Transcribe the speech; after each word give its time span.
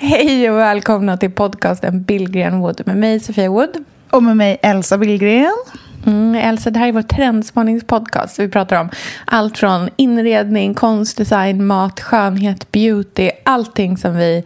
Hej 0.00 0.50
och 0.50 0.58
välkomna 0.58 1.16
till 1.16 1.30
podcasten 1.30 2.02
Billgren 2.02 2.60
Wood 2.60 2.82
med 2.86 2.96
mig 2.96 3.20
Sofia 3.20 3.50
Wood. 3.50 3.84
Och 4.10 4.22
med 4.22 4.36
mig 4.36 4.58
Elsa 4.62 4.98
Billgren. 4.98 5.52
Mm, 6.06 6.34
Elsa, 6.34 6.70
det 6.70 6.78
här 6.78 6.88
är 6.88 6.92
vår 6.92 7.02
trendspaningspodcast. 7.02 8.38
Vi 8.38 8.48
pratar 8.48 8.80
om 8.80 8.88
allt 9.24 9.58
från 9.58 9.88
inredning, 9.96 10.74
konstdesign, 10.74 11.66
mat, 11.66 12.00
skönhet, 12.00 12.72
beauty. 12.72 13.30
Allting 13.44 13.96
som 13.96 14.16
vi 14.16 14.44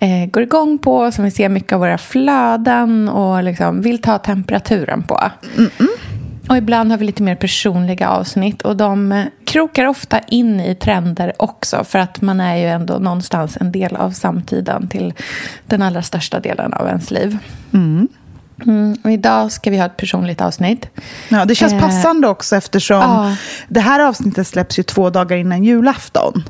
eh, 0.00 0.30
går 0.30 0.42
igång 0.42 0.78
på, 0.78 1.12
som 1.12 1.24
vi 1.24 1.30
ser 1.30 1.48
mycket 1.48 1.72
av 1.72 1.80
våra 1.80 1.98
flöden 1.98 3.08
och 3.08 3.44
liksom 3.44 3.82
vill 3.82 4.02
ta 4.02 4.18
temperaturen 4.18 5.02
på. 5.02 5.20
Och 6.50 6.56
ibland 6.56 6.90
har 6.90 6.98
vi 6.98 7.04
lite 7.04 7.22
mer 7.22 7.34
personliga 7.34 8.08
avsnitt 8.08 8.62
och 8.62 8.76
de 8.76 9.12
eh, 9.12 9.24
krokar 9.44 9.86
ofta 9.86 10.18
in 10.18 10.60
i 10.60 10.74
trender 10.74 11.32
också 11.38 11.84
för 11.84 11.98
att 11.98 12.20
man 12.20 12.40
är 12.40 12.56
ju 12.56 12.66
ändå 12.66 12.98
någonstans 12.98 13.56
en 13.60 13.72
del 13.72 13.96
av 13.96 14.10
samtiden 14.10 14.88
till 14.88 15.14
den 15.66 15.82
allra 15.82 16.02
största 16.02 16.40
delen 16.40 16.72
av 16.72 16.86
ens 16.86 17.10
liv. 17.10 17.38
Mm, 18.64 18.96
och 19.04 19.10
idag 19.10 19.52
ska 19.52 19.70
vi 19.70 19.78
ha 19.78 19.86
ett 19.86 19.96
personligt 19.96 20.40
avsnitt. 20.40 20.86
Ja, 21.28 21.44
det 21.44 21.54
känns 21.54 21.72
Eh, 21.72 21.80
passande 21.80 22.28
också 22.28 22.56
eftersom 22.56 23.00
ja. 23.00 23.36
det 23.68 23.80
här 23.80 24.00
avsnittet 24.00 24.46
släpps 24.46 24.78
ju 24.78 24.82
två 24.82 25.10
dagar 25.10 25.36
innan 25.36 25.64
julafton. 25.64 26.44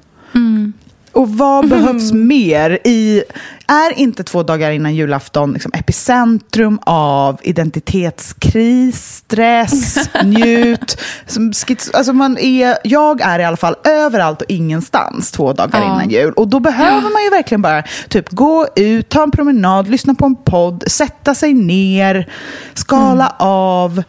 Och 1.13 1.29
vad 1.31 1.69
behövs 1.69 2.13
mer 2.13 2.79
i... 2.85 3.23
Är 3.67 3.99
inte 3.99 4.25
två 4.25 4.43
dagar 4.43 4.71
innan 4.71 4.95
julafton 4.95 5.53
liksom 5.53 5.73
epicentrum 5.75 6.79
av 6.83 7.41
identitetskris, 7.43 9.17
stress, 9.17 9.97
njut? 10.25 11.01
Som 11.27 11.53
skiz- 11.53 11.91
alltså 11.97 12.13
man 12.13 12.39
är, 12.39 12.79
jag 12.85 13.21
är 13.21 13.39
i 13.39 13.45
alla 13.45 13.57
fall 13.57 13.75
överallt 13.85 14.43
och 14.43 14.51
ingenstans 14.51 15.31
två 15.31 15.53
dagar 15.53 15.81
Ja. 15.81 15.85
innan 15.87 16.11
jul. 16.11 16.33
Och 16.33 16.49
då 16.49 16.61
behöver 16.61 17.11
man 17.13 17.23
ju 17.25 17.31
verkligen 17.31 17.63
bara 17.63 17.83
typ 18.09 18.31
gå 18.31 18.67
ut, 18.77 19.09
ta 19.09 19.23
en 19.23 19.31
promenad, 19.31 19.89
lyssna 19.89 20.15
på 20.15 20.27
en 20.27 20.37
podd, 20.37 20.85
sätta 20.87 21.35
sig 21.35 21.55
ner, 21.55 22.29
skala 22.75 23.25
Mm. 23.27 23.33
av, 23.39 24.03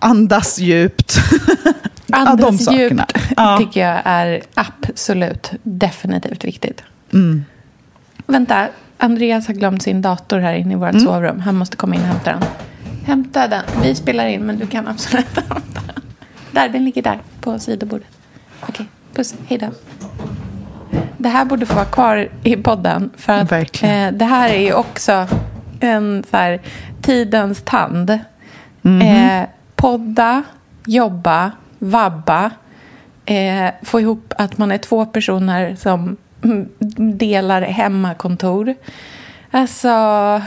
andas 0.00 0.58
djupt. 0.58 1.14
Ja, 2.06 2.16
Andas 2.28 2.64
sakerna. 2.64 3.06
djupt 3.12 3.32
Ja. 3.36 3.58
tycker 3.58 3.80
jag 3.88 4.00
är 4.04 4.42
absolut 4.54 5.50
definitivt 5.62 6.44
viktigt. 6.44 6.82
Mm. 7.12 7.44
Vänta, 8.26 8.68
Andreas 8.98 9.46
har 9.46 9.54
glömt 9.54 9.82
sin 9.82 10.02
dator 10.02 10.38
här 10.38 10.54
inne 10.54 10.72
i 10.72 10.76
vårt 10.76 10.90
Mm. 10.90 11.04
sovrum. 11.04 11.40
Han 11.40 11.54
måste 11.56 11.76
komma 11.76 11.94
in 11.94 12.00
och 12.00 12.06
hämta 12.06 12.30
den. 12.32 12.42
Hämta 13.04 13.48
den. 13.48 13.62
Vi 13.82 13.94
spelar 13.94 14.26
in, 14.26 14.42
men 14.42 14.58
du 14.58 14.66
kan 14.66 14.88
absolut 14.88 15.26
hämta 15.36 15.80
den. 15.86 16.02
Där, 16.50 16.68
den 16.68 16.84
ligger 16.84 17.02
där 17.02 17.18
på 17.40 17.58
sidobordet. 17.58 18.06
Okej, 18.68 18.86
puss. 19.14 19.34
Hej 19.46 19.58
då. 19.58 19.68
Det 21.18 21.28
här 21.28 21.44
borde 21.44 21.66
få 21.66 21.74
vara 21.74 21.84
kvar 21.84 22.28
i 22.42 22.56
podden. 22.56 23.10
För 23.16 23.32
att 23.32 23.52
Verkligen. 23.52 24.06
eh, 24.08 24.12
det 24.18 24.24
här 24.24 24.48
är 24.48 24.60
ju 24.60 24.72
också 24.74 25.26
en 25.80 26.24
så 26.30 26.36
här, 26.36 26.60
tidens 27.02 27.62
tand. 27.64 28.18
Mhm. 28.82 29.02
Eh, 29.02 29.48
podda, 29.76 30.42
jobba, 30.86 31.50
vabba. 31.78 32.50
Eh, 33.26 33.70
få 33.82 34.00
ihop 34.00 34.34
att 34.38 34.58
man 34.58 34.72
är 34.72 34.78
två 34.78 35.06
personer 35.06 35.76
som 35.76 36.16
mm, 36.44 36.68
delar 37.18 37.62
hemmakontor. 37.62 38.74
Alltså, 39.50 39.88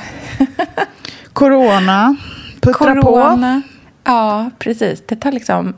Corona, 1.33 2.15
puttra 2.61 2.95
på. 2.95 3.01
corona. 3.01 3.61
Ja, 4.03 4.49
precis. 4.59 5.03
Det 5.07 5.15
tar 5.15 5.31
liksom... 5.31 5.73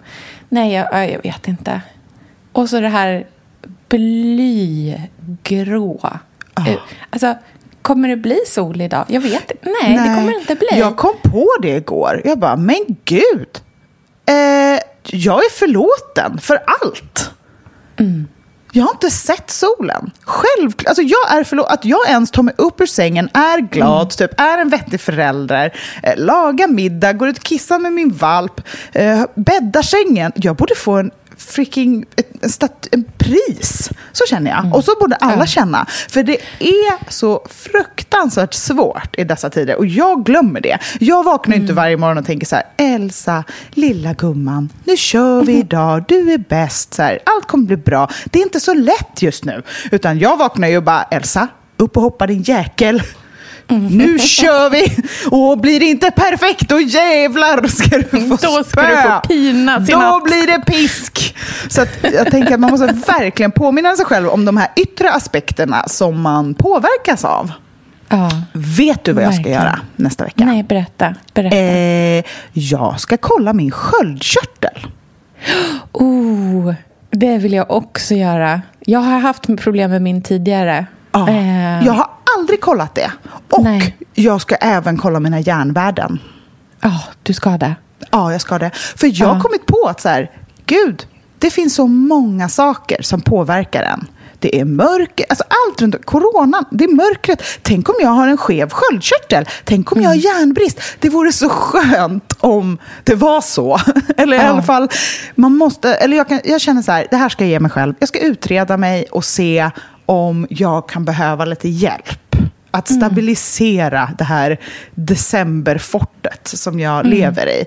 Nej, 0.50 0.74
jag, 0.74 0.88
ja, 0.92 1.06
jag 1.06 1.22
vet 1.24 1.48
inte. 1.48 1.82
Och 2.52 2.70
så 2.70 2.80
det 2.80 2.90
här 2.90 3.28
blygrå. 3.90 6.00
Eh, 6.68 6.78
Alltså, 7.10 7.36
kommer 7.88 8.08
det 8.10 8.18
bli 8.18 8.40
sol 8.48 8.82
idag? 8.82 9.06
Jag 9.08 9.22
vet 9.22 9.52
inte. 9.52 9.70
Nej, 9.82 9.92
det 9.98 10.16
kommer 10.16 10.32
det 10.32 10.40
inte 10.40 10.56
bli. 10.56 10.80
Jag 10.80 10.98
kom 10.98 11.14
på 11.24 11.48
det 11.62 11.76
igår. 11.76 12.22
Jag 12.26 12.40
bara, 12.40 12.56
men 12.56 12.86
gud. 13.06 13.48
Eh, 14.26 14.80
jag 15.04 15.46
är 15.46 15.50
förlåten 15.50 16.38
för 16.42 16.60
allt. 16.82 17.32
Mm. 18.00 18.28
Jag 18.72 18.84
har 18.84 18.92
inte 18.92 19.12
sett 19.12 19.50
solen. 19.52 20.12
Självklart. 20.22 20.88
Alltså 20.88 21.02
jag 21.02 21.40
är 21.40 21.44
förlåten. 21.44 21.74
Att 21.74 21.86
jag 21.86 22.10
ens 22.10 22.32
tar 22.32 22.44
mig 22.44 22.54
upp 22.58 22.82
ur 22.82 22.86
sängen, 22.86 23.30
är 23.34 23.60
glad, 23.62 23.98
Mm. 23.98 24.10
typ, 24.10 24.40
är 24.42 24.58
en 24.58 24.70
vettig 24.70 25.02
förälder, 25.02 25.74
eh, 26.04 26.14
lagar 26.18 26.68
middag, 26.68 27.14
går 27.14 27.28
ut 27.30 27.38
och 27.38 27.44
kissar 27.44 27.80
med 27.80 27.94
min 27.94 28.10
valp, 28.14 28.62
eh, 28.94 29.22
bäddar 29.36 29.82
sängen. 29.82 30.32
Jag 30.36 30.56
borde 30.56 30.76
få 30.76 30.92
en 30.94 31.12
freaking 31.38 32.06
en, 32.42 32.50
stat, 32.50 32.88
en 32.92 33.04
pris. 33.18 33.90
Så 34.12 34.24
känner 34.30 34.52
jag. 34.52 34.76
Och 34.76 34.84
så 34.84 34.92
borde 35.00 35.16
alla 35.16 35.34
Mm. 35.34 35.48
Känna. 35.48 35.86
För 36.10 36.24
det 36.24 36.38
är 36.60 37.12
så 37.12 37.46
fruktansvärt 37.50 38.54
svårt 38.54 39.16
i 39.18 39.24
dessa 39.24 39.50
tider. 39.50 39.76
Och 39.76 39.86
jag 39.86 40.26
glömmer 40.26 40.62
det. 40.62 40.78
Jag 41.00 41.24
vaknar 41.24 41.56
Mm. 41.56 41.64
inte 41.64 41.74
varje 41.74 41.98
morgon 41.98 42.18
och 42.18 42.26
tänker 42.26 42.48
så 42.48 42.56
här, 42.56 42.66
Elsa, 42.78 43.44
lilla 43.72 44.14
gumman, 44.14 44.70
nu 44.84 44.98
kör 44.98 45.42
vi 45.44 45.54
Mm. 45.54 45.66
idag, 45.66 46.04
du 46.08 46.32
är 46.34 46.38
bäst, 46.38 46.94
så 46.94 47.02
här, 47.04 47.20
allt 47.24 47.48
kommer 47.48 47.66
bli 47.66 47.78
bra. 47.78 48.10
Det 48.26 48.40
är 48.40 48.44
inte 48.44 48.60
så 48.60 48.74
lätt 48.74 49.22
just 49.22 49.46
nu. 49.46 49.64
Utan 49.92 50.20
jag 50.20 50.38
vaknar 50.38 50.68
ju 50.68 50.78
och 50.78 50.84
bara, 50.84 51.04
Elsa, 51.04 51.48
upp 51.78 51.98
och 51.98 52.04
hoppa 52.04 52.28
din 52.28 52.42
jäkel. 52.42 53.02
Mm. 53.70 53.86
Nu 53.98 54.20
kör 54.20 54.70
vi! 54.70 54.98
Och 55.32 55.58
blir 55.58 55.80
det 55.80 55.86
inte 55.86 56.12
perfekt, 56.12 56.70
då 56.70 56.80
jävlar 56.80 57.68
ska 57.68 57.98
du 57.98 58.04
få 58.04 58.18
Då 58.28 58.38
ska 58.38 58.64
spö. 58.64 58.88
du 58.90 59.02
få 59.02 59.20
pinas 59.28 59.90
i 59.90 59.92
Då 59.92 59.98
natt. 60.00 60.24
blir 60.24 60.48
det 60.48 60.66
pisk. 60.66 61.36
Så 61.70 61.82
att 61.82 61.90
jag 62.14 62.32
tänker 62.32 62.54
att 62.54 62.60
man 62.60 62.72
måste 62.72 62.86
verkligen 63.08 63.52
påminna 63.52 63.96
sig 63.96 64.06
själv 64.06 64.28
om 64.30 64.46
de 64.46 64.58
här 64.58 64.68
yttre 64.76 65.12
aspekterna 65.12 65.84
som 65.88 66.22
man 66.22 66.54
påverkas 66.54 67.26
av. 67.26 67.52
Ja. 68.10 68.30
Vet 68.54 69.04
du 69.04 69.14
vad 69.14 69.24
jag 69.24 69.36
ska 69.36 69.50
göra 69.50 69.80
nästa 69.96 70.24
vecka? 70.24 70.46
Nej, 70.46 70.64
berätta. 70.64 71.16
berätta. 71.34 71.56
Eh, 71.58 72.24
jag 72.54 73.00
ska 73.00 73.18
kolla 73.18 73.54
min 73.54 73.72
sköldkörtel. 73.72 74.88
Oh, 75.92 76.74
det 77.12 77.38
vill 77.38 77.54
jag 77.54 77.72
också 77.72 78.14
göra. 78.16 78.62
Jag 78.80 79.00
har 79.00 79.20
haft 79.20 79.48
problem 79.58 79.92
med 79.92 80.02
min 80.02 80.22
tidigare. 80.22 80.86
Ja, 81.12 81.30
Eh, 81.30 81.86
Jag 81.86 81.94
har 81.94 82.08
aldrig 82.38 82.62
kollat 82.62 82.96
det. 82.96 83.12
Och 83.50 83.64
Nej. 83.64 83.98
jag 84.14 84.42
ska 84.42 84.56
även 84.56 84.98
kolla 84.98 85.20
mina 85.20 85.40
järnvärden. 85.40 86.20
ja, 86.82 87.00
du 87.24 87.34
ska 87.34 87.50
det. 87.58 87.76
Ja, 88.12 88.32
jag 88.32 88.42
ska 88.42 88.58
det. 88.60 88.72
För 88.76 89.10
jag 89.22 89.28
har 89.28 89.36
Ja. 89.36 89.42
kommit 89.42 89.66
på 89.66 89.88
att 89.90 90.02
så 90.02 90.10
här, 90.10 90.32
gud, 90.66 91.08
det 91.40 91.50
finns 91.50 91.76
så 91.76 91.88
många 91.88 92.50
saker 92.50 93.02
som 93.02 93.22
påverkar 93.22 93.84
en. 93.84 94.08
Det 94.40 94.60
är 94.60 94.66
mörker, 94.66 95.26
alltså 95.30 95.44
allt 95.68 95.82
runt 95.82 96.06
coronan, 96.06 96.66
det 96.72 96.84
är 96.84 96.96
mörkret. 96.96 97.44
Tänk 97.62 97.90
om 97.90 97.96
jag 98.02 98.10
har 98.10 98.28
en 98.28 98.38
skev 98.38 98.70
sköldkörtel? 98.70 99.46
Tänk 99.64 99.92
om 99.92 100.02
jag 100.02 100.10
har 100.10 100.16
Mm. 100.16 100.24
järnbrist? 100.26 100.80
Det 101.00 101.10
vore 101.10 101.32
så 101.32 101.50
skönt 101.50 102.34
om 102.40 102.78
det 103.04 103.16
var 103.16 103.42
så. 103.42 103.80
Eller 104.18 104.38
i 104.38 104.40
Ja. 104.40 104.46
alla 104.48 104.62
fall, 104.64 104.90
man 105.36 105.56
måste, 105.58 105.94
eller 105.96 106.18
jag, 106.18 106.28
kan, 106.28 106.40
jag 106.44 106.62
känner 106.62 106.82
så 106.82 106.92
här, 106.92 107.08
det 107.12 107.16
här 107.18 107.30
ska 107.30 107.44
jag 107.44 107.52
ge 107.52 107.60
mig 107.60 107.72
själv. 107.72 107.94
Jag 108.00 108.10
ska 108.10 108.20
utreda 108.20 108.78
mig 108.78 109.06
och 109.12 109.26
se 109.26 109.70
om 110.06 110.48
jag 110.50 110.90
kan 110.90 111.06
behöva 111.06 111.46
lite 111.46 111.70
hjälp. 111.70 112.27
Att 112.78 112.88
stabilisera 112.88 114.10
det 114.18 114.24
här 114.24 114.58
decemberfortet 114.96 116.48
som 116.48 116.80
jag 116.80 117.06
lever 117.06 117.48
i. 117.48 117.66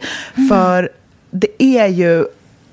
För 0.48 0.88
det 1.30 1.62
är 1.62 1.86
ju 1.86 2.24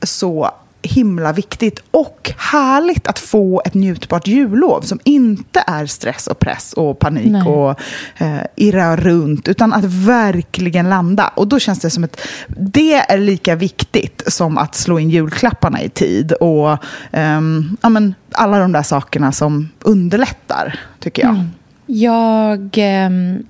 så 0.01 0.51
himla 0.81 1.33
viktigt 1.33 1.83
och 1.91 2.31
härligt 2.37 3.07
att 3.07 3.19
få 3.19 3.61
ett 3.65 3.73
njutbart 3.73 4.27
jullov 4.27 4.81
som 4.81 4.99
inte 5.03 5.63
är 5.67 5.85
stress 5.85 6.27
och 6.27 6.39
press 6.39 6.73
och 6.73 6.99
panik 6.99 7.31
Nej. 7.31 7.47
och 7.47 7.79
eh, 8.17 8.41
irra 8.55 8.95
runt, 8.95 9.47
utan 9.47 9.73
att 9.73 9.83
verkligen 9.83 10.89
landa. 10.89 11.27
Och 11.35 11.47
då 11.47 11.59
känns 11.59 11.79
det 11.79 11.89
som 11.89 12.03
att 12.03 12.21
det 12.47 12.93
är 12.93 13.17
lika 13.17 13.55
viktigt 13.55 14.23
som 14.27 14.57
att 14.57 14.75
slå 14.75 14.99
in 14.99 15.09
julklapparna 15.09 15.81
i 15.81 15.89
tid 15.89 16.31
och 16.31 16.77
ehm, 17.11 17.77
ja, 17.81 17.89
men, 17.89 18.15
alla 18.31 18.59
de 18.59 18.71
där 18.71 18.83
sakerna 18.83 19.31
som 19.31 19.69
underlättar, 19.79 20.79
tycker 20.99 21.23
jag. 21.23 21.45
Jag 21.87 22.69
ehm, 22.77 23.45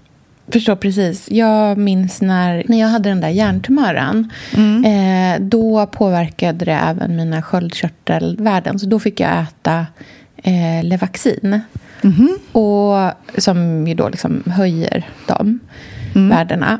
förstår 0.47 0.75
precis. 0.75 1.31
Jag 1.31 1.77
minns 1.77 2.21
när, 2.21 2.63
när 2.67 2.79
jag 2.79 2.87
hade 2.87 3.09
den 3.09 3.21
där 3.21 3.29
hjärntumören. 3.29 4.31
Eh, 4.85 5.41
då 5.41 5.85
påverkade 5.85 6.65
det 6.65 6.71
även 6.71 7.15
mina 7.15 7.41
sköldkörtelvärden. 7.41 8.79
Så 8.79 8.85
då 8.85 8.99
fick 8.99 9.19
jag 9.19 9.41
äta 9.41 9.85
eh, 10.35 10.83
Levaxin. 10.83 11.61
Och, 12.51 13.11
som 13.37 13.87
ju 13.87 13.93
då 13.93 14.09
liksom 14.09 14.43
höjer 14.45 15.05
de 15.27 15.59
värdena. 16.13 16.79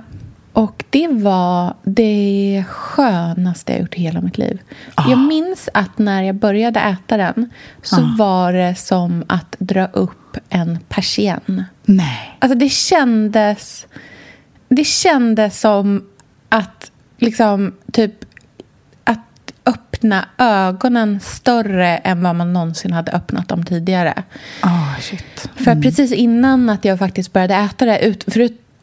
Och 0.58 0.84
det 0.90 1.08
var 1.08 1.74
det 1.84 2.66
skönaste 2.70 3.72
jag 3.72 3.82
gjort 3.82 3.96
i 3.96 4.02
hela 4.02 4.22
mitt 4.22 4.38
liv. 4.38 4.62
Jag 4.96 5.20
minns 5.20 5.70
att 5.74 5.98
när 5.98 6.24
jag 6.24 6.36
började 6.36 6.80
äta 6.80 7.18
den 7.18 7.50
så 7.82 8.02
var 8.18 8.54
det 8.54 8.76
som 8.76 9.24
att 9.28 9.56
dra 9.60 9.86
upp 9.86 10.38
en 10.50 10.80
persienn. 10.90 11.64
Nej. 11.86 12.38
Alltså 12.40 12.58
det 12.58 12.70
kändes... 12.70 13.88
Det 14.70 14.84
kändes 14.86 15.60
som 15.60 16.06
att 16.50 16.92
liksom 17.18 17.76
typ 17.92 18.14
att 19.04 19.54
öppna 19.66 20.26
ögonen 20.38 21.20
större 21.20 21.98
än 21.98 22.24
vad 22.24 22.36
man 22.36 22.54
någonsin 22.54 22.94
hade 22.94 23.12
öppnat 23.12 23.48
dem 23.48 23.66
tidigare. 23.66 24.24
Ah, 24.62 24.96
shit. 25.02 25.50
För 25.56 25.72
att 25.72 25.82
precis 25.82 26.12
innan 26.12 26.70
att 26.70 26.86
jag 26.86 27.00
faktiskt 27.00 27.34
började 27.34 27.56
äta 27.56 27.86
det, 27.86 28.00
ut, 28.00 28.24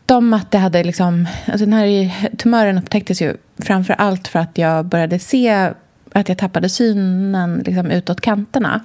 förutom 0.06 0.32
att 0.32 0.50
det 0.50 0.58
hade 0.58 0.84
liksom... 0.84 1.28
Alltså 1.46 1.66
den 1.66 1.72
här 1.72 2.36
tumören 2.36 2.78
upptäcktes 2.78 3.22
ju 3.22 3.36
framför 3.58 3.94
allt 3.94 4.28
för 4.28 4.38
att 4.38 4.58
jag 4.58 4.86
började 4.86 5.18
se 5.18 5.70
att 6.12 6.28
jag 6.28 6.38
tappade 6.38 6.68
synen 6.68 7.62
liksom 7.66 7.90
utåt 7.90 8.20
kanterna. 8.20 8.80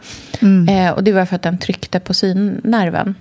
Eh, 0.69 0.91
och 0.91 1.03
det 1.03 1.11
var 1.11 1.25
för 1.25 1.35
att 1.35 1.41
den 1.41 1.57
tryckte 1.57 1.99
på 1.99 2.13
synnerven. 2.13 3.15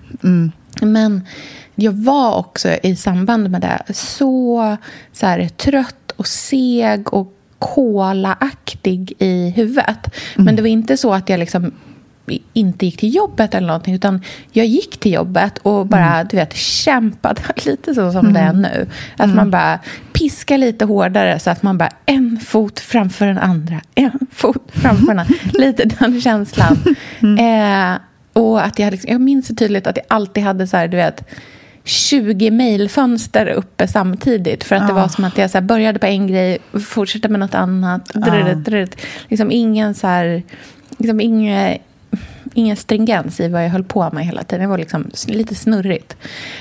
Men 0.82 1.26
jag 1.74 1.92
var 1.92 2.36
också 2.36 2.68
i 2.82 2.96
samband 2.96 3.50
med 3.50 3.60
det 3.60 3.94
så, 3.94 4.76
så 5.12 5.26
här, 5.26 5.48
trött 5.48 6.12
och 6.16 6.26
seg 6.26 7.14
och 7.14 7.32
kolaaktig 7.58 9.12
i 9.18 9.50
huvudet. 9.50 10.14
Men 10.36 10.56
det 10.56 10.62
var 10.62 10.68
inte 10.68 10.96
så 10.96 11.14
att 11.14 11.28
jag 11.28 11.40
liksom 11.40 11.72
inte 12.52 12.86
gick 12.86 12.96
till 12.96 13.14
jobbet 13.14 13.54
eller 13.54 13.66
någonting 13.66 13.94
utan 13.94 14.22
jag 14.52 14.66
gick 14.66 15.00
till 15.00 15.12
jobbet 15.12 15.58
och 15.58 15.86
bara 15.86 16.24
du 16.24 16.36
vet 16.36 16.56
kämpade 16.56 17.42
lite 17.64 17.94
så 17.94 18.12
som 18.12 18.32
det 18.32 18.40
är 18.40 18.52
nu. 18.52 18.86
Att 19.16 19.34
man 19.34 19.50
bara 19.50 19.78
piskar 20.12 20.58
lite 20.58 20.84
hårdare 20.84 21.38
så 21.38 21.50
att 21.50 21.62
man 21.62 21.78
bara 21.78 21.90
en 22.06 22.40
fot 22.46 22.80
framför 22.80 23.26
den 23.26 23.38
andra, 23.38 23.80
en 23.94 24.18
fot 24.32 24.68
framför 24.72 25.06
den 25.06 25.18
andra. 25.18 25.34
lite 25.52 25.84
den 25.84 26.20
känslan. 26.20 26.78
Eh, 27.38 27.98
och 28.32 28.64
att 28.64 28.78
jag, 28.78 28.90
liksom, 28.90 29.12
jag 29.12 29.20
minns 29.20 29.46
så 29.46 29.54
tydligt 29.54 29.86
att 29.86 29.96
jag 29.96 30.06
alltid 30.08 30.42
hade 30.42 30.66
så 30.66 30.76
här, 30.76 30.88
du 30.88 30.96
vet 30.96 31.24
20 31.84 32.50
mejlfönster 32.50 33.46
uppe 33.46 33.88
samtidigt. 33.88 34.64
För 34.64 34.76
att 34.76 34.88
det 34.88 34.92
var 34.92 35.08
som 35.08 35.24
att 35.24 35.38
jag 35.38 35.50
så 35.50 35.60
började 35.60 35.98
på 35.98 36.06
en 36.06 36.26
grej, 36.26 36.58
fortsatte 36.86 37.28
med 37.28 37.40
något 37.40 37.54
annat. 37.54 38.04
Drrrt, 38.14 38.56
drrrt. 38.56 39.00
Liksom 39.28 39.50
ingen 39.50 39.94
så 39.94 40.06
här, 40.06 40.42
liksom 40.98 41.20
ingen, 41.20 41.78
ingen 42.58 42.76
stringens 42.76 43.40
i 43.40 43.48
vad 43.48 43.64
jag 43.64 43.70
höll 43.70 43.84
på 43.84 44.10
med 44.12 44.26
hela 44.26 44.42
tiden. 44.44 44.60
Det 44.62 44.68
var 44.70 44.78
liksom 44.78 45.10
lite 45.26 45.54
snurrigt. 45.54 46.16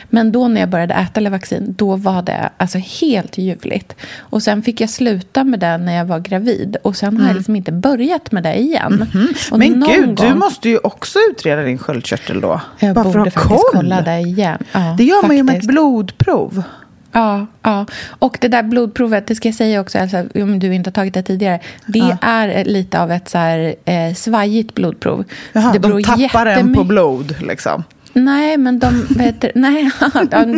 Men 0.09 0.31
då 0.31 0.47
när 0.47 0.61
jag 0.61 0.69
började 0.69 0.93
äta 0.93 1.19
Levaxin, 1.19 1.75
då 1.77 1.95
var 1.95 2.21
det 2.21 2.49
alltså 2.57 2.77
helt 2.77 3.37
ljuvligt. 3.37 3.95
Och 4.19 4.43
sen 4.43 4.61
fick 4.61 4.81
jag 4.81 4.89
sluta 4.89 5.43
med 5.43 5.59
det 5.59 5.77
när 5.77 5.93
jag 5.95 6.05
var 6.05 6.19
gravid. 6.19 6.77
Och 6.83 6.95
sen 6.95 7.17
har 7.17 7.27
jag 7.27 7.35
liksom 7.35 7.55
inte 7.55 7.71
börjat 7.71 8.31
med 8.31 8.43
det 8.43 8.55
igen. 8.59 9.05
Och 9.51 9.59
Men 9.59 9.71
någon 9.71 9.89
gud, 9.93 10.09
du 10.09 10.15
gång- 10.29 10.39
måste 10.39 10.69
ju 10.69 10.77
också 10.77 11.19
utreda 11.31 11.61
din 11.61 11.77
sköldkörtel 11.77 12.41
då. 12.41 12.61
Jag 12.79 12.95
Bara 12.95 13.03
för 13.03 13.11
borde 13.19 13.27
att 13.29 13.35
ha 13.35 13.41
faktiskt 13.41 13.71
koll. 13.71 13.81
kolla 13.81 14.01
det 14.01 14.19
igen. 14.19 14.63
Ja, 14.71 14.95
Det 14.97 15.03
gör 15.03 15.27
man 15.27 15.37
ju 15.37 15.43
med 15.43 15.51
ett 15.53 15.55
faktiskt. 15.55 15.71
blodprov. 15.71 16.63
Ja, 17.11 17.45
ja. 17.63 17.85
Och 18.19 18.37
det 18.41 18.47
där 18.47 18.63
blodprovet, 18.63 19.27
det 19.27 19.35
ska 19.35 19.47
jag 19.47 19.55
säga 19.55 19.81
också, 19.81 19.99
alltså, 19.99 20.23
om 20.35 20.59
du 20.59 20.73
inte 20.73 20.87
har 20.87 20.93
tagit 20.93 21.13
det 21.13 21.23
tidigare. 21.23 21.59
Det 21.85 21.99
Ja. 21.99 22.17
är 22.21 22.65
lite 22.65 23.01
av 23.01 23.11
ett 23.11 23.29
så 23.29 23.37
här, 23.37 23.75
eh, 23.85 24.13
svajigt 24.13 24.75
blodprov. 24.75 25.23
Jaha, 25.53 25.73
det 25.73 25.79
de 25.79 26.03
tappar 26.03 26.45
en 26.45 26.73
på 26.73 26.83
blod 26.83 27.35
liksom. 27.41 27.83
Nej, 28.13 28.57
men 28.57 28.79
de, 28.79 29.07
heter, 29.19 29.51
nej, 29.55 29.91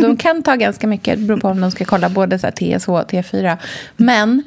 de 0.02 0.16
kan 0.16 0.42
ta 0.42 0.54
ganska 0.54 0.86
mycket. 0.86 1.18
Det 1.18 1.24
beror 1.24 1.40
på 1.40 1.48
om 1.48 1.60
de 1.60 1.70
ska 1.70 1.84
kolla 1.84 2.08
både 2.08 2.38
så 2.38 2.46
här 2.46 2.78
TSH 2.78 2.88
och 2.88 3.10
T4. 3.10 3.56
Men 3.96 4.42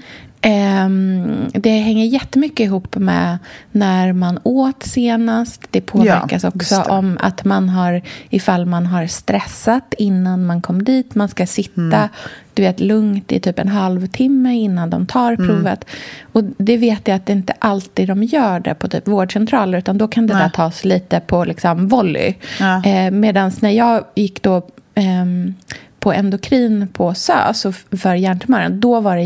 det 1.53 1.69
hänger 1.69 2.05
jättemycket 2.05 2.59
ihop 2.65 2.95
med 2.95 3.37
när 3.71 4.13
man 4.13 4.39
åt 4.43 4.83
senast. 4.83 5.61
Det 5.71 5.81
påverkas 5.81 6.43
Ja, 6.43 6.49
också 6.55 6.75
det. 6.75 6.89
om 6.89 7.17
att 7.21 7.45
man 7.45 7.69
har, 7.69 8.01
ifall 8.29 8.65
man 8.65 8.85
har 8.85 9.07
stressat 9.07 9.93
innan 9.97 10.45
man 10.45 10.61
kom 10.61 10.83
dit. 10.83 11.15
Man 11.15 11.27
ska 11.29 11.45
sitta 11.45 11.81
Mm. 11.81 12.09
du 12.53 12.61
vet, 12.63 12.79
lugnt 12.79 13.31
i 13.31 13.39
typ 13.39 13.59
en 13.59 13.67
halvtimme 13.67 14.53
innan 14.55 14.89
de 14.89 15.05
tar 15.05 15.31
Mm. 15.33 15.47
provet. 15.47 15.85
Och 16.33 16.43
det 16.57 16.77
vet 16.77 17.07
jag 17.07 17.15
att 17.15 17.25
det 17.25 17.33
inte 17.33 17.53
alltid 17.59 18.07
de 18.07 18.23
gör 18.23 18.59
det 18.59 18.73
på 18.73 18.87
typ 18.87 19.07
vårdcentraler. 19.07 19.77
Utan 19.77 19.97
då 19.97 20.07
kan 20.07 20.27
det 20.27 20.33
Nej. 20.33 20.43
där 20.43 20.49
tas 20.49 20.85
lite 20.85 21.19
på 21.19 21.45
liksom 21.45 21.87
volley. 21.87 22.33
Ja. 22.59 22.83
Eh, 22.85 23.11
Medan 23.11 23.51
när 23.61 23.69
jag 23.69 24.03
gick 24.15 24.41
då 24.43 24.61
ehm, 24.95 25.53
på 25.99 26.13
endokrin 26.13 26.87
på 26.93 27.13
SÖS 27.13 27.65
för 27.91 28.15
hjärntumören, 28.15 28.79
då 28.79 28.99
var 28.99 29.15
det 29.15 29.23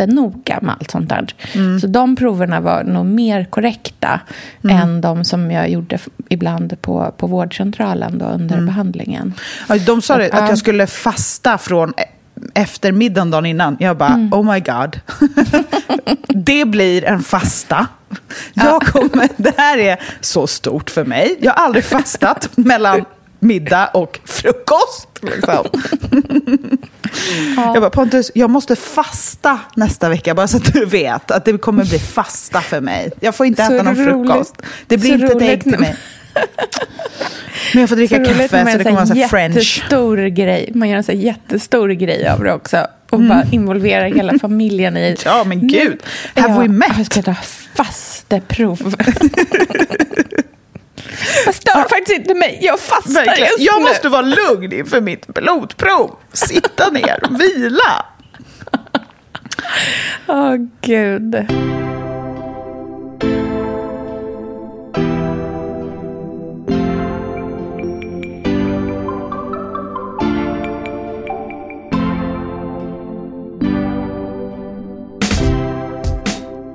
jättenoga 0.00 0.58
med 0.62 0.74
allt 0.80 0.90
sånt 0.90 1.08
där. 1.08 1.26
Mm. 1.54 1.80
Så 1.80 1.86
de 1.86 2.16
proverna 2.16 2.60
var 2.60 2.84
nog 2.84 3.06
mer 3.06 3.44
korrekta 3.44 4.20
än 4.70 5.00
de 5.00 5.24
som 5.24 5.50
jag 5.50 5.68
gjorde 5.70 5.98
ibland 6.28 6.82
på, 6.82 7.14
på 7.16 7.26
vårdcentralen 7.26 8.18
då 8.18 8.24
under 8.26 8.54
Mm. 8.54 8.66
behandlingen. 8.66 9.34
Ja, 9.68 9.76
De 9.78 10.02
sa 10.02 10.22
Ja. 10.22 10.28
att 10.38 10.48
jag 10.48 10.58
skulle 10.58 10.86
fasta 10.86 11.58
från 11.58 11.90
e- 11.96 12.04
eftermiddagen 12.54 13.30
dagen 13.30 13.46
innan. 13.46 13.76
Jag 13.80 13.96
bara, 13.96 14.08
Mm. 14.14 14.32
oh 14.34 14.52
my 14.52 14.60
god. 14.60 15.00
det 16.28 16.64
blir 16.64 17.04
en 17.04 17.20
fasta. 17.22 17.86
Jag 18.54 18.82
kommer, 18.82 19.28
det 19.36 19.52
här 19.56 19.78
är 19.78 19.98
så 20.20 20.46
stort 20.46 20.90
för 20.90 21.04
mig. 21.04 21.36
Jag 21.40 21.52
har 21.52 21.64
aldrig 21.64 21.84
fastat 21.84 22.50
mellan 22.56 23.04
middag 23.40 23.86
och 23.94 24.20
frukost. 24.24 25.08
Liksom. 25.22 25.66
Jag 27.56 27.80
bara, 27.80 27.90
Pontus, 27.90 28.30
jag 28.34 28.50
måste 28.50 28.76
fasta 28.76 29.60
nästa 29.74 30.08
vecka, 30.08 30.34
bara 30.34 30.48
så 30.48 30.56
att 30.56 30.72
du 30.72 30.84
vet 30.84 31.30
att 31.30 31.44
det 31.44 31.58
kommer 31.58 31.84
bli 31.84 31.98
fasta 31.98 32.60
för 32.60 32.80
mig. 32.80 33.10
Jag 33.20 33.34
får 33.34 33.46
inte 33.46 33.66
Så 33.66 33.72
äta 33.72 33.82
någon 33.82 33.96
roligt. 33.96 34.28
frukost. 34.28 34.54
Det 34.86 34.96
blir 34.98 35.08
Så 35.08 35.14
inte 35.14 35.26
ett 35.26 35.32
roligt 35.34 35.50
ägg 35.50 35.62
till 35.62 35.72
nu. 35.72 35.78
mig. 35.78 35.96
Men 37.74 37.80
jag 37.80 37.88
får 37.88 37.96
dricka 37.96 38.18
roligt 38.18 38.36
kaffe, 38.50 38.72
så 38.72 38.78
det 38.78 38.84
kommer 38.84 38.96
vara 38.96 39.06
så 39.06 39.14
här 39.14 39.28
french. 39.28 39.84
grej. 40.36 40.70
Man 40.74 40.88
gör 40.88 40.96
en 40.96 41.04
så 41.04 41.12
här 41.12 41.18
jättestor 41.18 41.88
grej 41.88 42.28
av 42.28 42.44
det 42.44 42.52
också. 42.52 42.86
Och 43.10 43.20
bara 43.20 43.44
involverar 43.52 44.06
hela 44.06 44.38
familjen 44.38 44.96
i... 44.96 45.16
Ja, 45.24 45.44
men 45.46 45.58
Nu 45.58 45.66
gud. 45.66 46.02
är 46.34 46.42
Have 46.42 46.54
we 46.54 46.60
jag- 46.64 46.70
met? 46.70 46.88
Jag 46.96 47.06
ska 47.06 47.22
ta 47.22 47.34
fasteprov. 47.74 48.94
Jag 51.46 51.54
stör 51.54 51.80
faktiskt 51.88 52.18
inte 52.18 52.34
mig. 52.34 52.58
Jag 52.62 52.80
fastar 52.80 53.12
Verkligen. 53.24 53.48
just 53.50 53.60
Jag 53.60 53.78
nu. 53.82 53.88
måste 53.88 54.08
vara 54.08 54.22
lugn 54.22 54.72
inför 54.72 55.00
mitt 55.00 55.26
blodprov. 55.26 56.16
Sitta 56.32 56.90
ner, 56.90 57.22
vila. 57.38 58.04
Åh, 60.26 60.54
gud. 60.80 61.46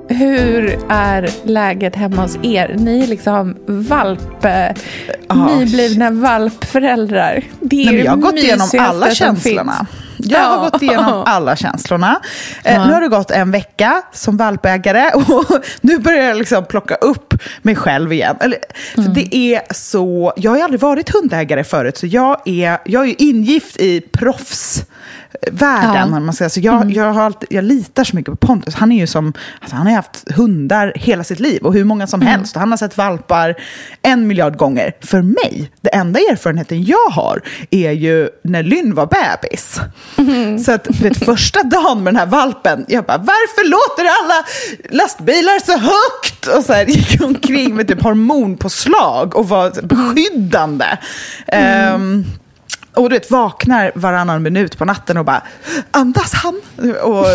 Hur 0.08 0.61
är 0.88 1.30
läget 1.44 1.96
hemma 1.96 2.22
hos 2.22 2.36
er? 2.42 2.74
Ni 2.78 3.02
är 3.02 3.06
liksom 3.06 3.56
valp... 3.66 4.44
Ah, 5.28 5.34
nyblivna 5.34 6.10
valpföräldrar. 6.10 7.42
Det 7.60 7.82
är 7.82 7.92
Nej, 7.92 8.00
jag 8.04 8.10
har 8.12 8.16
gått 8.18 8.34
igenom 8.34 8.68
alla 8.78 9.10
känslorna. 9.14 9.86
Jag 10.16 10.40
har 10.40 10.70
gått 10.70 10.82
igenom 10.82 11.22
alla 11.26 11.56
känslorna. 11.56 12.20
Eh. 12.64 12.86
Nu 12.86 12.92
har 12.92 13.00
det 13.00 13.08
gått 13.08 13.30
en 13.30 13.50
vecka 13.50 14.02
som 14.12 14.36
valpägare 14.36 15.10
och 15.14 15.44
nu 15.80 15.98
börjar 15.98 16.24
jag 16.24 16.36
liksom 16.36 16.64
plocka 16.64 16.94
upp 16.94 17.34
mig 17.62 17.76
själv 17.76 18.12
igen. 18.12 18.36
Eller, 18.40 18.58
för 18.94 19.00
Mm. 19.02 19.14
det 19.14 19.34
är 19.36 19.62
så, 19.74 20.32
jag 20.36 20.50
har 20.50 20.62
aldrig 20.64 20.80
varit 20.80 21.10
hundägare 21.10 21.64
förut, 21.64 21.98
så 21.98 22.06
jag 22.06 22.48
är, 22.48 22.78
jag 22.84 23.02
är 23.02 23.06
ju 23.06 23.14
ingift 23.18 23.76
i 23.76 24.00
proffsvärlden. 25.40 25.94
Ja. 25.94 26.02
Mm. 26.02 26.24
Man 26.24 26.34
säger. 26.34 26.48
Så 26.48 26.60
jag, 26.60 26.90
jag, 26.92 27.12
har 27.12 27.22
alltid, 27.22 27.48
jag 27.52 27.64
litar 27.64 28.04
så 28.04 28.16
mycket 28.16 28.40
på 28.40 28.46
Pontus. 28.46 28.74
Han 28.74 28.92
är 28.92 28.96
ju 29.00 29.06
som, 29.06 29.32
alltså 29.60 29.76
han 29.76 29.86
har 29.86 29.94
haft 29.94 30.30
hundar 30.32 30.92
hela 30.96 31.24
sitt 31.24 31.40
liv 31.40 31.62
och 31.62 31.72
hur 31.74 31.84
många 31.84 32.06
som 32.06 32.22
Mm. 32.22 32.32
helst. 32.34 32.54
Och 32.56 32.60
han 32.60 32.70
har 32.70 32.76
sett 32.76 32.96
valpar 32.98 33.54
en 34.02 34.26
miljard 34.26 34.56
gånger. 34.56 34.92
För 35.00 35.22
mig, 35.22 35.70
det 35.80 35.88
enda 35.94 36.20
erfarenheten 36.20 36.84
jag 36.84 37.08
har 37.10 37.42
är 37.70 37.90
ju 37.90 38.28
när 38.44 38.62
Lynn 38.62 38.94
var 38.94 39.06
bebis. 39.06 39.80
Så 40.64 40.72
att 40.72 40.86
vet, 41.00 41.24
första 41.24 41.62
dagen 41.62 42.02
med 42.02 42.14
den 42.14 42.20
här 42.20 42.26
valpen, 42.26 42.84
jag 42.88 43.04
bara, 43.04 43.18
varför 43.18 43.68
låter 43.70 44.04
alla 44.22 44.44
lastbilar 45.02 45.58
så 45.66 45.72
högt? 45.78 46.46
Och 46.58 46.64
så 46.64 46.72
här, 46.72 46.86
gick 46.86 47.22
omkring 47.24 47.74
med 47.76 47.88
typ 47.88 48.02
hormonpåslag 48.02 49.36
och 49.36 49.48
var 49.48 49.82
beskyddande. 49.82 50.86
Ehm, 51.46 52.24
och 52.94 53.10
du 53.10 53.16
vet, 53.16 53.30
vaknar 53.30 53.92
varannan 53.94 54.42
minut 54.42 54.78
på 54.78 54.84
natten 54.84 55.16
och 55.16 55.24
bara, 55.24 55.42
andas 55.90 56.32
han? 56.34 56.60
Och, 57.02 57.26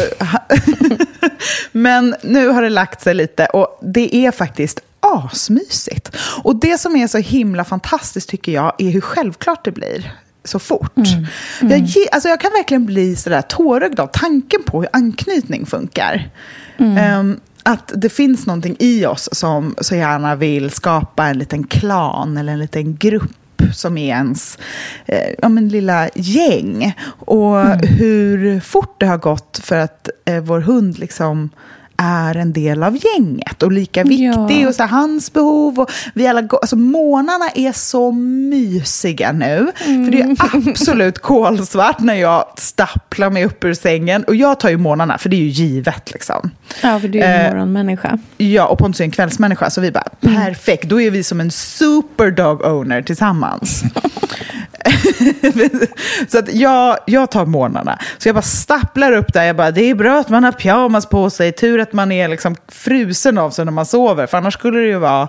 men 1.71 2.15
nu 2.23 2.47
har 2.47 2.61
det 2.61 2.69
lagt 2.69 3.01
sig 3.01 3.13
lite 3.13 3.45
och 3.45 3.79
det 3.81 4.15
är 4.15 4.31
faktiskt 4.31 4.79
asmysigt. 4.99 6.15
Och 6.43 6.55
det 6.55 6.77
som 6.77 6.95
är 6.95 7.07
så 7.07 7.17
himla 7.17 7.63
fantastiskt 7.63 8.29
tycker 8.29 8.51
jag 8.51 8.73
är 8.77 8.89
hur 8.89 9.01
självklart 9.01 9.65
det 9.65 9.71
blir 9.71 10.13
så 10.43 10.59
fort. 10.59 10.97
Mm. 10.97 11.71
Jag, 11.71 11.79
ge, 11.79 12.07
alltså 12.11 12.29
jag 12.29 12.39
kan 12.39 12.51
verkligen 12.51 12.85
bli 12.85 13.15
sådär 13.15 13.41
tårögd 13.41 13.99
av 13.99 14.07
tanken 14.07 14.63
på 14.63 14.81
hur 14.81 14.89
anknytning 14.93 15.65
funkar. 15.65 16.29
Mm. 16.77 17.19
Um, 17.19 17.39
att 17.63 17.91
det 17.95 18.09
finns 18.09 18.45
någonting 18.45 18.75
i 18.79 19.05
oss 19.05 19.29
som 19.31 19.75
så 19.81 19.95
gärna 19.95 20.35
vill 20.35 20.69
skapa 20.69 21.25
en 21.27 21.37
liten 21.37 21.63
klan 21.63 22.37
eller 22.37 22.53
en 22.53 22.59
liten 22.59 22.97
grupp 22.97 23.31
som 23.73 23.97
är 23.97 24.07
ens 24.07 24.57
eh, 25.05 25.33
ja, 25.41 25.49
men 25.49 25.69
lilla 25.69 26.09
gäng. 26.15 26.93
Och 27.19 27.61
Mm. 27.61 27.79
hur 27.87 28.59
fort 28.59 28.95
det 28.99 29.05
har 29.05 29.17
gått 29.17 29.59
för 29.63 29.77
att 29.77 30.09
eh, 30.25 30.39
vår 30.43 30.59
hund 30.59 30.99
liksom 30.99 31.49
är 31.97 32.37
en 32.37 32.53
del 32.53 32.83
av 32.83 32.97
gänget 33.05 33.63
och 33.63 33.71
lika 33.71 34.03
viktig. 34.03 34.63
Ja. 34.63 34.67
Och 34.67 34.75
så 34.75 34.83
här, 34.83 34.89
hans 34.89 35.33
behov. 35.33 35.79
Och 35.79 35.91
vi 36.13 36.27
alla, 36.27 36.47
alltså, 36.51 36.75
månaderna 36.75 37.49
är 37.55 37.71
så 37.71 38.11
mysiga 38.11 39.31
nu. 39.31 39.71
För 39.77 40.11
det 40.11 40.21
är 40.21 40.35
absolut 40.69 41.19
kolsvart 41.19 41.99
när 41.99 42.15
jag 42.15 42.45
stapplar 42.57 43.29
mig 43.29 43.45
upp 43.45 43.63
ur 43.63 43.73
sängen. 43.73 44.23
Och 44.23 44.35
jag 44.35 44.59
tar 44.59 44.69
ju 44.69 44.77
månaderna, 44.77 45.17
för 45.17 45.29
det 45.29 45.35
är 45.35 45.41
ju 45.41 45.47
givet. 45.47 46.11
Liksom. 46.13 46.51
Ja, 46.83 46.99
för 46.99 47.07
du 47.07 47.19
är 47.19 47.39
en 47.39 47.45
Eh, 47.45 47.51
morgonmänniska. 47.53 48.19
Ja, 48.37 48.67
och 48.67 48.79
Pontus 48.79 48.99
är 48.99 49.03
en 49.03 49.11
kvällsmänniska, 49.11 49.69
så 49.69 49.81
vi 49.81 49.91
bara 49.91 50.09
perfekt, 50.19 50.89
då 50.89 51.01
är 51.01 51.11
vi 51.11 51.23
som 51.23 51.41
en 51.41 51.51
superdog 51.51 52.61
owner 52.61 53.01
tillsammans. 53.01 53.83
så 56.27 56.39
att 56.39 56.53
jag, 56.53 56.97
jag 57.05 57.31
tar 57.31 57.45
morgnarna. 57.45 57.99
Så 58.17 58.27
jag 58.27 58.35
bara 58.35 58.41
stapplar 58.41 59.11
upp 59.11 59.33
där, 59.33 59.43
jag 59.43 59.55
bara, 59.55 59.71
det 59.71 59.89
är 59.89 59.95
bra 59.95 60.19
att 60.19 60.29
man 60.29 60.43
har 60.43 60.51
pyjamas 60.51 61.05
på 61.05 61.29
sig, 61.29 61.51
tur 61.51 61.79
att 61.79 61.93
man 61.93 62.11
är 62.11 62.27
liksom 62.27 62.55
frusen 62.67 63.37
av 63.37 63.49
sig 63.51 63.65
när 63.65 63.71
man 63.71 63.85
sover, 63.85 64.27
för 64.27 64.37
annars 64.37 64.53
skulle 64.53 64.79
det 64.79 64.87
ju 64.87 64.97
vara 64.97 65.27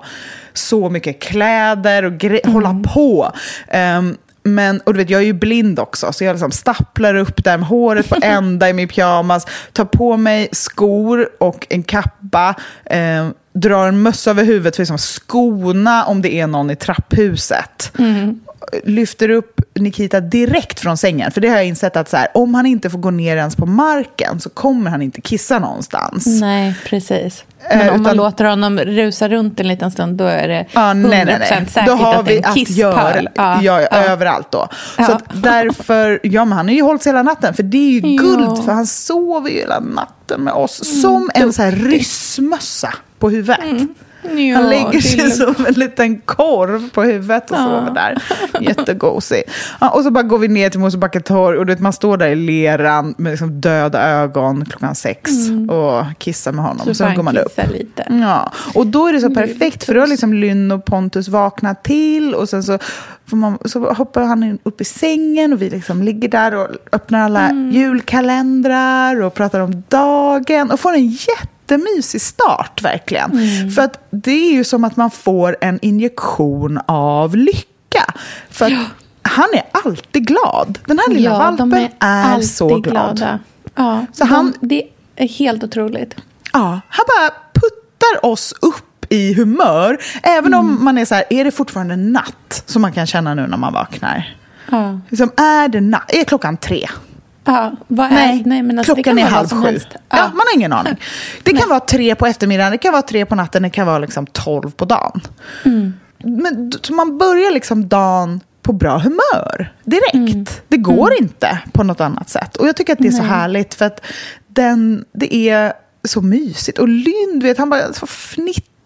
så 0.52 0.90
mycket 0.90 1.22
kläder 1.22 2.02
och 2.02 2.12
gre- 2.12 2.50
hålla 2.50 2.82
på. 2.94 3.32
Ehm, 3.68 4.16
men, 4.42 4.80
och 4.80 4.92
du 4.94 4.98
vet, 4.98 5.10
jag 5.10 5.20
är 5.20 5.26
ju 5.26 5.32
blind 5.32 5.78
också, 5.78 6.12
så 6.12 6.24
jag 6.24 6.32
liksom 6.34 6.50
stapplar 6.50 7.14
upp 7.14 7.44
där 7.44 7.58
med 7.58 7.66
håret 7.68 8.08
på 8.08 8.16
ända 8.22 8.68
i 8.68 8.72
min 8.72 8.88
pyjamas, 8.88 9.46
tar 9.72 9.84
på 9.84 10.16
mig 10.16 10.48
skor 10.52 11.28
och 11.38 11.66
en 11.70 11.82
kappa, 11.82 12.54
eh, 12.84 13.28
drar 13.54 13.88
en 13.88 14.02
mössa 14.02 14.30
över 14.30 14.44
huvudet 14.44 14.76
för 14.76 14.82
att 14.82 14.88
liksom 14.88 14.98
skona 14.98 16.04
om 16.04 16.22
det 16.22 16.34
är 16.34 16.46
någon 16.46 16.70
i 16.70 16.76
trapphuset. 16.76 17.92
Lyfter 18.84 19.28
upp 19.28 19.60
Nikita 19.74 20.20
direkt 20.20 20.80
från 20.80 20.96
sängen, 20.96 21.30
för 21.30 21.40
det 21.40 21.48
har 21.48 21.56
jag 21.56 21.66
insett 21.66 21.96
att 21.96 22.08
så 22.08 22.16
här, 22.16 22.28
om 22.34 22.54
han 22.54 22.66
inte 22.66 22.90
får 22.90 22.98
gå 22.98 23.10
ner 23.10 23.36
ens 23.36 23.56
på 23.56 23.66
marken 23.66 24.40
så 24.40 24.50
kommer 24.50 24.90
han 24.90 25.02
inte 25.02 25.20
kissa 25.20 25.58
någonstans. 25.58 26.26
Nej, 26.26 26.74
precis. 26.86 27.44
Eh, 27.70 27.78
Men 27.78 27.88
om 27.88 27.94
man 27.94 28.00
utan- 28.02 28.16
låter 28.16 28.44
honom 28.44 28.78
rusa 28.78 29.28
runt 29.28 29.60
en 29.60 29.68
liten 29.68 29.90
stund, 29.90 30.16
då 30.16 30.24
är 30.24 30.48
det 30.48 30.66
Ja, 30.72 30.80
100% 30.80 31.08
nej, 31.08 31.24
nej, 31.24 31.36
nej. 31.50 31.66
säkert 31.68 31.86
Då 31.86 31.92
har 31.94 32.14
att 32.14 32.26
det 32.26 32.38
är 32.38 32.48
en 32.48 32.54
kisspöl. 32.54 32.78
göra 32.78 33.22
ja, 33.34 33.62
ja, 33.62 33.80
överallt 33.88 34.50
då. 34.50 34.68
Så 34.96 35.02
Ja. 35.02 35.14
att 35.14 35.24
därför, 35.42 36.20
ja 36.22 36.44
men 36.44 36.58
han 36.58 36.66
har 36.68 36.74
ju 36.74 36.82
hållit 36.82 37.06
hela 37.06 37.22
natten, 37.22 37.54
för 37.54 37.62
det 37.62 37.76
är 37.76 38.00
ju 38.00 38.14
Ja. 38.14 38.22
guld, 38.22 38.64
för 38.64 38.72
han 38.72 38.86
sover 38.86 39.50
ju 39.50 39.56
hela 39.58 39.80
natten 39.80 40.40
med 40.40 40.52
oss. 40.52 41.00
Som 41.02 41.30
en 41.34 41.52
så 41.52 41.62
här 41.62 41.72
ryssmössa 41.72 42.94
på 43.18 43.30
huvudet. 43.30 43.60
Ja, 44.22 44.56
Han 44.56 44.68
lägger 44.68 45.00
sig 45.00 45.18
till- 45.18 45.32
som 45.36 45.66
en 45.68 45.74
liten 45.74 46.18
korv 46.20 46.90
på 46.90 47.02
huvudet 47.02 47.50
och 47.50 47.56
Ja. 47.56 47.64
sover 47.64 47.90
där. 47.94 48.22
Jättegosig. 48.60 49.42
Ja, 49.80 49.88
och 49.90 50.02
så 50.02 50.10
bara 50.10 50.22
går 50.22 50.38
vi 50.38 50.48
ner 50.48 50.70
till 50.70 50.80
Mosebacke 50.80 51.20
torg 51.20 51.58
och 51.58 51.66
du 51.66 51.72
vet, 51.72 51.80
man 51.80 51.92
står 51.92 52.16
där 52.16 52.28
i 52.28 52.34
leran 52.34 53.14
med 53.18 53.30
liksom 53.30 53.60
döda 53.60 54.08
ögon 54.08 54.64
klockan 54.64 54.94
sex 54.94 55.30
och 55.70 56.04
kissar 56.18 56.52
med 56.52 56.64
honom. 56.64 56.80
Mm. 56.82 56.94
Så 56.94 57.04
sen 57.04 57.14
går 57.14 57.22
man 57.22 57.36
upp. 57.38 57.58
lite. 57.72 58.06
Ja, 58.10 58.52
och 58.74 58.86
då 58.86 59.06
är 59.06 59.12
det 59.12 59.20
så 59.20 59.26
är 59.26 59.34
perfekt 59.34 59.84
för 59.84 59.94
då 59.94 60.00
har 60.00 60.06
liksom 60.06 60.34
Lynn 60.34 60.70
och 60.72 60.84
Pontus 60.84 61.28
vaknat 61.28 61.84
till 61.84 62.34
och 62.34 62.48
sen 62.48 62.62
så, 62.62 62.78
får 63.26 63.36
man, 63.36 63.58
så 63.64 63.92
hoppar 63.92 64.22
han 64.22 64.58
upp 64.62 64.80
i 64.80 64.84
sängen 64.84 65.52
och 65.52 65.62
vi 65.62 65.70
liksom 65.70 66.02
ligger 66.02 66.28
där 66.28 66.54
och 66.54 66.68
öppnar 66.92 67.20
alla 67.24 67.50
julkalendrar 67.72 69.22
och 69.22 69.34
pratar 69.34 69.60
om 69.60 69.82
dagen 69.88 70.70
och 70.70 70.80
får 70.80 70.92
en 70.94 71.08
jättemysig 71.72 72.20
start 72.20 72.82
verkligen. 72.82 73.30
För 73.70 73.82
att 73.82 74.06
det 74.10 74.30
är 74.30 74.52
ju 74.52 74.64
som 74.64 74.84
att 74.84 74.96
man 74.96 75.10
får 75.10 75.56
en 75.60 75.78
injektion 75.82 76.80
av 76.86 77.36
lycka. 77.36 78.14
För 78.50 78.64
att 78.66 78.72
han 79.22 79.46
är 79.54 79.62
alltid 79.84 80.26
glad. 80.26 80.78
Den 80.86 80.98
här 80.98 81.08
lilla 81.14 81.30
Ja, 81.30 81.38
valpen 81.38 81.72
är, 81.72 81.90
är, 82.00 82.40
så 82.40 82.68
glad. 82.68 82.82
glada. 83.16 83.38
Ja, 83.74 84.06
Så 84.12 84.24
han- 84.24 84.52
de, 84.60 84.66
det 84.66 84.82
är 85.16 85.28
helt 85.28 85.64
otroligt. 85.64 86.14
Ja, 86.52 86.80
han 86.88 87.04
bara 87.18 87.30
puttar 87.54 88.26
oss 88.32 88.54
upp 88.60 89.06
i 89.08 89.34
humör. 89.34 89.98
Även 90.22 90.54
Mm. 90.54 90.58
om 90.60 90.84
man 90.84 90.98
är 90.98 91.04
så 91.04 91.14
här, 91.14 91.24
är 91.30 91.44
det 91.44 91.50
fortfarande 91.50 91.96
natt? 91.96 92.62
Som 92.66 92.82
man 92.82 92.92
kan 92.92 93.06
känna 93.06 93.34
nu 93.34 93.46
när 93.46 93.56
man 93.56 93.72
vaknar. 93.72 94.36
Ja. 94.70 95.00
Liksom, 95.08 95.30
är 95.36 95.68
det 95.68 95.80
natt? 95.80 96.10
Är 96.14 96.24
klockan 96.24 96.56
tre? 96.56 96.88
Ja, 97.44 97.72
vad 97.88 98.06
är, 98.06 98.10
Nej, 98.10 98.42
nej 98.46 98.62
men 98.62 98.78
alltså, 98.78 98.94
det 98.94 99.02
klockan 99.02 99.16
kan 99.18 99.26
är 99.26 99.30
halv 99.30 99.48
sju. 99.48 99.56
helst. 99.56 99.88
Ja. 100.08 100.16
man 100.16 100.46
har 100.46 100.54
ingen 100.54 100.72
aning. 100.72 100.96
Det 101.42 101.52
kan 101.52 101.68
vara 101.68 101.80
tre 101.80 102.14
på 102.14 102.26
eftermiddagen, 102.26 102.72
det 102.72 102.78
kan 102.78 102.92
vara 102.92 103.02
tre 103.02 103.26
på 103.26 103.34
natten, 103.34 103.62
det 103.62 103.70
kan 103.70 103.86
vara 103.86 103.98
liksom 103.98 104.26
tolv 104.26 104.70
på 104.70 104.84
dagen. 104.84 105.20
Mm. 105.64 105.92
Men, 106.18 106.72
så 106.82 106.92
man 106.92 107.18
börjar 107.18 107.50
liksom 107.50 107.88
dagen 107.88 108.40
på 108.62 108.72
bra 108.72 108.98
humör 108.98 109.72
direkt. 109.84 110.14
Mm. 110.14 110.46
Det 110.68 110.76
går 110.76 111.12
inte 111.20 111.58
på 111.72 111.82
något 111.82 112.00
annat 112.00 112.28
sätt. 112.28 112.56
Och 112.56 112.68
jag 112.68 112.76
tycker 112.76 112.92
att 112.92 112.98
det 112.98 113.08
är 113.08 113.12
så 113.12 113.22
härligt 113.22 113.74
för 113.74 113.84
att 113.84 114.00
den, 114.48 115.04
det 115.12 115.34
är 115.34 115.72
så 116.04 116.20
mysigt. 116.20 116.78
Och 116.78 116.88
Lynn, 116.88 117.40
vet, 117.42 117.58
han 117.58 117.70
bara 117.70 117.92
så 117.92 118.06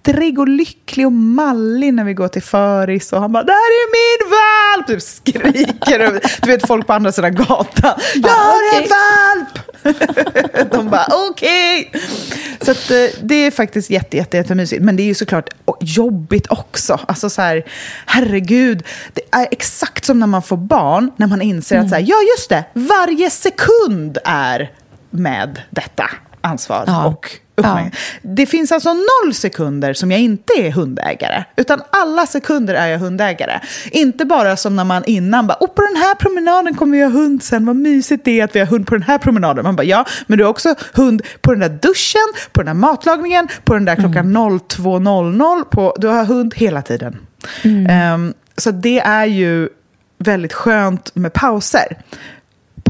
fnittrig 0.05 0.39
och 0.39 0.49
lycklig 0.49 1.07
och 1.07 1.13
mallig 1.13 1.95
när 1.95 2.05
vi 2.05 2.15
går 2.15 2.29
till 2.29 2.43
föris. 2.43 3.13
Och 3.13 3.21
han 3.21 3.33
bara, 3.33 3.43
det 3.43 3.53
här 3.53 3.59
är 3.59 3.89
min 3.93 4.31
valp! 4.31 4.87
Typ 4.87 5.03
skriker. 5.03 6.21
Du 6.43 6.51
vet, 6.51 6.67
folk 6.67 6.87
på 6.87 6.93
andra 6.93 7.13
sidan 7.13 7.35
gatan. 7.35 8.01
Jag 8.15 8.29
har 8.31 8.83
en 8.83 8.89
valp! 8.89 9.59
De 10.73 10.89
bara, 10.91 11.07
okej! 11.31 11.93
Så 12.61 12.71
att, 12.71 12.91
eh, 12.91 12.97
det 13.23 13.35
är 13.35 13.51
faktiskt 13.51 13.91
jätte, 13.91 14.17
jätte, 14.17 14.37
jättemysigt. 14.37 14.83
Men 14.83 14.97
det 14.97 15.03
är 15.03 15.07
ju 15.07 15.15
såklart 15.15 15.49
jobbigt 15.81 16.47
också. 16.51 17.01
Alltså 17.09 17.31
så 17.31 17.43
här, 17.43 17.65
herregud. 18.07 18.83
Det 19.13 19.23
är 19.33 19.49
exakt 19.51 20.05
som 20.05 20.19
när 20.21 20.27
man 20.27 20.43
får 20.43 20.57
barn, 20.57 21.11
när 21.17 21.27
man 21.27 21.43
inser 21.43 21.79
att 21.79 21.89
så 21.89 21.95
här, 21.95 22.03
ja 22.09 22.17
just 22.37 22.49
det, 22.49 22.65
varje 22.75 23.31
sekund 23.31 24.19
är 24.25 24.71
med 25.11 25.61
detta 25.71 26.11
ansvar 26.41 26.85
Ja. 26.87 27.05
och 27.07 27.31
uppmärksamhet. 27.57 27.95
Det 28.23 28.47
finns 28.47 28.73
alltså 28.73 28.93
noll 28.93 29.35
sekunder 29.35 29.95
som 29.95 30.11
jag 30.11 30.21
inte 30.21 30.53
är 30.53 30.71
hundägare. 30.71 31.45
Utan 31.57 31.83
alla 31.91 32.27
sekunder 32.27 32.75
är 32.75 32.87
jag 32.87 32.99
hundägare. 32.99 33.61
Inte 33.91 34.25
bara 34.25 34.57
som 34.57 34.77
när 34.77 34.85
man 34.85 35.05
innan 35.07 35.47
bara, 35.47 35.57
oh, 35.61 35.69
på 35.69 35.83
den 35.83 35.97
här 35.97 36.15
promenaden 36.15 36.75
kommer 36.75 36.97
vi 36.97 37.03
ha 37.03 37.11
hund 37.11 37.43
sen. 37.43 37.67
Vad 37.67 37.77
mysigt 37.77 38.25
det 38.25 38.41
är 38.41 38.45
att 38.45 38.57
vi 38.57 38.61
har 38.61 38.67
hund 38.67 38.87
på 38.87 38.95
den 38.95 39.03
här 39.03 39.19
promenaden. 39.19 39.65
Man 39.65 39.77
bara, 39.77 39.85
ja, 39.85 40.05
men 40.27 40.39
du 40.39 40.45
har 40.45 40.51
också 40.51 40.75
hund 40.95 41.23
på 41.41 41.51
den 41.51 41.61
där 41.61 41.79
duschen, 41.83 42.53
på 42.53 42.61
den 42.61 42.67
där 42.67 42.75
matlagningen, 42.75 43.49
på 43.65 43.75
den 43.75 43.85
där 43.85 43.97
klockan 43.97 44.37
02.00. 44.37 45.65
På, 45.65 45.97
du 45.99 46.09
har 46.09 46.25
hund 46.25 46.55
hela 46.55 46.83
tiden. 46.83 47.19
Ehm, 47.89 48.35
så 48.57 48.71
det 48.71 49.01
är 49.01 49.25
ju 49.27 49.69
väldigt 50.19 50.53
skönt 50.53 51.15
med 51.15 51.33
pauser. 51.33 51.97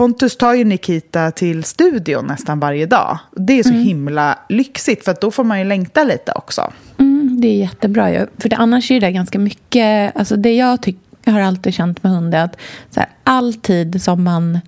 Pontus 0.02 0.37
tar 0.37 0.54
ju 0.54 0.64
Nikita 0.64 1.30
till 1.30 1.64
studion 1.64 2.26
nästan 2.26 2.61
varje 2.61 2.87
dag. 2.87 3.18
Det 3.30 3.59
är 3.59 3.62
så 3.62 3.73
himla 3.73 4.38
lyxigt, 4.49 5.04
för 5.04 5.16
då 5.21 5.30
får 5.30 5.44
man 5.44 5.59
ju 5.59 5.64
längta 5.64 6.04
lite 6.04 6.32
också. 6.32 6.73
Mm, 6.99 7.40
det 7.40 7.49
är 7.49 7.56
jättebra 7.56 8.12
ju. 8.12 8.26
För 8.38 8.49
det, 8.49 8.56
annars 8.56 8.90
är 8.90 9.00
det 9.00 9.12
ganska 9.12 9.38
mycket... 9.38 10.16
Alltså 10.16 10.37
det 10.37 10.54
jag, 10.54 10.82
tyck, 10.82 10.97
jag 11.25 11.32
har 11.32 11.40
alltid 11.40 11.75
känt 11.75 12.02
med 12.02 12.12
hund 12.12 12.35
är 12.35 12.44
att 12.44 12.56
så 12.90 13.00
här, 13.00 13.09
all 13.25 13.54
tid 13.54 14.02
som 14.02 14.25
man 14.25 14.59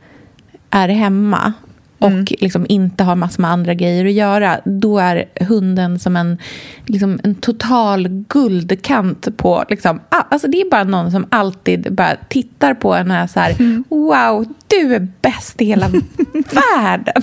är 0.71 0.88
hemma 0.88 1.53
och 1.99 2.11
Mm. 2.11 2.25
liksom 2.41 2.67
inte 2.69 3.05
har 3.05 3.17
massor 3.17 3.43
med 3.43 3.50
andra 3.50 3.75
grejer 3.75 4.07
att 4.07 4.12
göra 4.12 4.61
då 4.64 4.99
är 4.99 5.25
hunden 5.41 5.99
som 5.99 6.17
en, 6.17 6.38
liksom 6.87 7.21
en 7.23 7.35
total 7.35 8.09
guldkant 8.09 9.37
på... 9.37 9.64
Liksom, 9.69 10.00
alltså 10.09 10.49
det 10.49 10.61
är 10.61 10.71
bara 10.71 10.85
någon 10.85 11.11
som 11.11 11.26
alltid 11.31 11.93
bara 11.93 12.17
tittar 12.29 12.75
på 12.75 12.95
en 12.95 13.11
och 13.11 13.17
är 13.17 13.26
så 13.26 13.41
här 13.41 13.55
Mm. 13.61 13.85
Wow, 13.88 14.47
du 14.81 14.95
är 14.95 15.09
bäst 15.23 15.61
i 15.61 15.64
hela 15.64 15.88
världen. 16.78 17.23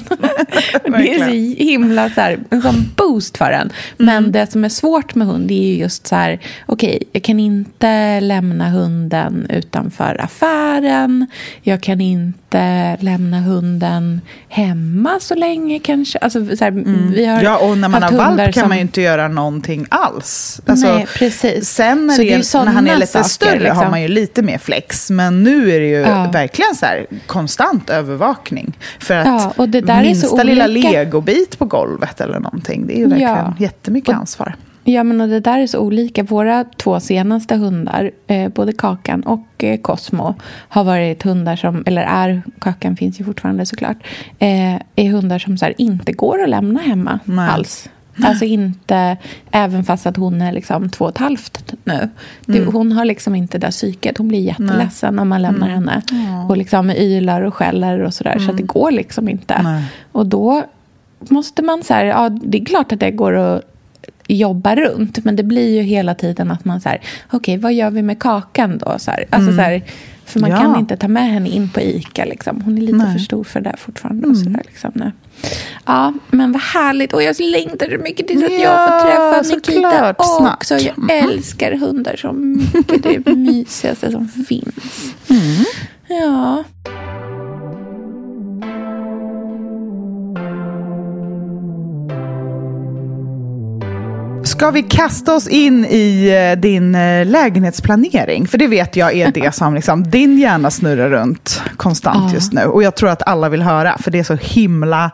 det 0.83 1.15
är 1.15 1.19
så 1.19 1.63
himla 1.63 2.09
så 2.09 2.21
här, 2.21 2.39
en 2.49 2.61
sån 2.61 2.91
boost 2.97 3.37
för 3.37 3.51
en. 3.51 3.71
Men 3.97 4.17
Mm. 4.17 4.31
det 4.31 4.51
som 4.51 4.65
är 4.65 4.69
svårt 4.69 5.15
med 5.15 5.27
hund 5.27 5.51
är 5.51 5.55
ju 5.55 5.75
just 5.77 6.07
så 6.07 6.15
här, 6.15 6.39
okej, 6.65 7.03
jag 7.11 7.23
kan 7.23 7.39
inte 7.39 8.19
lämna 8.19 8.69
hunden 8.69 9.45
utanför 9.49 10.21
affären. 10.21 11.27
Jag 11.61 11.81
kan 11.81 12.01
inte 12.01 12.97
lämna 12.99 13.39
hunden 13.39 14.21
hemma 14.49 15.19
så 15.21 15.35
länge 15.35 15.79
kanske. 15.79 16.17
Alltså, 16.19 16.45
så 16.57 16.63
här, 16.63 16.71
vi 16.71 17.25
har 17.25 17.33
Mm. 17.33 17.45
Ja, 17.45 17.57
och 17.57 17.77
när 17.77 17.89
man 17.89 18.03
har 18.03 18.11
valp 18.11 18.53
kan 18.53 18.53
som- 18.61 18.69
man 18.69 18.77
ju 18.77 18.81
inte 18.81 19.01
göra 19.01 19.27
någonting 19.27 19.85
alls. 19.89 20.61
Alltså, 20.65 20.87
Nej, 20.93 21.07
precis. 21.15 21.69
Sen 21.69 22.07
när, 22.07 22.17
det 22.17 22.33
är 22.33 22.37
det 22.59 22.65
när 22.65 22.71
han 22.71 22.87
är 22.87 22.95
lite 22.95 23.07
saker, 23.11 23.29
större 23.29 23.49
har 23.51 23.59
liksom. 23.59 23.89
man 23.89 24.01
ju 24.01 24.07
lite 24.07 24.41
mer 24.41 24.57
flex. 24.57 25.09
Men 25.09 25.43
nu 25.43 25.71
är 25.75 25.79
det 25.79 25.87
ju 25.87 25.99
Ja. 26.01 26.29
verkligen 26.33 26.75
så 26.75 26.85
här 26.85 27.05
konstant 27.41 27.89
övervakning. 27.89 28.73
För 28.99 29.13
att 29.13 29.53
Ja, 29.87 30.01
minsta 30.01 30.43
lilla 30.43 30.67
legobit 30.67 31.59
på 31.59 31.65
golvet 31.65 32.21
eller 32.21 32.39
någonting, 32.39 32.87
det 32.87 32.93
är 32.93 32.97
ju 32.97 33.07
verkligen 33.07 33.31
Ja. 33.31 33.53
jättemycket 33.59 34.09
Och- 34.09 34.15
ansvar. 34.15 34.55
Ja, 34.83 35.03
men 35.03 35.21
och 35.21 35.27
det 35.29 35.39
där 35.39 35.59
är 35.59 35.67
så 35.67 35.79
olika. 35.79 36.23
Våra 36.23 36.63
två 36.77 36.99
senaste 36.99 37.55
hundar, 37.55 38.11
eh, 38.27 38.49
både 38.49 38.73
Kakan 38.73 39.21
och 39.23 39.63
eh, 39.63 39.79
Cosmo, 39.81 40.35
har 40.69 40.83
varit 40.83 41.23
hundar 41.23 41.55
som, 41.55 41.83
eller 41.85 42.01
är, 42.01 42.41
Kakan 42.59 42.95
finns 42.95 43.19
ju 43.19 43.23
fortfarande 43.25 43.65
såklart, 43.65 43.97
eh, 44.39 44.75
är 44.95 45.09
hundar 45.11 45.39
som 45.39 45.57
så 45.57 45.65
här, 45.65 45.73
inte 45.77 46.11
går 46.11 46.43
att 46.43 46.49
lämna 46.49 46.79
hemma 46.79 47.19
Nej. 47.25 47.49
alls. 47.49 47.89
Alltså 48.23 48.45
inte, 48.45 49.17
även 49.51 49.83
fast 49.83 50.05
att 50.05 50.17
hon 50.17 50.41
är 50.41 50.51
liksom 50.51 50.89
två 50.89 51.05
och 51.05 51.11
ett 51.11 51.17
halvt 51.17 51.73
nu. 51.83 52.09
Det, 52.45 52.57
Mm. 52.57 52.73
Hon 52.73 52.91
har 52.91 53.05
liksom 53.05 53.35
inte 53.35 53.57
det 53.57 53.67
där 53.67 53.71
psyket. 53.71 54.17
Hon 54.17 54.27
blir 54.27 54.39
jätteledsen 54.39 55.19
om 55.19 55.29
man 55.29 55.41
lämnar 55.41 55.69
Mm. 55.69 55.87
henne. 55.87 56.01
Och 56.49 56.57
liksom 56.57 56.89
ylar 56.91 57.41
och 57.41 57.53
skäller 57.55 57.99
och 57.99 58.13
sådär. 58.13 58.39
Så 58.39 58.51
att 58.51 58.57
det 58.57 58.63
går 58.63 58.91
liksom 58.91 59.29
inte. 59.29 59.61
Nej. 59.63 59.83
Och 60.11 60.25
då 60.25 60.63
måste 61.19 61.61
man 61.61 61.83
så 61.83 61.93
här, 61.93 62.05
ja 62.05 62.29
det 62.29 62.61
är 62.61 62.65
klart 62.65 62.91
att 62.91 62.99
det 62.99 63.11
går 63.11 63.33
att 63.33 63.61
jobba 64.27 64.75
runt. 64.75 65.25
Men 65.25 65.35
det 65.35 65.43
blir 65.43 65.75
ju 65.75 65.81
hela 65.81 66.15
tiden 66.15 66.51
att 66.51 66.65
man 66.65 66.81
så 66.81 66.89
här, 66.89 67.01
okej 67.31 67.57
vad 67.57 67.73
gör 67.73 67.89
vi 67.91 68.01
med 68.01 68.19
kakan 68.19 68.77
då? 68.77 68.95
Så 68.99 69.11
här, 69.11 69.25
alltså 69.29 69.51
så 69.55 69.61
här, 69.61 69.81
för 70.31 70.39
man 70.39 70.51
Mm. 70.51 70.61
Ja. 70.63 70.67
kan 70.71 70.79
inte 70.79 70.97
ta 70.97 71.07
med 71.07 71.31
henne 71.31 71.49
in 71.49 71.69
på 71.69 71.81
ICA. 71.81 72.25
Liksom. 72.25 72.61
Hon 72.61 72.77
är 72.77 72.81
lite 72.81 72.93
Nej. 72.97 73.05
Mm. 73.05 73.17
för 73.17 73.25
stor 73.25 73.43
för 73.43 73.61
det 73.61 73.75
fortfarande. 73.77 74.27
Och 74.27 74.37
så 74.37 74.49
där, 74.49 74.61
liksom, 74.65 74.91
nu. 74.93 75.11
Ja, 75.85 76.13
men 76.29 76.51
vad 76.51 76.61
härligt. 76.61 77.13
Och 77.13 77.23
jag 77.23 77.39
längtar 77.39 77.89
så 77.97 78.03
mycket 78.03 78.27
tills 78.27 78.43
att 78.43 78.51
jag 78.51 78.61
Ja, 78.61 78.87
får 78.87 79.07
träffa 79.41 79.55
Nikita 79.55 80.09
också. 80.49 80.77
Jag 80.77 81.11
älskar 81.11 81.71
hundar 81.75 82.15
så 82.15 82.31
mycket. 82.33 83.03
Det 83.03 83.15
är 83.15 83.19
det 83.19 83.35
mysigaste 83.35 84.11
som 84.11 84.27
finns. 84.27 85.13
Mm. 85.29 85.65
Ja. 86.07 86.63
Ska 94.61 94.71
vi 94.71 94.83
kasta 94.83 95.35
oss 95.35 95.47
in 95.47 95.85
i 95.85 96.27
eh, 96.53 96.59
din 96.59 96.95
eh, 96.95 97.25
lägenhetsplanering? 97.25 98.47
För 98.47 98.57
det 98.57 98.67
vet 98.67 98.95
jag 98.95 99.15
är 99.15 99.31
det 99.31 99.55
som 99.55 99.75
liksom, 99.75 100.03
din 100.03 100.39
hjärna 100.39 100.71
snurrar 100.71 101.09
runt 101.09 101.61
konstant 101.77 102.33
just 102.33 102.53
nu. 102.53 102.65
Och 102.65 102.83
jag 102.83 102.95
tror 102.95 103.09
att 103.09 103.27
alla 103.27 103.49
vill 103.49 103.61
höra, 103.61 103.97
för 103.97 104.11
det 104.11 104.19
är 104.19 104.23
så 104.23 104.35
himla 104.35 105.11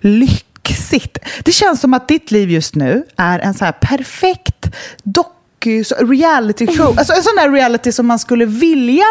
lyxigt. 0.00 1.18
Det 1.44 1.52
känns 1.52 1.80
som 1.80 1.94
att 1.94 2.08
ditt 2.08 2.30
liv 2.30 2.50
just 2.50 2.74
nu 2.74 3.04
är 3.16 3.38
en 3.38 3.54
så 3.54 3.64
här 3.64 3.72
perfekt 3.72 4.66
så- 5.84 5.94
reality 6.06 6.66
show. 6.66 6.98
Alltså 6.98 7.12
en 7.12 7.22
sån 7.22 7.36
där 7.36 7.50
reality 7.50 7.92
som 7.92 8.06
man 8.06 8.18
skulle 8.18 8.44
vilja 8.44 9.04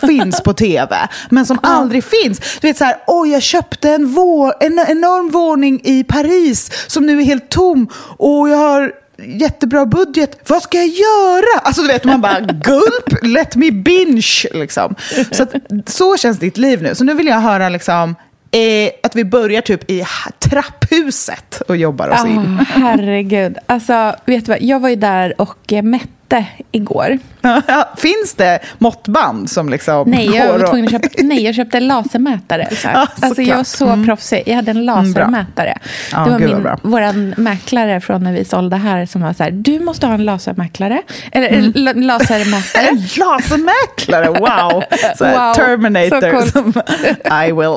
finns 0.00 0.40
på 0.40 0.52
tv, 0.52 1.08
men 1.30 1.46
som 1.46 1.58
aldrig 1.62 2.04
finns. 2.04 2.58
Du 2.60 2.68
vet 2.68 2.76
så 2.76 2.84
här, 2.84 2.96
oj 3.06 3.30
jag 3.30 3.42
köpte 3.42 3.90
en, 3.90 4.12
vår, 4.12 4.54
en 4.60 4.78
enorm 4.78 5.30
våning 5.30 5.80
i 5.84 6.04
Paris 6.04 6.70
som 6.86 7.06
nu 7.06 7.20
är 7.20 7.24
helt 7.24 7.48
tom 7.48 7.88
och 8.18 8.48
jag 8.48 8.56
har 8.56 8.92
jättebra 9.18 9.86
budget. 9.86 10.38
Vad 10.48 10.62
ska 10.62 10.78
jag 10.78 10.86
göra? 10.86 11.60
Alltså 11.62 11.82
du 11.82 11.88
vet, 11.88 12.04
man 12.04 12.20
bara 12.20 12.40
gulp, 12.64 13.22
let 13.22 13.56
me 13.56 13.70
binge. 13.70 14.46
Liksom. 14.52 14.94
Så, 15.30 15.42
att, 15.42 15.54
så 15.86 16.16
känns 16.16 16.38
ditt 16.38 16.56
liv 16.56 16.82
nu. 16.82 16.94
Så 16.94 17.04
nu 17.04 17.14
vill 17.14 17.26
jag 17.26 17.40
höra 17.40 17.68
liksom, 17.68 18.14
eh, 18.50 18.90
att 19.02 19.16
vi 19.16 19.24
börjar 19.24 19.60
typ 19.60 19.90
i 19.90 20.04
trapphuset 20.38 21.62
och 21.68 21.76
jobbar 21.76 22.08
oss 22.08 22.24
in. 22.24 22.58
Ah, 22.60 22.64
herregud. 22.68 23.58
Alltså, 23.66 24.14
vet 24.24 24.46
du 24.46 24.52
vad? 24.52 24.62
Jag 24.62 24.80
var 24.80 24.88
ju 24.88 24.96
där 24.96 25.40
och 25.40 25.72
eh, 25.72 25.82
mätte 25.82 26.08
igår. 26.72 27.18
Ja, 27.40 27.62
Finns 27.96 28.34
det 28.36 28.58
måttband 28.78 29.50
som 29.50 29.68
liksom 29.68 30.10
Nej, 30.10 30.26
jag 30.36 30.48
går 30.48 30.82
och- 30.84 30.90
köpa, 30.90 31.08
nej, 31.18 31.44
jag 31.44 31.54
köpte 31.54 31.76
en 31.76 31.86
lasermätare. 31.86 32.68
Så. 32.70 32.88
Ja, 32.94 33.06
alltså, 33.22 33.42
jag 33.42 33.56
var 33.56 33.64
så 33.64 34.04
proffsig. 34.06 34.42
Jag 34.46 34.54
hade 34.56 34.70
en 34.70 34.84
lasermätare. 34.84 35.78
Ja, 36.12 36.24
det 36.24 36.30
var 36.30 36.38
gud 36.38 36.48
min, 36.82 36.92
våran 36.92 37.34
mäklare 37.36 38.00
från 38.00 38.24
när 38.24 38.32
vi 38.32 38.44
sålde 38.44 38.76
här 38.76 39.06
som 39.06 39.20
var 39.22 39.32
så 39.32 39.42
här, 39.42 39.50
du 39.50 39.80
måste 39.80 40.06
ha 40.06 40.14
en 40.14 40.24
lasermäklare. 40.24 41.02
Eller 41.32 41.48
Mm. 41.48 41.72
la- 41.74 41.92
lasermätare. 41.92 42.86
En 42.88 42.96
lasermäklare, 43.16 44.28
wow! 44.28 44.82
Så 45.18 45.24
Wow, 45.24 45.54
Terminator. 45.54 46.40
så 46.40 46.50
som, 46.50 46.72
I 47.48 47.52
will 47.52 47.76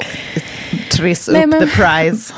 triss 0.91 1.29
Nej, 1.33 1.43
up 1.43 1.49
men- 1.49 1.61
the 1.61 1.67
prize. 1.67 2.33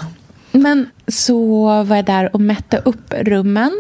Men 0.52 0.90
så 1.08 1.66
var 1.84 1.96
jag 1.96 2.06
där 2.06 2.30
och 2.36 2.42
mätte 2.42 2.78
upp 2.86 3.14
rummen. 3.22 3.72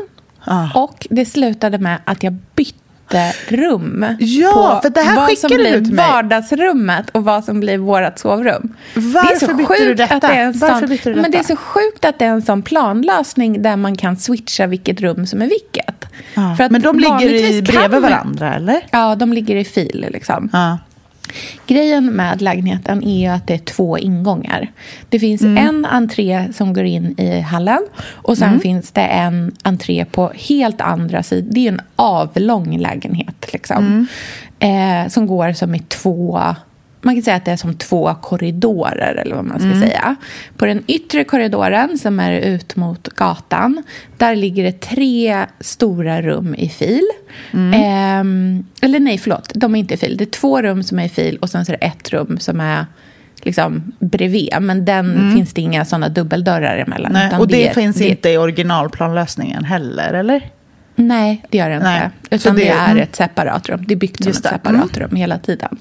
Ah. 0.44 0.84
Och 0.84 1.08
det 1.10 1.26
slutade 1.26 1.78
med 1.78 1.98
att 2.06 2.24
jag 2.24 2.34
bytte 2.56 3.34
rum. 3.48 4.06
Ja, 4.20 4.80
för 4.84 4.90
det 4.90 5.02
här 5.02 5.28
skickade 5.28 5.58
du 5.72 5.86
till 5.86 5.94
mig. 5.94 6.08
vardagsrummet 6.12 7.10
och 7.10 7.24
vad 7.24 7.44
som 7.44 7.60
blir 7.60 7.78
vårt 7.78 8.20
sovrum. 8.20 8.76
Varför 8.96 9.54
bytte 9.54 9.86
du 9.86 9.94
detta? 9.94 10.20
Det 10.20 10.34
en 10.34 10.54
Varför 10.60 10.80
sån, 10.80 10.90
bytte 10.90 11.10
du 11.10 11.16
Men 11.22 11.32
det 11.32 11.38
är 11.38 11.42
detta? 11.42 11.48
så 11.48 11.56
sjukt 11.56 12.06
att 12.06 12.20
det 12.20 12.26
är 12.26 12.30
en 12.30 12.42
sån 12.42 12.62
planlösning 12.62 13.62
där 13.62 13.76
man 13.76 13.96
kan 13.98 14.18
switcha 14.18 14.68
vilket 14.68 15.02
rum 15.02 15.26
som 15.26 15.42
är 15.42 15.48
vilket. 15.48 16.06
Ja. 16.34 16.56
För 16.58 16.64
att 16.64 16.72
Men 16.72 16.82
de 16.82 17.00
ligger 17.00 17.34
i 17.34 17.62
bredvid 17.62 18.02
varandra, 18.02 18.54
eller? 18.56 18.82
Ja, 18.92 19.16
de 19.16 19.34
ligger 19.34 19.56
i 19.56 19.66
fil. 19.66 20.06
Liksom. 20.12 20.50
Ja. 20.54 20.78
Grejen 21.68 22.06
med 22.06 22.42
lägenheten 22.42 23.04
är 23.04 23.32
att 23.32 23.48
det 23.48 23.54
är 23.54 23.58
två 23.58 23.98
ingångar. 23.98 24.72
Det 25.10 25.20
finns 25.20 25.42
Mm. 25.42 25.68
en 25.68 25.86
entré 25.86 26.48
som 26.54 26.74
går 26.74 26.84
in 26.84 27.16
i 27.20 27.40
hallen 27.40 27.80
och 28.12 28.38
sen 28.38 28.48
Mm. 28.50 28.60
finns 28.60 28.92
det 28.92 29.02
en 29.02 29.52
entré 29.64 30.06
på 30.06 30.32
helt 30.36 30.82
andra 30.82 31.24
sidan. 31.24 31.50
Det 31.54 31.68
är 31.68 31.72
en 31.72 31.82
avlång 31.96 32.78
lägenhet 32.78 33.46
liksom. 33.54 34.08
Mm. 34.60 35.06
Eh, 35.06 35.10
som 35.10 35.28
går 35.28 35.54
som 35.54 35.76
i 35.76 35.80
två... 35.80 36.42
Man 37.02 37.16
kan 37.16 37.24
säga 37.24 37.36
att 37.36 37.46
det 37.46 37.52
är 37.52 37.56
som 37.58 37.74
två 37.74 38.16
korridorer 38.22 39.16
eller 39.16 39.36
vad 39.36 39.46
man 39.46 39.60
ska 39.60 39.68
Mm. 39.70 39.82
säga. 39.82 40.16
På 40.58 40.66
den 40.66 40.84
yttre 40.88 41.24
korridoren 41.24 41.98
som 41.98 42.20
är 42.20 42.32
ut 42.40 42.76
mot 42.76 43.08
gatan, 43.08 43.84
där 44.18 44.36
ligger 44.36 44.64
det 44.64 44.80
tre 44.82 45.46
stora 45.60 46.22
rum 46.22 46.56
i 46.58 46.70
fil. 46.70 47.04
Mm. 47.54 47.74
Ehm, 47.84 48.66
eller 48.82 49.00
nej, 49.00 49.18
förlåt, 49.18 49.52
de 49.56 49.76
är 49.76 49.80
inte 49.80 49.94
i 49.94 49.98
fil. 49.98 50.18
Det 50.18 50.24
är 50.24 50.32
två 50.40 50.62
rum 50.62 50.84
som 50.84 51.00
är 51.00 51.06
i 51.06 51.10
fil 51.10 51.38
och 51.38 51.50
sen 51.50 51.66
så 51.66 51.72
är 51.74 51.78
det 51.78 51.86
ett 51.86 52.10
rum 52.14 52.38
som 52.40 52.60
är 52.60 52.86
liksom 53.44 53.92
bredvid. 54.00 54.50
Men 54.62 54.86
den 54.86 55.32
finns 55.36 55.54
det 55.54 55.62
inga 55.62 55.86
sådana 55.86 56.10
dubbeldörrar 56.10 56.78
emellan. 56.78 57.16
Mm. 57.16 57.30
Nej, 57.30 57.40
och 57.40 57.48
det, 57.48 57.68
är- 57.68 57.74
finns 57.74 57.96
det- 57.96 58.08
inte 58.10 58.30
i 58.30 58.38
originalplanlösningen 58.38 59.64
heller, 59.64 60.14
eller? 60.14 60.42
Nej, 61.02 61.44
det 61.50 61.58
gör 61.58 61.70
det 61.70 61.76
inte. 61.76 61.88
Nej, 61.88 62.10
Utan 62.30 62.56
det, 62.56 62.62
det- 62.62 62.70
är 62.70 62.92
mm. 62.92 63.04
ett 63.04 63.16
separat 63.16 63.70
rum. 63.70 63.84
Det 63.88 63.94
är 63.94 63.98
byggt 63.98 64.24
som 64.24 64.32
ett 64.32 64.36
separat 64.36 64.98
rum 64.98 65.16
hela 65.16 65.38
tiden. 65.38 65.78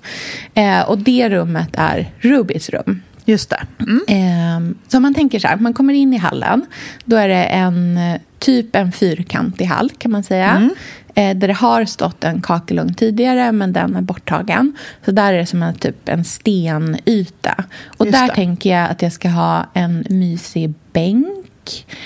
Eh, 0.54 0.80
och 0.80 0.98
det 0.98 1.28
rummet 1.28 1.70
är 1.72 2.10
Rubys 2.18 2.70
rum. 2.70 3.02
Just 3.24 3.50
det. 3.50 3.60
Mm. 3.78 4.02
Eh, 4.08 4.76
så 4.88 5.00
man 5.00 5.14
tänker 5.14 5.38
så 5.38 5.48
här, 5.48 5.56
man 5.56 5.74
kommer 5.74 5.94
in 5.94 6.14
i 6.14 6.16
hallen. 6.16 6.66
Då 7.04 7.16
är 7.16 7.28
det 7.28 7.44
en 7.44 7.98
typ 8.38 8.76
en 8.76 8.92
fyrkantig 8.92 9.64
hall 9.64 9.90
kan 9.98 10.10
man 10.12 10.22
säga. 10.22 10.50
Mm. 10.50 10.70
Eh, 11.14 11.36
där 11.36 11.48
det 11.48 11.54
har 11.54 11.84
stått 11.84 12.24
en 12.24 12.42
kakelugn 12.42 12.94
tidigare 12.94 13.52
men 13.52 13.72
den 13.72 13.96
är 13.96 14.00
borttagen. 14.00 14.76
Så 15.04 15.10
där 15.10 15.32
är 15.32 15.38
det 15.38 15.46
som 15.46 15.62
en, 15.62 15.74
typ 15.74 16.08
en 16.08 16.24
stenyta. 16.24 17.64
Och 17.86 18.06
Just 18.06 18.18
där 18.18 18.28
det. 18.28 18.34
tänker 18.34 18.70
jag 18.78 18.90
att 18.90 19.02
jag 19.02 19.12
ska 19.12 19.28
ha 19.28 19.66
en 19.74 20.04
mysig 20.08 20.74
bänk. 20.92 21.46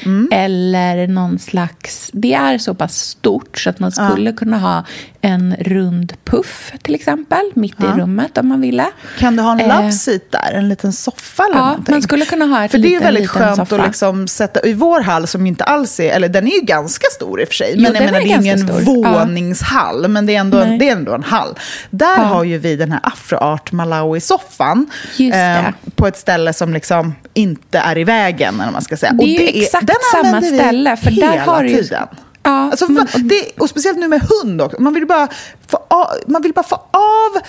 Mm. 0.05 0.29
Eller 0.33 1.07
någon 1.07 1.39
slags... 1.39 2.11
Det 2.13 2.35
är 2.35 2.59
så 2.59 2.75
pass 2.75 2.99
stort 2.99 3.59
så 3.59 3.71
att 3.71 3.79
man 3.79 3.93
skulle 3.93 4.33
kunna 4.33 4.59
ha 4.59 4.85
en 5.25 5.57
rund 5.61 6.13
puff 6.25 6.73
till 6.83 6.95
exempel 6.95 7.51
mitt 7.55 7.81
i 7.81 7.87
rummet 7.87 8.39
om 8.39 8.49
man 8.49 8.61
ville. 8.61 8.87
Kan 9.19 9.37
du 9.37 9.43
ha 9.43 9.53
en 9.53 9.61
Eh, 9.61 9.77
love 9.77 9.93
seat 9.93 10.23
där? 10.31 10.53
En 10.53 10.69
liten 10.69 10.93
soffa 10.93 11.43
eller 11.45 11.57
Ja, 11.57 11.65
någonting? 11.67 11.95
man 11.95 12.03
skulle 12.03 12.25
kunna 12.25 12.45
ha 12.45 12.65
ett 12.65 12.71
För 12.71 12.79
det 12.79 12.89
är 12.89 12.91
ju 12.91 12.95
liten, 12.95 13.05
väldigt 13.05 13.23
liten 13.23 13.43
skönt 13.43 13.57
soffa. 13.57 13.77
att 13.83 13.87
liksom 13.87 14.29
sätta... 14.29 14.61
I 14.67 14.73
vår 14.75 15.01
hall 15.01 15.27
som 15.27 15.47
inte 15.47 15.65
alls 15.65 16.01
är... 16.01 16.13
Eller 16.13 16.29
den 16.29 16.47
är 16.47 16.55
ju 16.55 16.61
ganska 16.61 17.07
stor 17.11 17.41
i 17.41 17.45
och 17.45 17.49
för 17.49 17.55
sig. 17.55 17.73
Jo, 17.75 17.83
Men 17.83 17.85
jag 17.85 17.95
den 17.95 18.05
menar, 18.05 18.19
är 18.21 18.25
det 18.25 18.33
är 18.33 18.37
ingen 18.41 18.59
stor. 18.85 19.03
Ja. 19.05 19.19
våningshall. 19.19 20.09
Men 20.09 20.27
det 20.27 20.35
är, 20.37 20.41
ändå 20.41 20.59
en, 20.59 20.79
det 20.79 20.89
är 20.89 20.93
ändå 20.93 21.15
en 21.15 21.23
hall. 21.25 21.59
Där 21.91 22.17
har 22.17 22.45
ju 22.45 22.59
vi 22.59 22.77
den 22.77 22.93
här 22.93 23.01
afroart 23.03 23.73
Malawi-soffan. 23.73 24.87
Det. 25.19 25.73
på 25.97 26.07
ett 26.07 26.17
ställe 26.17 26.53
som 26.53 26.75
liksom 26.75 27.15
inte 27.35 27.79
är 27.79 27.99
i 27.99 28.05
vägen, 28.05 28.61
eller 28.61 28.73
man 28.73 28.83
ska 28.83 28.97
säga. 28.97 29.13
Det 29.13 29.25
är 29.25 29.41
ju 29.55 29.63
exakt 29.63 29.87
den 29.87 29.97
samma 30.13 30.43
ställe, 30.43 30.97
för 30.97 31.11
där 31.11 31.39
har 31.39 31.63
du 31.63 31.69
ju- 31.69 31.77
tiden. 31.83 32.07
Ja, 32.47 32.51
Alltså, 32.71 32.91
men- 32.93 33.07
det, 33.15 33.51
och 33.59 33.69
speciellt 33.71 33.99
nu 33.99 34.09
med 34.09 34.21
hund 34.23 34.63
också. 34.63 34.81
Man 34.83 34.95
vill 34.95 35.07
bara 35.07 35.29
få 35.71 35.79
av, 35.91 36.07
man 36.27 36.43
vill 36.43 36.53
bara 36.53 36.63
få 36.63 36.75
av 36.91 37.41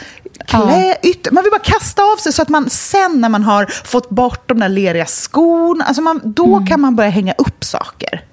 klä, 0.48 0.98
ytter, 1.04 1.32
man 1.32 1.44
vill 1.44 1.52
bara 1.52 1.60
kasta 1.64 2.04
av 2.04 2.18
sig 2.18 2.34
så 2.34 2.42
att 2.42 2.50
man 2.50 2.70
sen 2.70 3.22
när 3.22 3.30
man 3.30 3.44
har 3.44 3.66
fått 3.66 4.10
bort 4.10 4.50
de 4.50 4.60
där 4.60 4.70
leriga 4.70 5.06
skorna, 5.06 5.86
alltså 5.86 6.02
man, 6.02 6.22
då 6.24 6.46
Mm. 6.56 6.66
kan 6.68 6.82
man 6.82 6.96
börja 6.96 7.10
hänga 7.10 7.34
upp 7.38 7.64
saker. 7.64 8.24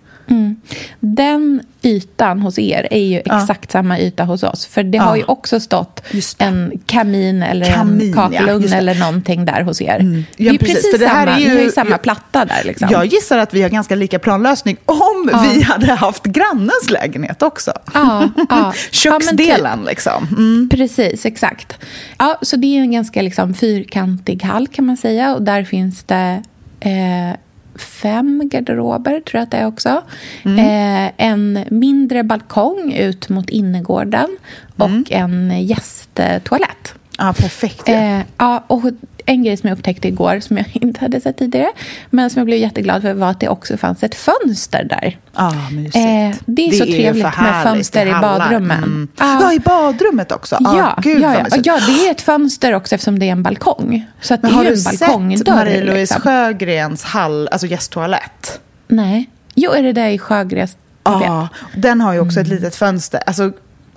Den 1.00 1.62
ytan 1.82 2.40
hos 2.40 2.58
er 2.58 2.88
är 2.90 2.98
ju 3.06 3.18
exakt 3.18 3.70
samma 3.70 3.98
yta 4.00 4.24
hos 4.24 4.42
oss. 4.42 4.66
För 4.66 4.82
det 4.82 4.98
har 4.98 5.10
Ja. 5.10 5.16
ju 5.16 5.24
också 5.24 5.60
stått 5.60 6.02
en 6.38 6.72
kamin 6.86 7.42
eller 7.42 7.66
Kamin, 7.72 8.00
en 8.00 8.08
ja, 8.08 8.14
kakelugn 8.30 8.66
det. 8.70 8.76
eller 8.76 8.94
någonting 8.94 9.44
där 9.44 9.62
hos 9.62 9.82
er. 9.82 9.98
Ja, 10.36 10.50
det 10.50 10.56
är 10.56 10.58
precis, 10.58 10.74
precis 10.74 11.00
det 11.00 11.06
här 11.06 11.26
samma. 11.26 11.36
är 11.36 11.40
ju- 11.40 11.48
Ni 11.48 11.54
har 11.54 11.62
ju 11.62 11.70
samma 11.70 11.90
jag- 11.90 12.02
platta 12.02 12.44
där. 12.44 12.64
Liksom. 12.64 12.88
Jag 12.90 13.06
gissar 13.06 13.38
att 13.38 13.54
vi 13.54 13.62
har 13.62 13.68
ganska 13.68 13.94
lika 13.94 14.18
planlösning 14.18 14.76
om 14.86 15.30
vi 15.54 15.62
hade 15.62 15.92
haft 15.92 16.24
grannens 16.24 16.90
lägenhet 16.90 17.42
också. 17.42 17.72
Ja, 17.94 18.28
ja. 18.36 18.44
Ja, 18.50 18.72
Köksdelen 18.90 19.84
liksom. 19.84 20.26
Mm. 20.30 20.68
Precis, 20.72 21.26
exakt. 21.26 21.76
Ja, 22.18 22.38
så 22.42 22.56
det 22.56 22.66
är 22.66 22.80
en 22.80 22.92
ganska 22.92 23.22
liksom 23.22 23.54
fyrkantig 23.54 24.42
hall 24.42 24.66
kan 24.68 24.86
man 24.86 24.96
säga. 24.96 25.34
Och 25.34 25.42
där 25.42 25.64
finns 25.64 26.04
det 26.04 26.42
eh, 26.80 27.36
fem 28.02 28.48
garderober, 28.48 29.20
tror 29.20 29.38
jag 29.38 29.42
att 29.42 29.50
det 29.50 29.56
är 29.56 29.66
också. 29.66 30.02
Mm. 30.44 30.58
Eh, 30.58 31.12
en 31.16 31.64
mindre 31.70 32.24
balkong 32.24 32.92
ut 32.92 33.28
mot 33.28 33.50
innergården 33.50 34.36
och 34.76 34.86
Mm. 34.88 35.04
en 35.10 35.66
gästtoalett. 35.66 36.94
Ja, 37.18 37.32
perfekt. 37.38 37.88
ju. 37.88 37.94
Eh, 37.94 38.20
ja, 38.38 38.64
och 38.66 38.82
en 39.26 39.42
grej 39.44 39.56
som 39.56 39.68
jag 39.68 39.78
upptäckte 39.78 40.08
igår 40.08 40.40
som 40.40 40.56
jag 40.56 40.66
inte 40.72 41.00
hade 41.00 41.20
sett 41.20 41.36
tidigare 41.38 41.70
men 42.10 42.30
som 42.30 42.40
jag 42.40 42.46
blev 42.46 42.58
jätteglad 42.58 43.02
för 43.02 43.14
var 43.14 43.30
att 43.30 43.40
det 43.40 43.48
också 43.48 43.76
fanns 43.76 44.02
ett 44.02 44.14
fönster 44.14 44.84
där. 44.84 45.18
Ah, 45.34 45.52
mysigt. 45.70 45.96
Eh, 45.96 46.44
det 46.46 46.62
är 46.68 46.70
så 46.70 46.84
ju 46.84 46.92
trevligt 46.92 47.24
med 47.40 47.62
fönster 47.62 48.06
i 48.06 48.10
badrummen. 48.10 48.78
Mm. 48.84 49.08
Ja. 49.18 49.38
Ja, 49.42 49.52
i 49.52 49.58
badrummet 49.60 50.32
också? 50.32 50.56
Ah, 50.56 50.76
Ja, 50.78 50.98
gud, 51.02 51.22
ja, 51.22 51.34
ja. 51.50 51.56
ja, 51.64 51.78
det 51.86 52.06
är 52.06 52.10
ett 52.10 52.20
fönster 52.20 52.74
också 52.74 52.94
eftersom 52.94 53.18
det 53.18 53.26
är 53.28 53.32
en 53.32 53.42
balkong. 53.42 54.06
Så 54.20 54.34
att 54.34 54.42
Men 54.42 54.50
det 54.50 54.56
har 54.56 54.64
är 54.64 54.68
du 54.68 54.74
en 54.74 54.78
sett. 54.80 55.08
Marie-Louise 55.48 55.94
liksom. 56.00 56.20
Sjögrens 56.20 57.04
hall, 57.04 57.48
alltså 57.48 57.66
gästtoalett? 57.66 58.60
Nej. 58.88 59.30
Jo, 59.54 59.70
är 59.72 59.82
det 59.82 59.92
där 59.92 60.08
i 60.08 60.18
Sjögrens? 60.18 60.76
Ja, 61.04 61.48
den 61.76 62.00
har 62.00 62.12
ju 62.12 62.20
också 62.20 62.40
Mm. 62.40 62.52
ett 62.52 62.60
litet 62.60 62.76
fönster. 62.76 63.22
Alltså, 63.26 63.52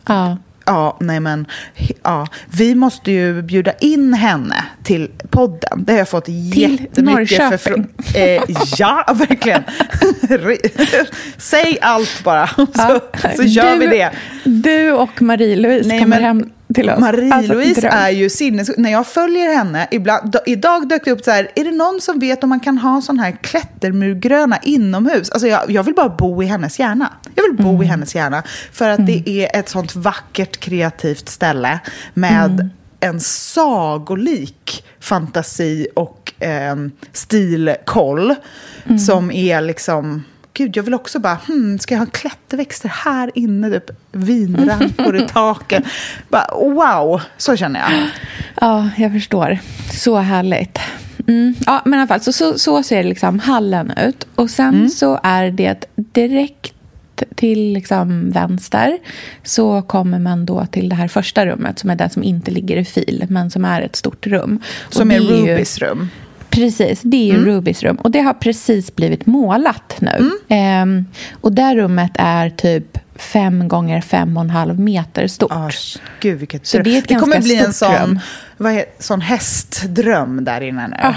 Ja. 0.08 0.38
Ja, 0.66 0.98
nej 1.00 1.20
men, 1.20 1.46
ja. 2.04 2.28
Vi 2.46 2.76
måste 2.76 3.12
ju 3.12 3.42
bjuda 3.42 3.72
in 3.74 4.14
henne 4.14 4.66
till 4.84 5.10
podden. 5.30 5.84
Det 5.86 5.92
har 5.92 6.00
jag 6.00 6.10
fått 6.10 6.26
jättemycket 6.28 6.98
Norrköping. 6.98 7.58
förfrå- 7.58 8.16
eh, 8.16 8.44
Ja, 8.78 9.06
verkligen. 9.30 9.64
Säg 11.38 11.78
allt 11.82 12.24
bara, 12.24 12.48
så, 12.48 13.00
så 13.36 13.44
gör 13.44 13.74
du, 13.74 13.80
vi 13.80 13.88
det. 13.88 14.12
Du 14.44 14.92
och 14.92 15.22
Marie-Louise 15.22 15.90
kommer 15.90 16.08
men 16.08 16.24
hem 16.24 16.40
till. 16.44 16.52
Marie-Louise 16.68 17.76
Alltså, 17.76 17.88
är 17.88 18.10
ju 18.10 18.30
sinnes... 18.30 18.72
När 18.78 18.92
jag 18.92 19.08
följer 19.08 19.56
henne, 19.58 19.88
ibland, 19.92 20.36
idag 20.46 20.88
dök 20.90 21.06
det 21.06 21.12
upp 21.12 21.24
så 21.24 21.32
här, 21.32 21.52
är 21.56 21.64
det 21.64 21.72
någon 21.72 22.02
som 22.02 22.20
vet 22.20 22.44
om 22.44 22.50
man 22.50 22.60
kan 22.60 22.78
ha 22.78 23.02
sån 23.02 23.20
här 23.20 23.32
klättermurgröna 23.42 24.58
inomhus? 24.64 25.30
Alltså 25.32 25.48
jag, 25.48 25.72
jag 25.72 25.84
vill 25.84 25.94
bara 25.94 26.10
bo 26.10 26.44
i 26.44 26.46
hennes 26.46 26.80
hjärna. 26.80 27.14
Jag 27.36 27.44
vill 27.44 27.64
bo 27.66 27.70
Mm. 27.70 27.82
i 27.84 27.86
hennes 27.86 28.16
hjärna. 28.16 28.44
För 28.72 28.90
att 28.90 29.06
det 29.08 29.30
är 29.30 29.60
ett 29.60 29.70
sånt 29.70 29.96
vackert, 29.96 30.58
kreativt 30.58 31.30
ställe 31.30 31.80
med 32.14 32.52
Mm. 32.52 32.70
en 33.00 33.20
sagolik 33.20 34.84
fantasi 35.00 35.88
och 35.94 36.34
eh, 36.44 36.76
stilkoll 37.14 38.36
Mm. 38.86 39.00
som 39.00 39.32
är 39.32 39.62
liksom... 39.62 40.24
Gud, 40.58 40.78
jag 40.78 40.84
vill 40.84 40.94
också 40.94 41.20
bara, 41.20 41.38
hmm, 41.48 41.80
ska 41.80 41.94
jag 41.94 42.00
ha 42.00 42.06
klätterväxter 42.06 42.90
här 42.90 43.32
inne? 43.36 43.70
Typ 43.72 43.92
vinrankor 44.12 45.18
i 45.18 45.22
taken. 45.28 45.84
Bara, 46.30 46.48
wow, 46.54 47.22
så 47.38 47.56
känner 47.56 47.80
jag. 47.80 47.90
Ja, 48.62 48.90
jag 48.98 49.12
förstår. 49.14 49.58
Så 49.92 50.18
härligt. 50.18 50.80
Mm. 51.28 51.56
Ja, 51.66 51.82
men 51.86 51.94
i 51.94 52.02
alla 52.02 52.08
fall, 52.08 52.22
så, 52.22 52.34
så, 52.34 52.60
så 52.60 52.84
ser 52.84 53.04
liksom 53.04 53.40
hallen 53.40 53.92
ut. 53.98 54.28
Och 54.36 54.50
sen 54.50 54.76
Mm. 54.76 54.90
så 54.90 55.20
är 55.24 55.52
det 55.52 55.86
direkt 55.96 56.72
till 57.36 57.74
liksom 57.74 58.32
vänster 58.32 58.98
så 59.44 59.82
kommer 59.82 60.20
man 60.20 60.46
då 60.46 60.66
till 60.66 60.90
det 60.90 60.96
här 60.96 61.08
första 61.08 61.46
rummet 61.46 61.80
som 61.80 61.90
är 61.90 61.96
det 61.96 62.10
som 62.10 62.24
inte 62.24 62.52
ligger 62.52 62.78
i 62.78 62.86
fil 62.86 63.26
men 63.30 63.52
som 63.52 63.66
är 63.66 63.82
ett 63.82 63.96
stort 63.96 64.28
rum. 64.28 64.60
Som 64.90 65.12
är 65.12 65.20
ju- 65.20 65.28
Rubys 65.54 65.78
rum. 65.78 66.10
Precis, 66.56 67.02
det 67.02 67.18
är 67.18 67.26
ju 67.26 67.34
Mm. 67.40 67.46
Rubys 67.46 67.84
rum. 67.84 67.96
Och 67.96 68.12
det 68.12 68.20
har 68.22 68.34
precis 68.34 68.96
blivit 68.96 69.26
målat 69.26 69.96
nu. 70.00 70.32
Ehm, 70.48 71.06
och 71.42 71.52
det 71.52 71.76
rummet 71.76 72.12
är 72.16 72.50
typ 72.50 72.98
fem 73.16 73.68
gånger 73.68 74.02
fem 74.02 74.38
och 74.38 74.44
en 74.44 74.50
halv 74.50 74.80
meter 74.80 75.28
stort. 75.28 75.52
Ah, 75.52 75.70
gud, 76.20 76.40
vilket 76.40 76.68
Så 76.68 76.78
det 76.80 76.96
är 76.96 76.98
ett 77.00 77.08
det 77.08 77.16
kommer 77.16 77.42
bli 77.42 77.56
en 77.56 77.74
sån, 77.74 78.20
vad 78.58 78.72
he, 78.74 78.86
sån 79.00 79.22
hästdröm 79.22 80.46
där 80.46 80.62
inne 80.62 80.88
nu. 80.88 80.96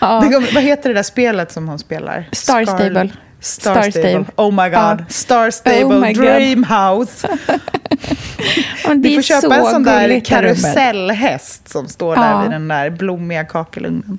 Kommer, 0.00 0.54
vad 0.54 0.62
heter 0.62 0.88
det 0.88 0.94
där 0.94 1.02
spelet 1.02 1.52
som 1.52 1.68
hon 1.68 1.78
spelar? 1.78 2.28
Star 2.32 2.64
Stable. 2.64 3.10
Star, 3.40 3.72
Star 3.72 3.90
Stable. 3.90 4.10
Stable. 4.10 4.26
Oh 4.36 4.50
my 4.50 4.68
god. 4.70 4.72
Ja. 4.74 4.98
Star 5.08 5.50
Stable, 5.50 5.84
Oh 5.84 6.06
God. 6.06 6.14
Dreamhouse. 6.16 7.28
Men 8.86 9.02
det 9.02 9.08
Vi 9.08 9.14
får 9.14 9.22
köpa 9.22 9.56
en 9.56 9.64
sån 9.64 9.82
där 9.82 10.20
karusellhäst 10.20 11.68
som 11.68 11.88
står 11.88 12.16
Ja. 12.16 12.22
där 12.22 12.42
vid 12.42 12.50
den 12.50 12.68
där 12.68 12.90
blommiga 12.90 13.44
kakelugnen. 13.44 14.18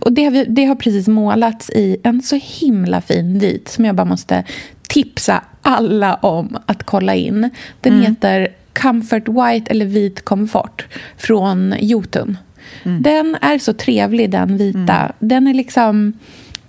Och 0.00 0.12
det 0.12 0.24
har, 0.24 0.30
vi, 0.30 0.44
det 0.44 0.64
har 0.64 0.74
precis 0.74 1.08
målats 1.08 1.70
i 1.70 1.96
en 2.02 2.22
så 2.22 2.36
himla 2.42 3.00
fin 3.00 3.38
vit 3.38 3.68
som 3.68 3.84
jag 3.84 3.94
bara 3.94 4.04
måste 4.04 4.44
tipsa 4.88 5.44
alla 5.62 6.14
om 6.14 6.58
att 6.66 6.82
kolla 6.82 7.14
in. 7.14 7.50
Den 7.80 7.92
Mm. 7.92 8.04
heter 8.06 8.48
Comfort 8.72 9.28
White 9.28 9.70
eller 9.70 9.86
Vit 9.86 10.24
Komfort 10.24 10.86
från 11.16 11.74
Jotun. 11.80 12.36
Mm. 12.84 13.02
Den 13.02 13.36
är 13.40 13.58
så 13.58 13.72
trevlig, 13.72 14.30
den 14.30 14.56
vita. 14.56 15.12
Den 15.18 15.46
är 15.46 15.54
liksom 15.54 16.12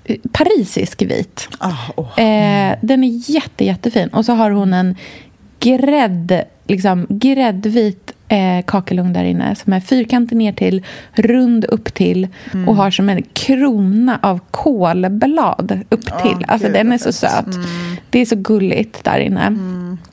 eh, 0.05 0.15
parisisk 0.31 1.01
vit. 1.01 1.47
Ah, 1.57 1.73
åh. 1.95 2.19
Eh, 2.19 2.75
den 2.81 3.03
är 3.03 3.31
jätte, 3.31 3.65
jättefin. 3.65 4.09
Och 4.09 4.25
så 4.25 4.33
har 4.33 4.51
hon 4.51 4.73
en 4.73 4.95
grädd, 5.59 6.41
liksom, 6.67 7.05
gräddvit 7.09 8.13
eh, 8.29 8.65
kakelugn 8.65 9.13
där 9.13 9.23
inne 9.23 9.55
som 9.55 9.73
är 9.73 9.79
fyrkantig 9.79 10.35
ner 10.37 10.53
till, 10.53 10.85
rund 11.13 11.65
upp 11.65 11.93
till 11.93 12.27
Mm. 12.53 12.69
och 12.69 12.75
har 12.75 12.91
som 12.91 13.09
en 13.09 13.21
krona 13.33 14.19
av 14.21 14.39
kolblad 14.51 15.79
upp 15.89 16.05
till. 16.21 16.45
alltså 16.47 16.67
gud, 16.67 16.75
den 16.75 16.91
är 16.91 16.97
så 16.97 17.11
söt. 17.11 17.45
Det 18.09 18.19
är 18.19 18.25
så 18.25 18.35
gulligt 18.35 19.03
där 19.03 19.19
inne. 19.19 19.57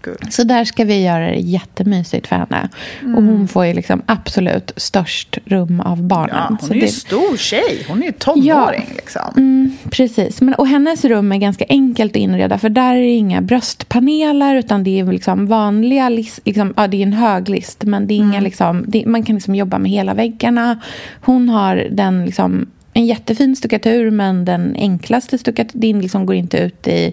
Gud. 0.03 0.33
Så 0.33 0.45
där 0.45 0.65
ska 0.65 0.85
vi 0.85 1.05
göra 1.05 1.27
det 1.31 1.37
jättemysigt 1.37 2.27
för 2.27 2.37
henne. 2.37 2.69
Och 3.17 3.23
hon 3.23 3.49
får 3.49 3.67
ju 3.67 3.73
liksom 3.75 4.03
absolut 4.07 4.73
störst 4.77 5.39
rum 5.45 5.81
av 5.81 6.03
barnen. 6.03 6.37
Ja, 6.51 6.57
hon 6.61 6.71
är 6.71 6.75
ju 6.75 6.81
det- 6.81 6.87
stor 6.89 7.37
tjej. 7.37 7.85
Hon 7.89 8.03
är 8.03 8.07
ju 8.07 8.13
tonåring 8.13 8.89
liksom. 8.97 9.23
Mm, 9.37 9.77
precis. 9.91 10.41
Men, 10.41 10.55
och 10.55 10.69
hennes 10.69 11.05
rum 11.05 11.33
är 11.33 11.37
ganska 11.37 11.65
enkelt 11.69 12.13
att 12.13 12.17
inreda 12.17 12.59
för 12.59 12.69
där 12.69 12.95
är 12.97 13.01
det 13.01 13.09
inga 13.09 13.41
bröstpaneler 13.41 14.55
utan 14.57 14.85
det 14.85 15.01
är 15.01 15.05
liksom 15.13 15.47
vanliga 15.47 16.09
liksom, 16.09 16.75
ja, 16.77 16.87
det 16.87 16.97
är 16.97 17.03
en 17.03 17.13
hög 17.13 17.49
list 17.49 17.85
men 17.85 18.06
det 18.07 18.15
är 18.15 18.19
inga 18.19 18.41
liksom, 18.41 18.85
det, 18.89 19.07
man 19.07 19.23
kan 19.23 19.35
liksom 19.35 19.55
jobba 19.55 19.79
med 19.79 19.91
hela 19.91 20.15
väggarna. 20.15 20.81
Hon 21.21 21.49
har 21.49 21.77
den 21.91 22.25
liksom, 22.25 22.67
en 22.93 23.07
jättefin 23.07 23.57
stuckatur 23.57 24.11
men 24.11 24.45
den 24.45 24.77
enklaste 24.77 25.39
stuckaturen 25.39 26.01
liksom 26.01 26.27
går 26.27 26.37
inte 26.37 26.59
ut 26.59 26.89
i 26.89 27.13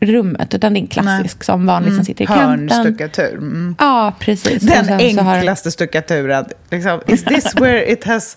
rummet 0.00 0.54
utan 0.54 0.72
det 0.72 0.78
är 0.78 0.80
en 0.80 0.86
klassisk 0.86 1.44
som 1.44 1.66
vanlig 1.66 1.94
som 1.94 2.04
sitter 2.04 2.24
i 2.24 2.26
kanten. 2.26 2.68
Hörnstuckatur. 2.70 3.32
Mm. 3.34 3.74
Ja, 3.78 4.14
precis. 4.20 4.62
Den 4.62 4.84
så 4.86 4.92
har- 5.22 5.34
enklaste 5.36 5.70
stuckaturen. 5.70 6.44
Liksom, 6.70 7.00
is 7.06 7.24
this 7.24 7.54
where 7.60 7.92
it 7.92 8.04
has... 8.04 8.36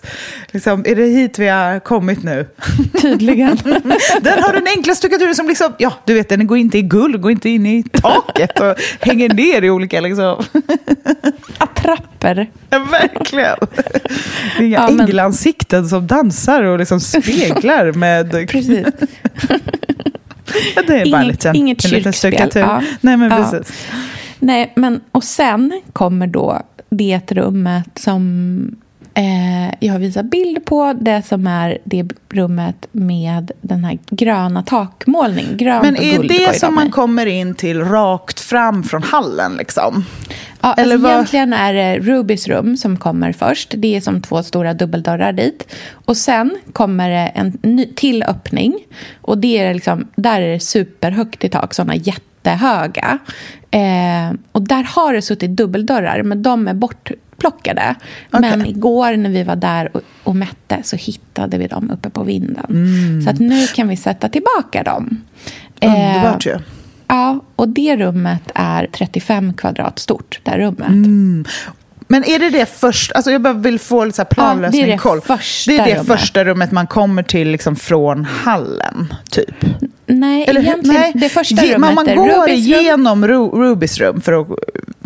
Liksom, 0.50 0.84
är 0.86 0.94
det 0.94 1.06
hit 1.06 1.38
vi 1.38 1.48
har 1.48 1.80
kommit 1.80 2.22
nu? 2.22 2.46
Tydligen. 3.02 3.56
Den 4.20 4.42
har 4.42 4.52
den 4.52 4.66
enkla 4.76 4.94
stuckaturen 4.94 5.34
som 5.34 5.48
liksom... 5.48 5.72
Ja, 5.78 5.92
du 6.04 6.14
vet, 6.14 6.28
den 6.28 6.46
går 6.46 6.58
inte 6.58 6.78
i 6.78 6.82
guld, 6.82 7.20
går 7.20 7.30
inte 7.30 7.48
in 7.50 7.66
i 7.66 7.82
taket 7.92 8.60
och 8.60 8.74
hänger 9.00 9.28
ner 9.34 9.62
i 9.62 9.70
olika... 9.70 10.00
Liksom. 10.00 10.44
Attrapper. 11.58 12.50
Ja, 12.70 12.78
verkligen. 12.78 13.56
Det 14.56 14.62
är 14.62 14.66
inga 14.66 14.76
Ja, 14.78 14.90
men- 14.90 15.00
änglansikten 15.06 15.88
som 15.88 16.06
dansar 16.06 16.62
och 16.62 16.78
liksom 16.78 17.00
speglar 17.00 17.92
med... 17.92 18.48
Precis. 18.48 18.86
Det 20.86 21.00
är 21.00 21.10
bara 21.10 21.20
en 21.20 21.24
Inget- 21.24 21.26
liten, 21.26 21.56
inget 21.56 21.84
en 21.84 21.90
liten 21.90 22.12
stuckatur. 22.12 22.60
Ja. 22.60 22.82
Nej, 23.00 23.16
men 23.16 23.30
Ja. 23.30 23.36
precis. 23.50 23.86
Nej, 24.38 24.72
men 24.76 25.00
och 25.12 25.24
sen 25.24 25.80
kommer 25.92 26.26
då 26.26 26.60
det 26.90 27.32
rummet 27.32 27.88
som 27.94 28.76
eh, 29.14 29.74
jag 29.80 29.92
har 29.92 29.98
visat 29.98 30.24
bild 30.24 30.64
på. 30.64 30.92
Det 31.00 31.22
som 31.26 31.46
är 31.46 31.78
det 31.84 32.08
rummet 32.28 32.86
med 32.92 33.50
den 33.60 33.84
här 33.84 33.98
gröna 34.10 34.62
takmålningen. 34.62 35.56
Grönt 35.56 35.82
Men 35.82 35.96
och 35.96 36.02
är 36.02 36.16
guld 36.16 36.28
det 36.28 36.52
de 36.52 36.58
som 36.58 36.74
man 36.74 36.90
kommer 36.90 37.26
in 37.26 37.54
till 37.54 37.80
rakt 37.84 38.40
fram 38.40 38.82
från 38.82 39.02
hallen? 39.02 39.56
Liksom? 39.56 40.04
Ja, 40.64 40.74
eller 40.74 40.92
alltså 40.94 41.02
vad- 41.02 41.12
Egentligen 41.12 41.52
är 41.52 41.74
det 41.74 41.98
Rubys 41.98 42.48
rum 42.48 42.76
som 42.76 42.96
kommer 42.96 43.32
först. 43.32 43.74
Det 43.76 43.96
är 43.96 44.00
som 44.00 44.20
två 44.22 44.42
stora 44.42 44.74
dubbeldörrar 44.74 45.32
dit. 45.32 45.74
Och 45.92 46.16
sen 46.16 46.56
kommer 46.72 47.10
det 47.10 47.16
en 47.34 47.58
ny, 47.62 47.86
till 47.94 48.22
öppning. 48.22 48.74
Och 49.20 49.38
det 49.38 49.58
är 49.58 49.74
liksom, 49.74 50.08
där 50.16 50.40
är 50.40 50.52
det 50.52 50.60
superhögt 50.60 51.44
i 51.44 51.48
tak, 51.48 51.74
sådana 51.74 51.94
jättehöga. 51.96 53.18
Eh, 53.70 54.32
och 54.52 54.62
där 54.62 54.82
har 54.94 55.12
det 55.14 55.22
suttit 55.22 55.50
dubbeldörrar, 55.50 56.22
men 56.22 56.42
de 56.42 56.68
är 56.68 56.74
bortplockade. 56.74 57.94
Men 58.30 58.66
igår 58.66 59.16
när 59.16 59.30
vi 59.30 59.42
var 59.42 59.56
där 59.56 59.96
och, 59.96 60.00
och 60.22 60.36
mätte 60.36 60.80
så 60.84 60.96
hittade 60.96 61.58
vi 61.58 61.66
dem 61.66 61.90
uppe 61.90 62.10
på 62.10 62.22
vinden. 62.22 63.20
Så 63.24 63.30
att 63.30 63.38
nu 63.38 63.66
kan 63.66 63.88
vi 63.88 63.96
sätta 63.96 64.28
tillbaka 64.28 64.82
dem. 64.82 65.20
Eh, 65.80 65.90
Underbart 65.90 66.46
ju. 66.46 66.50
Ja, 66.50 66.58
och 67.56 67.68
det 67.68 67.96
rummet 67.96 68.42
är 68.54 68.86
35 68.86 69.54
kvadrat 69.54 69.98
stort, 69.98 70.40
det 70.42 70.50
här 70.50 70.58
rummet. 70.58 70.88
Mm. 70.88 71.44
Men 72.08 72.24
är 72.24 72.38
det 72.38 72.50
det 72.50 72.66
första, 72.66 73.14
alltså 73.14 73.30
jag 73.30 73.42
bara 73.42 73.52
vill 73.54 73.78
få 73.78 74.04
lite 74.04 74.24
planlösning, 74.24 74.80
Ja, 74.80 74.86
det 74.86 74.92
är 74.92 74.96
det 74.96 75.02
koll. 75.02 75.20
första 75.20 75.70
Det 75.70 75.78
är 75.78 75.84
det 75.84 75.94
rummet. 75.94 76.06
första 76.06 76.44
rummet 76.44 76.72
man 76.72 76.86
kommer 76.86 77.22
till 77.22 77.48
liksom 77.48 77.76
från 77.76 78.24
hallen, 78.24 79.14
typ? 79.30 79.54
Nej, 80.06 80.44
Eller 80.48 80.60
egentligen, 80.60 81.12
det 81.14 81.28
första 81.28 81.62
rummet 81.62 81.78
man, 81.80 81.94
man 81.94 82.06
går 82.16 82.28
Rubys 82.28 82.48
rum. 82.48 82.80
igenom 82.80 83.26
Ru, 83.28 83.48
Rubys 83.48 83.98
rum 83.98 84.20
för 84.20 84.32
att... 84.40 84.46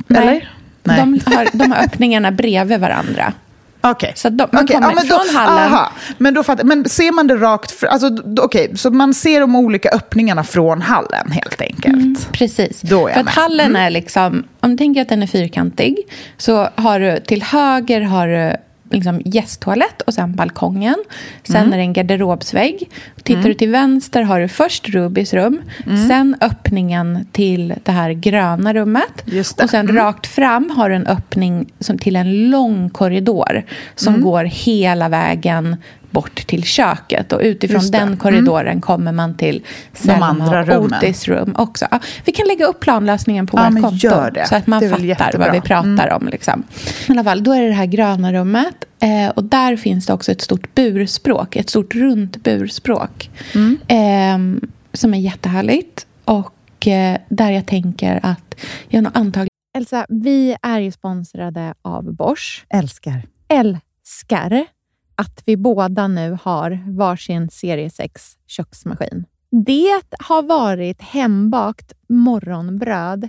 Eller? 0.08 0.48
Nej. 0.84 0.96
De, 0.98 1.20
har, 1.36 1.48
de 1.52 1.72
har 1.72 1.84
öppningarna 1.84 2.30
bredvid 2.32 2.80
varandra. 2.80 3.32
Okej. 3.80 4.12
Så 4.16 4.28
de, 4.28 4.48
man 4.52 4.64
Okej, 4.64 4.74
kommer 4.76 4.88
ja, 4.88 4.94
men 4.94 5.04
från 5.06 5.18
då, 5.32 5.38
hallen. 5.38 5.72
aha. 5.72 5.92
men, 6.18 6.34
då 6.34 6.42
fattar, 6.42 6.64
men 6.64 6.88
ser 6.88 7.12
man 7.12 7.26
det 7.26 7.36
rakt... 7.36 7.84
Alltså, 7.90 8.10
Okej, 8.40 8.72
så 8.76 8.90
man 8.90 9.14
ser 9.14 9.40
de 9.40 9.56
olika 9.56 9.88
öppningarna 9.88 10.44
från 10.44 10.82
hallen 10.82 11.30
helt 11.30 11.60
enkelt. 11.60 12.32
Precis. 12.32 12.80
Då 12.80 13.08
är 13.08 13.12
För 13.12 13.20
att 13.20 13.28
hallen 13.28 13.76
är 13.76 13.90
liksom, 13.90 14.44
om 14.60 14.70
du 14.70 14.76
tänker 14.76 15.02
att 15.02 15.08
den 15.08 15.22
är 15.22 15.26
fyrkantig, 15.26 15.96
så 16.36 16.68
har 16.74 17.00
du 17.00 17.20
till 17.20 17.42
höger 17.42 18.00
har 18.00 18.26
du 18.28 18.56
liksom 18.90 19.22
gästtoalett 19.24 20.02
och 20.02 20.14
sen 20.14 20.34
balkongen. 20.34 20.96
Sen 21.42 21.56
Mm. 21.56 21.72
är 21.72 21.76
det 21.76 21.82
en 21.82 21.92
garderobsvägg. 21.92 22.88
Tittar 23.28 23.48
du 23.48 23.54
till 23.54 23.70
vänster 23.70 24.22
har 24.22 24.40
du 24.40 24.48
först 24.48 24.88
Rubis 24.88 25.34
rum, 25.34 25.62
Mm. 25.86 26.08
sen 26.08 26.36
öppningen 26.40 27.26
till 27.32 27.74
det 27.84 27.92
här 27.92 28.10
gröna 28.10 28.74
rummet. 28.74 29.28
Mm. 29.28 29.40
Och 29.62 29.70
sen 29.70 29.88
rakt 29.88 30.26
fram 30.26 30.70
har 30.76 30.90
du 30.90 30.96
en 30.96 31.06
öppning 31.06 31.66
som, 31.80 31.98
till 31.98 32.16
en 32.16 32.50
lång 32.50 32.90
korridor 32.90 33.62
som 33.94 34.14
Mm. 34.14 34.24
går 34.24 34.44
hela 34.44 35.08
vägen 35.08 35.76
bort 36.10 36.46
till 36.46 36.62
köket. 36.62 37.32
Och 37.32 37.40
utifrån 37.42 37.90
det. 37.90 37.98
Mm. 37.98 38.08
den 38.08 38.16
korridoren 38.18 38.80
kommer 38.80 39.12
man 39.12 39.34
till 39.36 39.62
Selma 39.92 40.26
andra 40.26 40.78
och. 40.78 40.84
Otis 40.84 41.28
rum 41.28 41.54
också. 41.58 41.86
Ja, 41.90 42.00
vi 42.24 42.32
kan 42.32 42.46
lägga 42.46 42.66
upp 42.66 42.80
planlösningen 42.80 43.46
på 43.46 43.58
Ja, 43.58 43.70
vårt 43.70 43.82
konto. 43.82 44.40
Så 44.48 44.56
att 44.56 44.66
man 44.66 44.80
fattar 44.80 44.98
jättebra. 45.04 45.28
Mm. 45.34 45.40
vad 45.40 45.52
vi 45.52 45.60
pratar 45.60 46.12
om. 46.12 46.28
Liksom. 46.28 46.62
I 47.08 47.12
alla 47.12 47.24
fall, 47.24 47.44
då 47.44 47.52
är 47.52 47.60
det 47.62 47.68
det 47.68 47.74
här 47.74 47.86
gröna 47.86 48.32
rummet. 48.32 48.74
Eh, 49.00 49.30
och 49.30 49.44
där 49.44 49.76
finns 49.76 50.06
det 50.06 50.12
också 50.12 50.32
ett 50.32 50.40
stort 50.40 50.74
burspråk. 50.74 51.56
Ett 51.56 51.70
stort 51.70 51.94
runt 51.94 52.36
burspråk. 52.36 53.30
Mm. 53.54 53.78
Eh, 53.88 54.68
som 54.92 55.14
är 55.14 55.18
jättehärligt. 55.18 56.06
Och 56.24 56.86
eh, 56.86 57.20
där 57.28 57.50
jag 57.50 57.66
tänker 57.66 58.20
att 58.22 58.54
jag 58.88 59.04
nog 59.04 59.12
antagligen... 59.14 59.48
Elsa, 59.78 60.06
vi 60.08 60.56
är 60.62 60.80
ju 60.80 60.92
sponsrade 60.92 61.74
av 61.82 62.14
Bosch. 62.14 62.66
Älskar. 62.68 63.22
Älskar 63.48 64.66
att 65.14 65.42
vi 65.44 65.56
båda 65.56 66.08
nu 66.08 66.38
har 66.42 66.84
varsin 66.86 67.50
serie 67.50 67.90
6 67.90 68.36
köksmaskin. 68.46 69.24
Det 69.50 70.02
har 70.18 70.42
varit 70.42 71.02
hembakt 71.02 71.92
morgonbröd 72.08 73.28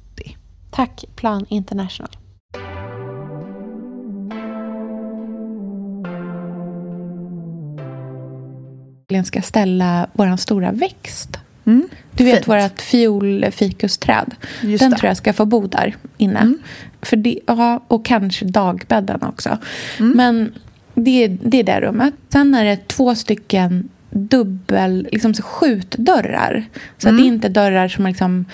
Tack 0.71 1.05
Plan 1.15 1.45
International. 1.49 2.09
Jag 9.07 9.25
ska 9.25 9.41
ställa 9.41 10.07
vår 10.13 10.37
stora 10.37 10.71
växt. 10.71 11.37
Mm, 11.65 11.89
du 12.11 12.23
vet 12.23 12.47
vårt 12.47 12.81
fiolfikusträd. 12.81 14.35
Den 14.61 14.71
det. 14.71 14.97
tror 14.97 15.07
jag 15.07 15.17
ska 15.17 15.33
få 15.33 15.45
bo 15.45 15.67
där 15.67 15.95
inne. 16.17 16.39
Mm. 16.39 16.57
För 17.01 17.17
det, 17.17 17.39
ja, 17.47 17.83
och 17.87 18.05
kanske 18.05 18.45
dagbädden 18.45 19.23
också. 19.23 19.57
Mm. 19.99 20.17
Men 20.17 20.53
det, 20.93 21.27
det 21.27 21.59
är 21.59 21.63
det 21.63 21.81
rummet. 21.81 22.13
Sen 22.29 22.55
är 22.55 22.65
det 22.65 22.87
två 22.87 23.15
stycken 23.15 23.89
dubbel, 24.09 25.07
liksom 25.11 25.33
skjutdörrar. 25.33 26.65
Så 26.97 27.07
mm. 27.07 27.15
att 27.15 27.23
det 27.23 27.27
är 27.27 27.33
inte 27.33 27.49
dörrar 27.49 27.87
som 27.87 28.07
liksom 28.07 28.45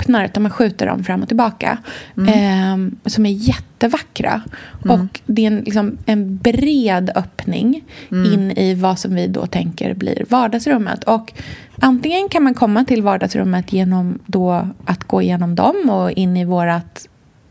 öppnar 0.00 0.24
utan 0.24 0.42
man 0.42 0.52
skjuter 0.52 0.86
dem 0.86 1.04
fram 1.04 1.22
och 1.22 1.28
tillbaka. 1.28 1.78
Mm. 2.16 2.28
Eh, 2.28 3.08
som 3.08 3.26
är 3.26 3.30
jättevackra. 3.30 4.42
Mm. 4.84 5.00
Och 5.00 5.20
det 5.26 5.42
är 5.42 5.46
en, 5.46 5.60
liksom, 5.60 5.98
en 6.06 6.36
bred 6.36 7.10
öppning 7.14 7.84
mm. 8.10 8.32
in 8.32 8.50
i 8.50 8.74
vad 8.74 8.98
som 8.98 9.14
vi 9.14 9.26
då 9.26 9.46
tänker 9.46 9.94
blir 9.94 10.24
vardagsrummet. 10.28 11.04
Och 11.04 11.32
antingen 11.80 12.28
kan 12.28 12.42
man 12.42 12.54
komma 12.54 12.84
till 12.84 13.02
vardagsrummet 13.02 13.72
genom 13.72 14.18
då 14.26 14.68
att 14.84 15.04
gå 15.04 15.22
igenom 15.22 15.54
dem 15.54 15.90
och 15.90 16.10
in 16.10 16.36
i 16.36 16.44
vårat, 16.44 17.08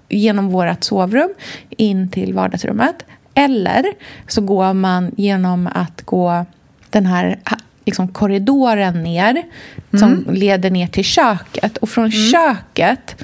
genom 0.09 0.49
vårt 0.49 0.83
sovrum 0.83 1.29
in 1.69 2.09
till 2.09 2.33
vardagsrummet. 2.33 3.05
Eller 3.33 3.83
så 4.27 4.41
går 4.41 4.73
man 4.73 5.11
genom 5.17 5.69
att 5.73 6.01
gå 6.01 6.45
den 6.89 7.05
här 7.05 7.39
liksom 7.89 8.07
korridoren 8.07 9.03
ner 9.03 9.43
som 9.91 10.13
mm. 10.13 10.33
leder 10.33 10.71
ner 10.71 10.87
till 10.87 11.03
köket. 11.03 11.77
Och 11.77 11.89
från 11.89 12.05
mm. 12.05 12.31
köket 12.31 13.23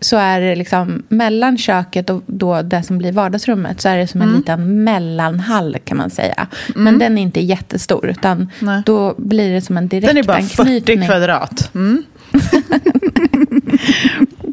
så 0.00 0.16
är 0.16 0.40
det 0.40 0.56
liksom 0.56 1.02
mellan 1.08 1.58
köket 1.58 2.10
och 2.10 2.22
då 2.26 2.62
det 2.62 2.82
som 2.82 2.98
blir 2.98 3.12
vardagsrummet 3.12 3.80
så 3.80 3.88
är 3.88 3.96
det 3.96 4.06
som 4.06 4.22
en 4.22 4.28
mm. 4.28 4.40
liten 4.40 4.84
mellanhall 4.84 5.76
kan 5.84 5.96
man 5.96 6.10
säga. 6.10 6.46
Mm. 6.68 6.84
Men 6.84 6.98
den 6.98 7.18
är 7.18 7.22
inte 7.22 7.40
jättestor 7.40 8.08
utan 8.08 8.50
Nej. 8.58 8.82
då 8.86 9.14
blir 9.18 9.54
det 9.54 9.60
som 9.60 9.76
en 9.76 9.88
direkt 9.88 10.06
Den 10.06 10.16
är 10.16 10.22
bara 10.22 10.42
40 10.42 11.06
kvadrat. 11.06 11.70
Mm. 11.74 12.02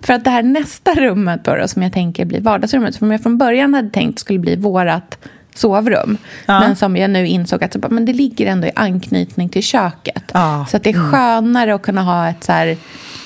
för 0.03 0.13
att 0.13 0.23
det 0.23 0.29
här 0.29 0.43
nästa 0.43 0.93
rummet 0.93 1.45
då, 1.45 1.55
då, 1.55 1.67
som 1.67 1.83
jag 1.83 1.93
tänker 1.93 2.25
blir 2.25 2.41
vardagsrummet, 2.41 2.95
som 2.95 3.11
jag 3.11 3.23
från 3.23 3.37
början 3.37 3.73
hade 3.73 3.89
tänkt 3.89 4.19
skulle 4.19 4.39
bli 4.39 4.55
vårat 4.55 5.17
sovrum. 5.55 6.17
Ja. 6.45 6.59
Men 6.59 6.75
som 6.75 6.97
jag 6.97 7.09
nu 7.09 7.27
insåg 7.27 7.63
att 7.63 7.91
men 7.91 8.05
det 8.05 8.13
ligger 8.13 8.45
ändå 8.45 8.67
i 8.67 8.71
anknytning 8.75 9.49
till 9.49 9.63
köket. 9.63 10.23
Ja. 10.33 10.65
Så 10.69 10.77
att 10.77 10.83
det 10.83 10.89
är 10.89 10.95
mm. 10.95 11.11
skönare 11.11 11.75
att 11.75 11.81
kunna 11.81 12.01
ha 12.01 12.29
ett 12.29 12.43
så 12.43 12.51
här 12.51 12.77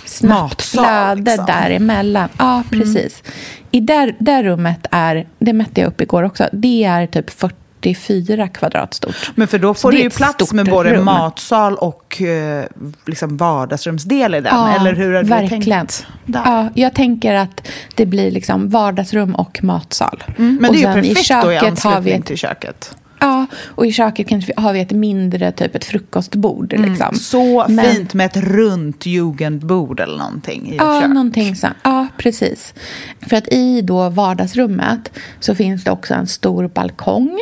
snabbt 0.05 0.61
flöde 0.61 1.15
liksom. 1.15 1.45
däremellan. 1.45 2.29
Ja, 2.37 2.53
mm. 2.53 2.69
precis. 2.69 3.23
Mm. 3.25 3.35
I 3.71 3.79
där, 3.79 4.15
där 4.19 4.43
rummet 4.43 4.87
är, 4.91 5.27
det 5.39 5.53
mätte 5.53 5.81
jag 5.81 5.87
upp 5.87 6.01
igår 6.01 6.23
också, 6.23 6.49
det 6.51 6.83
är 6.83 7.07
typ 7.07 7.29
40 7.29 7.55
44 7.93 8.47
kvadrat 8.47 8.93
stort. 8.93 9.31
Men 9.35 9.47
för 9.47 9.59
då 9.59 9.73
får 9.73 9.91
du 9.91 9.99
ju 9.99 10.09
plats 10.09 10.53
med 10.53 10.65
både 10.65 10.93
rum. 10.93 11.05
matsal 11.05 11.75
och 11.75 12.21
eh, 12.21 12.65
liksom 13.05 13.37
vardagsrumsdel 13.37 14.35
i 14.35 14.41
den, 14.41 14.55
ja, 14.55 14.75
eller 14.75 14.93
hur 14.93 15.13
har 15.13 15.23
du 15.23 15.29
verkligen. 15.29 15.63
tänkt? 15.63 16.05
Där? 16.25 16.41
Ja, 16.45 16.69
jag 16.73 16.93
tänker 16.93 17.33
att 17.33 17.67
det 17.95 18.05
blir 18.05 18.31
liksom 18.31 18.69
vardagsrum 18.69 19.35
och 19.35 19.63
matsal. 19.63 20.23
Mm, 20.37 20.57
men 20.61 20.69
och 20.69 20.75
det 20.75 20.83
är 20.83 20.95
ju 20.95 21.13
perfekt 21.13 21.43
då 21.43 21.51
i 21.51 21.57
anslutning 21.57 22.19
ett, 22.19 22.25
till 22.25 22.37
köket. 22.37 22.95
Ja, 23.25 23.45
och 23.67 23.85
i 23.85 23.91
köket 23.91 24.27
kanske 24.27 24.53
har 24.57 24.73
vi 24.73 24.79
ett 24.79 24.91
mindre, 24.91 25.51
typ 25.51 25.75
ett 25.75 25.85
frukostbord. 25.85 26.73
Mm, 26.73 26.89
liksom. 26.89 27.15
Så 27.15 27.65
Men, 27.69 27.85
fint 27.85 28.13
med 28.13 28.25
ett 28.25 28.37
runt 28.37 29.05
jugendbord 29.05 29.99
eller 29.99 30.17
någonting 30.17 30.73
i 30.73 30.75
ja, 30.75 31.01
kök. 31.01 31.09
Någonting 31.09 31.55
så, 31.55 31.67
ja, 31.83 32.07
precis. 32.17 32.73
För 33.21 33.35
att 33.35 33.47
i 33.47 33.81
då 33.81 34.09
vardagsrummet 34.09 35.11
så 35.39 35.55
finns 35.55 35.83
det 35.83 35.91
också 35.91 36.13
en 36.13 36.27
stor 36.27 36.67
balkong. 36.67 37.39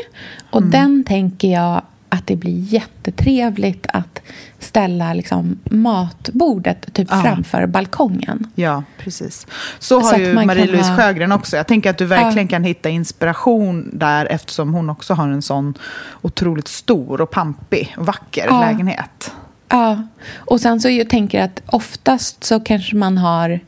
Och 0.49 0.61
mm. 0.61 0.71
den 0.71 1.03
tänker 1.03 1.47
jag 1.47 1.81
att 2.09 2.27
det 2.27 2.35
blir 2.35 2.59
jättetrevligt 2.59 3.85
att 3.89 4.21
ställa 4.63 5.13
liksom 5.13 5.59
matbordet 5.63 6.93
typ 6.93 7.07
ja. 7.11 7.21
framför 7.21 7.65
balkongen. 7.65 8.47
Ja, 8.55 8.83
precis. 8.97 9.47
Så, 9.79 10.01
så 10.01 10.07
har 10.07 10.17
ju 10.17 10.33
Marie-Louise 10.33 10.89
ha... 10.89 10.97
Sjögren 10.97 11.31
också. 11.31 11.57
Jag 11.57 11.67
tänker 11.67 11.89
att 11.89 11.97
du 11.97 12.05
verkligen 12.05 12.47
ja. 12.47 12.51
kan 12.51 12.63
hitta 12.63 12.89
inspiration 12.89 13.89
där 13.93 14.25
eftersom 14.25 14.73
hon 14.73 14.89
också 14.89 15.13
har 15.13 15.27
en 15.27 15.41
sån 15.41 15.73
otroligt 16.21 16.67
stor 16.67 17.21
och 17.21 17.31
pampig 17.31 17.95
och 17.97 18.05
vacker 18.05 18.45
ja. 18.45 18.59
lägenhet. 18.59 19.33
Ja, 19.69 20.07
och 20.35 20.61
sen 20.61 20.81
så 20.81 20.89
jag 20.89 21.09
tänker 21.09 21.43
att 21.43 21.61
oftast 21.65 22.43
så 22.43 22.59
kanske 22.59 22.95
man 22.95 23.17
har 23.17 23.59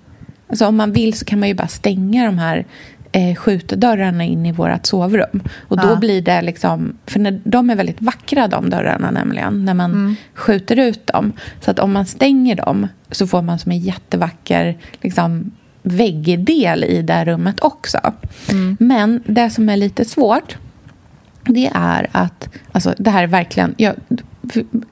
Alltså 0.50 0.68
om 0.68 0.78
man 0.78 0.92
vill 0.92 1.18
så 1.18 1.26
kan 1.26 1.40
man 1.40 1.50
ju 1.50 1.56
bara 1.56 1.68
stänga 1.68 2.26
de 2.26 2.38
här 2.38 2.66
eh, 3.16 3.36
skjutdörrarna 3.36 4.24
in 4.24 4.46
i 4.46 4.52
vårt 4.52 4.86
sovrum. 4.86 5.44
Och 5.68 5.78
då 5.78 5.88
ja. 5.88 5.96
blir 5.96 6.22
det 6.22 6.42
liksom, 6.42 6.98
för 7.06 7.20
när, 7.20 7.42
de 7.44 7.70
är 7.70 7.76
väldigt 7.76 8.02
vackra 8.02 8.48
de 8.48 8.70
dörrarna 8.70 9.12
nämligen, 9.12 9.66
när 9.66 9.74
man 9.74 9.92
mm. 9.92 10.16
skjuter 10.34 10.80
ut 10.80 11.08
dem. 11.08 11.34
Så 11.62 11.72
att 11.72 11.80
om 11.80 11.94
man 11.94 12.06
stänger 12.06 12.56
dem 12.56 12.88
så 13.12 13.28
får 13.28 13.42
man 13.42 13.60
som 13.60 13.72
en 13.72 13.80
jättevacker 13.80 14.78
liksom, 15.02 15.52
väggdel 15.82 16.84
i 16.84 17.02
det 17.02 17.26
rummet 17.26 17.60
också. 17.64 18.00
Mm. 18.50 18.78
Men 18.80 19.24
det 19.26 19.50
som 19.50 19.70
är 19.70 19.78
lite 19.78 20.06
svårt 20.06 20.58
det 21.44 21.72
är 21.74 22.08
att, 22.12 22.50
alltså 22.72 22.94
det 22.98 23.10
här 23.10 23.24
är 23.24 23.28
verkligen, 23.28 23.76
jag, 23.78 23.96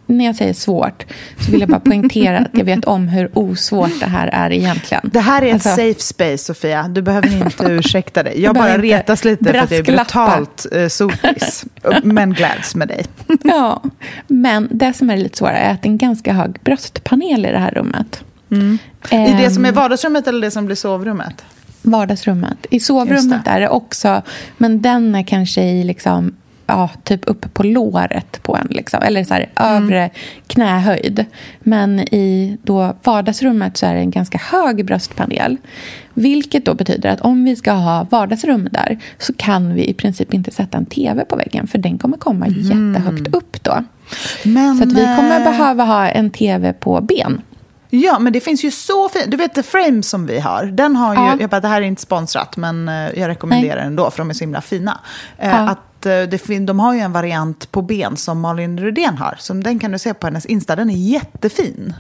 när 0.06 0.26
jag 0.26 0.36
säger 0.36 0.54
svårt 0.54 1.06
så 1.40 1.52
vill 1.52 1.60
jag 1.60 1.70
bara 1.70 1.80
poängtera 1.80 2.38
att 2.40 2.48
jag 2.58 2.66
vet 2.66 2.86
om 2.86 3.08
hur 3.08 3.30
osvårt 3.34 4.00
det 4.00 4.06
här 4.06 4.28
är 4.28 4.52
egentligen. 4.52 5.10
Det 5.14 5.20
här 5.20 5.42
är 5.42 5.48
en 5.48 5.54
Alltså- 5.54 5.70
safe 5.70 6.00
space, 6.00 6.38
Sofia. 6.38 6.88
Du 6.88 7.02
behöver 7.02 7.38
inte 7.46 7.64
ursäkta 7.72 8.24
dig. 8.24 8.42
Jag 8.42 8.56
bara 8.56 8.78
retas 8.78 9.26
lite 9.26 9.46
för 9.46 9.54
att 9.54 9.72
jag 9.72 9.80
är 9.80 9.84
brutalt 9.84 10.66
eh, 10.72 10.88
sotis. 10.88 11.66
Men 12.04 12.34
gläds 12.34 12.76
med 12.76 12.88
dig. 12.88 13.06
Ja, 13.44 13.84
men 14.28 14.68
det 14.72 14.94
som 14.94 15.10
är 15.10 15.18
lite 15.18 15.38
svårare 15.38 15.58
är 15.58 15.74
att 15.74 15.82
det 15.82 15.88
är 15.88 15.92
en 15.92 15.98
ganska 15.98 16.34
hög 16.34 16.60
bröstpanel 16.64 17.46
i 17.46 17.52
det 17.52 17.60
här 17.60 17.72
rummet. 17.72 18.24
I 18.50 18.78
det 19.12 19.52
som 19.52 19.66
är 19.66 19.70
Ehm, 19.70 19.76
vardagsrummet 19.76 20.28
eller 20.28 20.42
det 20.42 20.52
som 20.52 20.66
blir 20.66 20.76
sovrummet? 20.76 21.44
vardagsrummet. 21.82 22.58
I 22.70 22.80
sovrummet 22.80 23.42
är 23.48 23.60
det 23.60 23.70
också, 23.70 24.22
men 24.58 24.82
den 24.82 25.16
är 25.16 25.24
kanske 25.24 25.62
i 25.64 25.84
liksom, 25.84 26.36
ja, 26.74 26.90
typ 27.04 27.22
uppe 27.28 27.48
på 27.50 27.64
låret 27.64 28.44
på 28.44 28.56
en, 28.58 28.68
liksom, 28.70 29.02
eller 29.04 29.24
så 29.24 29.34
här, 29.34 29.50
övre 29.56 30.10
knähöjd. 30.48 31.26
Men 31.60 32.00
i 32.00 32.58
då 32.64 32.96
vardagsrummet 33.04 33.78
så 33.78 33.86
är 33.86 33.94
det 33.94 34.00
en 34.00 34.12
ganska 34.12 34.38
hög 34.38 34.86
bröstpanel. 34.86 35.58
Vilket 36.14 36.66
då 36.66 36.74
betyder 36.74 37.10
att 37.10 37.22
om 37.22 37.44
vi 37.46 37.56
ska 37.56 37.72
ha 37.72 38.08
vardagsrum 38.10 38.68
där 38.72 39.00
så 39.18 39.34
kan 39.34 39.74
vi 39.74 39.90
i 39.90 39.94
princip 39.94 40.34
inte 40.34 40.52
sätta 40.52 40.78
en 40.78 40.86
tv 40.86 41.26
på 41.26 41.36
väggen 41.36 41.68
för 41.68 41.78
den 41.78 41.98
kommer 41.98 42.18
komma 42.18 42.48
jättehögt 42.48 43.36
upp 43.36 43.64
då. 43.64 43.84
Men, 44.44 44.78
Så 44.78 44.86
vi 44.86 45.06
kommer 45.18 45.38
eh, 45.40 45.44
behöva 45.44 45.84
ha 45.84 46.08
en 46.10 46.30
tv 46.30 46.74
på 46.74 47.02
ben. 47.02 47.42
Ja, 47.90 48.20
men 48.20 48.34
det 48.34 48.40
finns 48.40 48.64
ju 48.66 48.72
så 48.72 49.10
fint. 49.10 49.32
Du 49.32 49.38
vet 49.38 49.54
The 49.56 49.64
Frame 49.64 50.04
som 50.04 50.26
vi 50.26 50.40
har. 50.40 50.66
Den 50.66 50.96
har 50.96 51.14
ju, 51.16 51.22
Ja. 51.22 51.38
jag 51.40 51.50
bara, 51.50 51.62
det 51.62 51.68
här 51.68 51.82
är 51.82 51.86
inte 51.86 52.02
sponsrat, 52.02 52.58
men 52.58 52.90
eh, 52.90 52.94
jag 53.20 53.28
rekommenderar 53.28 53.76
den 53.76 53.88
ändå 53.88 54.12
för 54.12 54.18
de 54.18 54.30
är 54.30 54.34
så 54.34 54.44
himla 54.44 54.62
fina. 54.62 55.00
Eh, 55.38 55.50
Ja. 55.50 55.56
Att 55.70 55.80
det 56.04 56.42
fin- 56.46 56.66
de 56.66 56.80
har 56.80 56.94
ju 56.94 57.00
en 57.00 57.12
variant 57.12 57.72
på 57.72 57.82
ben 57.82 58.18
som 58.18 58.40
Malin 58.42 58.80
Rudén 58.80 59.18
har. 59.18 59.36
Så 59.40 59.54
den 59.54 59.80
kan 59.80 59.92
du 59.92 60.00
se 60.00 60.14
på 60.14 60.28
hennes 60.28 60.46
Insta. 60.46 60.76
Den 60.76 60.90
är 60.90 60.96
jättefin. 61.12 61.94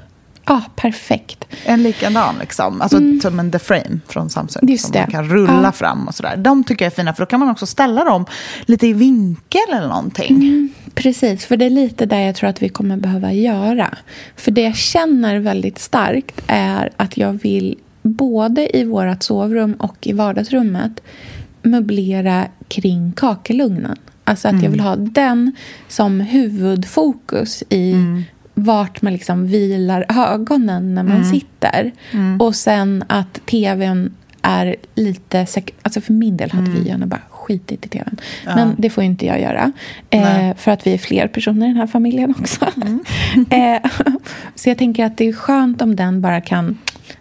Ja, 0.45 0.62
perfekt. 0.76 1.45
En 1.66 1.84
likadan 1.84 2.36
liksom. 2.39 2.82
Alltså 2.82 2.97
som 3.22 3.39
en 3.39 3.51
The 3.51 3.60
Frame 3.60 3.99
från 4.08 4.30
Samsung. 4.30 4.60
Mm. 4.64 4.72
Just 4.72 4.84
som 4.84 4.91
det. 4.91 4.99
man 4.99 5.12
kan 5.12 5.30
rulla 5.30 5.62
Ja. 5.64 5.72
fram 5.72 6.08
och 6.08 6.16
sådär. 6.16 6.38
De 6.38 6.64
tycker 6.64 6.86
jag 6.86 6.91
är 6.91 6.95
fina 6.95 7.14
för 7.14 7.22
då 7.22 7.26
kan 7.26 7.39
man 7.39 7.49
också 7.49 7.66
ställa 7.66 8.04
dem 8.04 8.26
lite 8.66 8.88
i 8.88 8.93
vinkel 8.93 9.62
eller 9.74 9.88
någonting. 9.88 10.36
Mm. 10.36 10.70
Precis, 10.93 11.45
för 11.45 11.58
det 11.58 11.66
är 11.66 11.70
lite 11.70 12.06
där 12.06 12.20
jag 12.20 12.36
tror 12.36 12.49
att 12.49 12.62
vi 12.62 12.70
kommer 12.70 12.97
behöva 12.97 13.34
göra. 13.34 13.97
För 14.36 14.51
det 14.51 14.62
jag 14.62 14.76
känner 14.76 15.39
väldigt 15.39 15.80
starkt 15.80 16.41
är 16.47 16.89
att 16.97 17.18
jag 17.18 17.34
vill 17.34 17.78
både 18.01 18.78
i 18.78 18.84
vårt 18.84 19.24
sovrum 19.24 19.74
och 19.74 20.08
i 20.08 20.14
vardagsrummet 20.14 21.01
möblera 21.62 22.47
kring 22.74 23.14
kakelugnen. 23.16 23.98
Alltså 24.24 24.48
att 24.48 24.64
jag 24.64 24.70
vill 24.70 24.80
ha 24.80 24.96
den 24.96 25.52
som 25.88 26.20
huvudfokus 26.20 27.64
i 27.70 27.96
vart 28.54 29.02
man 29.02 29.14
liksom 29.14 29.48
vilar 29.48 30.06
ögonen 30.10 30.96
när 30.96 31.04
man 31.04 31.26
sitter. 31.26 31.92
Och 32.40 32.56
sen 32.56 33.04
att 33.08 33.46
tvn 33.46 34.14
är 34.42 34.76
lite... 34.96 35.48
Alltså 35.82 36.02
för 36.02 36.14
min 36.14 36.38
del 36.38 36.52
hade 36.52 36.72
vi 36.72 36.88
gärna 36.88 37.06
bara 37.06 37.22
skitit 37.30 37.86
i 37.86 37.90
tvn. 37.90 38.18
Men 38.46 38.76
det 38.78 38.90
får 38.90 39.04
inte 39.04 39.26
jag 39.26 39.42
göra. 39.42 39.72
Eh, 40.10 40.56
för 40.58 40.72
att 40.72 40.88
vi 40.88 40.94
är 40.94 40.98
fler 40.98 41.28
personer 41.28 41.66
i 41.66 41.70
den 41.70 41.78
här 41.78 41.88
familjen 41.88 42.34
också. 42.40 42.66
eh, 43.50 43.92
så 44.56 44.70
jag 44.70 44.78
tänker 44.78 45.06
att 45.06 45.18
det 45.18 45.28
är 45.28 45.34
skönt 45.34 45.82
om 45.82 45.96
den 45.96 46.22
bara 46.22 46.42
kan 46.42 46.78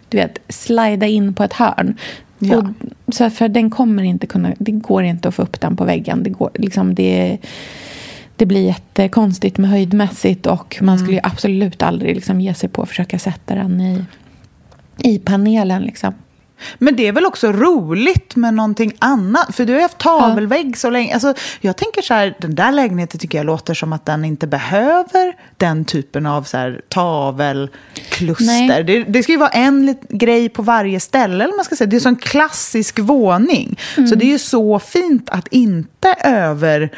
du 0.09 0.17
vet, 0.17 0.39
slida 0.49 1.07
in 1.07 1.33
på 1.33 1.43
ett 1.43 1.53
hörn. 1.53 1.97
Ja. 2.43 2.57
Och, 2.57 3.13
så 3.13 3.29
för 3.29 3.47
den 3.47 3.69
kommer 3.69 4.03
inte 4.03 4.27
kunna... 4.27 4.53
Det 4.59 4.71
går 4.71 5.03
inte 5.03 5.27
att 5.27 5.35
få 5.35 5.41
upp 5.41 5.61
den 5.61 5.75
på 5.75 5.85
väggen. 5.85 6.23
Det, 6.23 6.29
går, 6.29 6.51
liksom, 6.53 6.95
det, 6.95 7.37
det 8.35 8.45
blir 8.45 8.65
jättekonstigt 8.65 9.57
med 9.57 9.69
höjdmässigt 9.69 10.45
och 10.47 10.77
man 10.81 10.99
skulle 10.99 11.13
ju 11.13 11.21
absolut 11.23 11.83
aldrig 11.83 12.15
liksom, 12.15 12.41
ge 12.41 12.53
sig 12.53 12.69
på 12.69 12.81
att 12.81 12.89
försöka 12.89 13.19
sätta 13.19 13.55
den 13.55 13.81
i, 13.81 14.05
i 14.97 15.19
panelen. 15.19 15.81
Liksom. 15.81 16.13
Men 16.77 16.95
det 16.95 17.07
är 17.07 17.11
väl 17.11 17.25
också 17.25 17.51
roligt 17.51 18.35
med 18.35 18.53
någonting 18.53 18.93
annat? 18.99 19.55
För 19.55 19.65
du 19.65 19.73
har 19.73 19.79
ju 19.79 19.83
haft 19.83 19.97
tavelvägg 19.97 20.77
så 20.77 20.89
länge. 20.89 21.13
Alltså, 21.13 21.33
jag 21.61 21.77
tänker 21.77 22.01
så 22.01 22.13
här, 22.13 22.35
den 22.39 22.55
där 22.55 22.71
lägenheten 22.71 23.19
tycker 23.19 23.37
jag 23.37 23.45
låter 23.45 23.73
som 23.73 23.93
att 23.93 24.05
den 24.05 24.25
inte 24.25 24.47
behöver 24.47 25.35
den 25.57 25.85
typen 25.85 26.25
av 26.25 26.43
så 26.43 26.57
här, 26.57 26.81
tavelkluster. 26.89 28.83
Det, 28.83 29.03
det 29.03 29.23
ska 29.23 29.31
ju 29.31 29.37
vara 29.37 29.49
en 29.49 29.95
grej 30.09 30.49
på 30.49 30.61
varje 30.61 30.99
ställe. 30.99 31.43
Eller 31.43 31.55
man 31.55 31.65
ska 31.65 31.75
säga. 31.75 31.87
Det 31.87 31.95
är 31.95 31.99
som 31.99 32.09
en 32.09 32.15
klassisk 32.15 32.99
våning. 32.99 33.79
Så 33.95 34.15
det 34.15 34.25
är 34.25 34.31
ju 34.31 34.39
så 34.39 34.79
fint 34.79 35.29
att 35.29 35.47
inte 35.47 36.15
över 36.23 36.91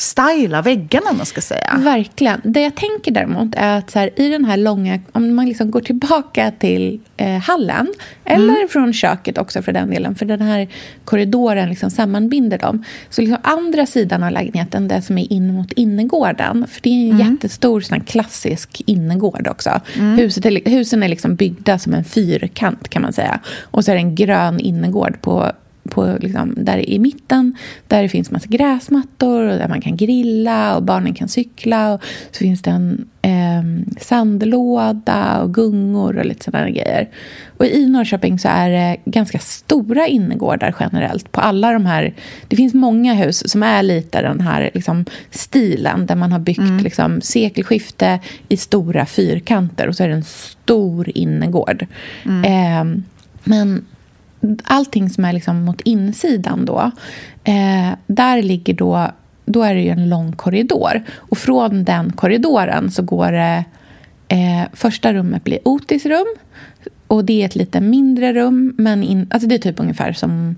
styla 0.00 0.62
väggarna, 0.62 1.10
om 1.10 1.16
man 1.16 1.26
ska 1.26 1.40
säga. 1.40 1.80
Verkligen. 1.84 2.40
Det 2.44 2.60
jag 2.60 2.74
tänker 2.74 3.12
däremot 3.12 3.54
är 3.56 3.78
att 3.78 3.90
så 3.90 3.98
här, 3.98 4.20
i 4.20 4.28
den 4.28 4.44
här 4.44 4.56
långa... 4.56 5.00
Om 5.12 5.34
man 5.34 5.46
liksom 5.46 5.70
går 5.70 5.80
tillbaka 5.80 6.52
till 6.58 7.00
eh, 7.16 7.38
hallen 7.38 7.88
eller 8.24 8.68
från 8.68 8.92
köket 8.92 9.38
också 9.38 9.62
för 9.62 9.72
den 9.72 9.90
delen, 9.90 10.14
för 10.14 10.26
den 10.26 10.42
här 10.42 10.68
korridoren 11.04 11.68
liksom 11.68 11.90
sammanbinder 11.90 12.58
dem. 12.58 12.84
Så 13.10 13.20
liksom 13.20 13.38
andra 13.42 13.86
sidan 13.86 14.22
av 14.22 14.32
lägenheten, 14.32 14.88
det 14.88 15.02
som 15.02 15.18
är 15.18 15.32
in 15.32 15.54
mot 15.54 15.72
innergården, 15.72 16.66
för 16.68 16.82
det 16.82 16.88
är 16.90 17.10
en 17.10 17.18
jättestor 17.18 17.80
sån 17.80 18.00
klassisk 18.00 18.82
innergård 18.86 19.48
också. 19.48 19.80
Huset 19.94 20.46
är, 20.46 20.70
husen 20.70 21.02
är 21.02 21.08
liksom 21.08 21.34
byggda 21.34 21.78
som 21.78 21.94
en 21.94 22.04
fyrkant 22.04 22.88
kan 22.88 23.02
man 23.02 23.12
säga. 23.12 23.40
Och 23.62 23.84
så 23.84 23.90
är 23.90 23.94
det 23.94 24.00
en 24.00 24.14
grön 24.14 24.60
innergård 24.60 25.20
på 25.20 25.52
på 25.90 26.16
liksom, 26.20 26.54
där 26.56 26.90
i 26.90 26.98
mitten 26.98 27.54
där 27.86 28.02
det 28.02 28.08
finns 28.08 28.30
massa 28.30 28.46
gräsmattor 28.48 29.42
och 29.42 29.58
där 29.58 29.68
man 29.68 29.80
kan 29.80 29.96
grilla 29.96 30.76
och 30.76 30.82
barnen 30.82 31.14
kan 31.14 31.28
cykla. 31.28 31.92
Och 31.94 32.04
så 32.30 32.38
finns 32.38 32.62
det 32.62 32.70
en 32.70 33.06
eh, 33.22 33.98
sandlåda 34.00 35.42
och 35.42 35.54
gungor 35.54 36.18
och 36.18 36.24
lite 36.24 36.44
sådana 36.44 36.70
grejer. 36.70 37.08
Och 37.56 37.66
i 37.66 37.86
Norrköping 37.86 38.38
så 38.38 38.48
är 38.48 38.70
det 38.70 38.96
ganska 39.04 39.38
stora 39.38 40.06
innergårdar 40.06 40.74
generellt 40.80 41.32
på 41.32 41.40
alla 41.40 41.72
de 41.72 41.86
här. 41.86 42.14
Det 42.48 42.56
finns 42.56 42.74
många 42.74 43.14
hus 43.14 43.50
som 43.50 43.62
är 43.62 43.82
lite 43.82 44.22
den 44.22 44.40
här 44.40 44.70
liksom, 44.74 45.04
stilen 45.30 46.06
där 46.06 46.16
man 46.16 46.32
har 46.32 46.38
byggt 46.38 46.82
liksom, 46.82 47.20
sekelskifte 47.20 48.20
i 48.48 48.56
stora 48.56 49.06
fyrkanter 49.06 49.88
och 49.88 49.96
så 49.96 50.04
är 50.04 50.08
det 50.08 50.14
en 50.14 50.24
stor 50.24 51.10
innergård. 51.14 51.86
Eh, 52.24 52.84
men 53.44 53.84
allting 54.64 55.10
som 55.10 55.24
är 55.24 55.32
liksom 55.32 55.64
mot 55.64 55.80
insidan 55.80 56.64
då, 56.64 56.90
eh, 57.44 57.90
där 58.06 58.42
ligger 58.42 58.74
då, 58.74 59.10
då 59.44 59.62
är 59.62 59.74
det 59.74 59.80
ju 59.80 59.88
en 59.88 60.08
lång 60.08 60.32
korridor. 60.32 61.02
Och 61.16 61.38
från 61.38 61.84
den 61.84 62.12
korridoren 62.12 62.90
så 62.90 63.02
går 63.02 63.32
det, 63.32 63.64
eh, 64.28 64.68
första 64.72 65.12
rummet 65.12 65.44
blir 65.44 65.58
Otis 65.64 66.06
rum. 66.06 66.34
Och 67.06 67.24
det 67.24 67.42
är 67.42 67.46
ett 67.46 67.56
lite 67.56 67.80
mindre 67.80 68.32
rum, 68.32 68.74
men 68.78 69.02
in, 69.02 69.26
alltså 69.30 69.48
det 69.48 69.54
är 69.54 69.58
typ 69.58 69.80
ungefär 69.80 70.12
som 70.12 70.56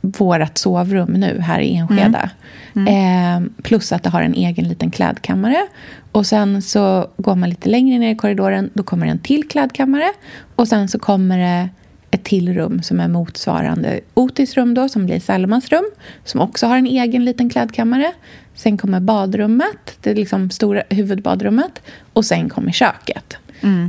vårt 0.00 0.58
sovrum 0.58 1.12
nu 1.12 1.40
här 1.40 1.60
i 1.60 1.76
Enskede. 1.76 2.30
Eh, 2.74 3.40
plus 3.62 3.92
att 3.92 4.02
det 4.02 4.10
har 4.10 4.22
en 4.22 4.34
egen 4.34 4.68
liten 4.68 4.90
klädkammare. 4.90 5.66
Och 6.12 6.26
sen 6.26 6.62
så 6.62 7.06
går 7.16 7.34
man 7.34 7.50
lite 7.50 7.68
längre 7.68 7.98
ner 7.98 8.12
i 8.12 8.16
korridoren, 8.16 8.70
då 8.74 8.82
kommer 8.82 9.06
det 9.06 9.12
en 9.12 9.18
till 9.18 9.48
klädkammare. 9.48 10.12
Och 10.54 10.68
sen 10.68 10.88
så 10.88 10.98
kommer 10.98 11.38
det 11.38 11.68
ett 12.10 12.24
till 12.24 12.54
rum 12.54 12.82
som 12.82 13.00
är 13.00 13.08
motsvarande 13.08 14.00
Otis 14.14 14.54
rum 14.54 14.74
då, 14.74 14.88
som 14.88 15.06
blir 15.06 15.20
Selmas 15.20 15.68
rum, 15.68 15.84
som 16.24 16.40
också 16.40 16.66
har 16.66 16.76
en 16.76 16.86
egen 16.86 17.24
liten 17.24 17.50
klädkammare. 17.50 18.12
Sen 18.54 18.78
kommer 18.78 19.00
badrummet, 19.00 19.98
det 20.00 20.14
liksom 20.14 20.50
stora 20.50 20.82
huvudbadrummet, 20.90 21.82
och 22.12 22.24
sen 22.24 22.48
kommer 22.48 22.72
köket. 22.72 23.36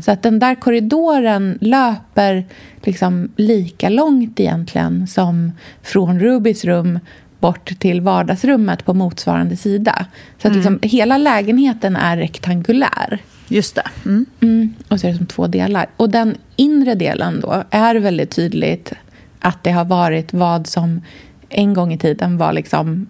Så 0.03 0.11
att 0.11 0.23
den 0.23 0.39
där 0.39 0.55
korridoren 0.55 1.57
löper 1.61 2.45
liksom 2.83 3.31
lika 3.35 3.89
långt 3.89 4.39
egentligen 4.39 5.07
som 5.07 5.51
från 5.83 6.19
Rubys 6.19 6.65
rum 6.65 6.99
bort 7.39 7.79
till 7.79 8.01
vardagsrummet 8.01 8.85
på 8.85 8.93
motsvarande 8.93 9.55
sida. 9.55 10.05
Så 10.41 10.47
att 10.47 10.55
liksom 10.55 10.79
hela 10.81 11.17
lägenheten 11.17 11.95
är 11.95 12.17
rektangulär. 12.17 13.19
Just 13.49 13.75
det. 13.75 13.87
Mm. 14.05 14.25
Mm, 14.41 14.73
och 14.87 14.99
så 14.99 15.07
är 15.07 15.11
det 15.11 15.17
som 15.17 15.25
två 15.25 15.47
delar. 15.47 15.87
Och 15.97 16.09
den 16.09 16.35
inre 16.55 16.95
delen 16.95 17.39
då 17.39 17.63
är 17.69 17.95
väldigt 17.95 18.31
tydligt 18.31 18.93
att 19.39 19.63
det 19.63 19.71
har 19.71 19.85
varit 19.85 20.33
vad 20.33 20.67
som 20.67 21.01
en 21.49 21.73
gång 21.73 21.93
i 21.93 21.97
tiden 21.97 22.37
var 22.37 22.53
liksom 22.53 23.07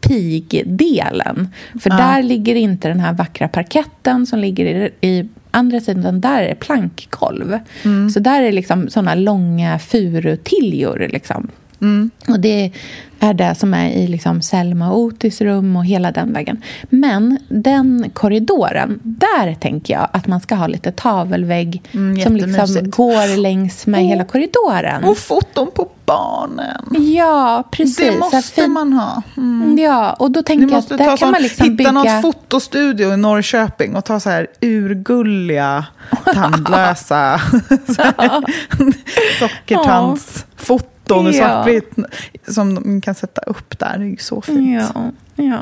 pigdelen. 0.00 1.48
För 1.80 1.90
där 1.90 2.22
ligger 2.22 2.54
inte 2.54 2.88
den 2.88 3.00
här 3.00 3.12
vackra 3.12 3.48
parketten 3.48 4.26
som 4.26 4.38
ligger 4.38 4.66
i, 4.66 4.90
i 5.00 5.28
andra 5.50 5.80
sidan, 5.80 6.00
utan 6.00 6.20
där 6.20 6.42
är 6.42 6.54
plankgolv. 6.54 7.58
Så 8.14 8.20
där 8.20 8.42
är 8.42 8.52
liksom 8.52 8.90
såna 8.90 9.14
långa 9.14 9.78
furutiljor. 9.78 11.08
Liksom. 11.12 11.50
Och 12.28 12.40
det 12.40 12.72
är 13.20 13.34
det 13.34 13.54
som 13.54 13.74
är 13.74 13.90
i 13.90 14.06
liksom 14.06 14.42
Selma 14.42 14.90
och 14.90 14.98
Otis 14.98 15.40
rum 15.40 15.76
och 15.76 15.84
hela 15.84 16.12
den 16.12 16.32
vägen. 16.32 16.62
Men 16.88 17.38
den 17.48 18.10
korridoren, 18.14 19.00
där 19.02 19.54
tänker 19.54 19.94
jag 19.94 20.08
att 20.12 20.26
man 20.26 20.40
ska 20.40 20.54
ha 20.54 20.66
lite 20.66 20.92
tavelvägg 20.92 21.82
Mm, 21.92 22.22
som 22.22 22.36
liksom 22.36 22.90
går 22.90 23.36
längs 23.36 23.86
med 23.86 24.04
hela 24.04 24.24
korridoren. 24.24 25.04
Och 25.04 25.18
foton 25.18 25.70
på 25.74 25.88
barnen. 26.06 27.14
Ja, 27.14 27.68
precis. 27.70 27.96
Det 27.96 28.18
måste 28.18 28.66
man 28.66 28.92
ha. 28.92 29.22
Mm. 29.36 29.78
Ja, 29.78 30.12
och 30.12 30.30
då 30.30 30.42
tänker 30.42 30.68
jag 30.68 30.78
att 30.78 30.88
där 30.88 30.98
kan 30.98 31.18
sån, 31.18 31.30
man 31.30 31.42
liksom 31.42 31.64
hitta 31.64 31.76
bygga... 31.76 31.92
något 31.92 32.22
fotostudio 32.22 33.12
i 33.12 33.16
Norrköping 33.16 33.96
och 33.96 34.04
ta 34.04 34.20
så 34.20 34.30
här 34.30 34.46
urgulliga, 34.60 35.86
tandlösa 36.34 37.40
så 37.86 38.02
sockertandsfoton 41.12 41.26
i 41.34 41.38
Ja. 41.38 41.48
svartvitt 41.48 42.54
som 42.54 42.74
de 42.74 43.00
kan 43.00 43.14
sätta 43.14 43.40
upp 43.42 43.78
där. 43.78 43.98
Det 43.98 44.04
är 44.04 44.08
ju 44.08 44.16
så 44.16 44.40
fint. 44.40 44.82
Ja, 44.94 45.10
ja. 45.36 45.60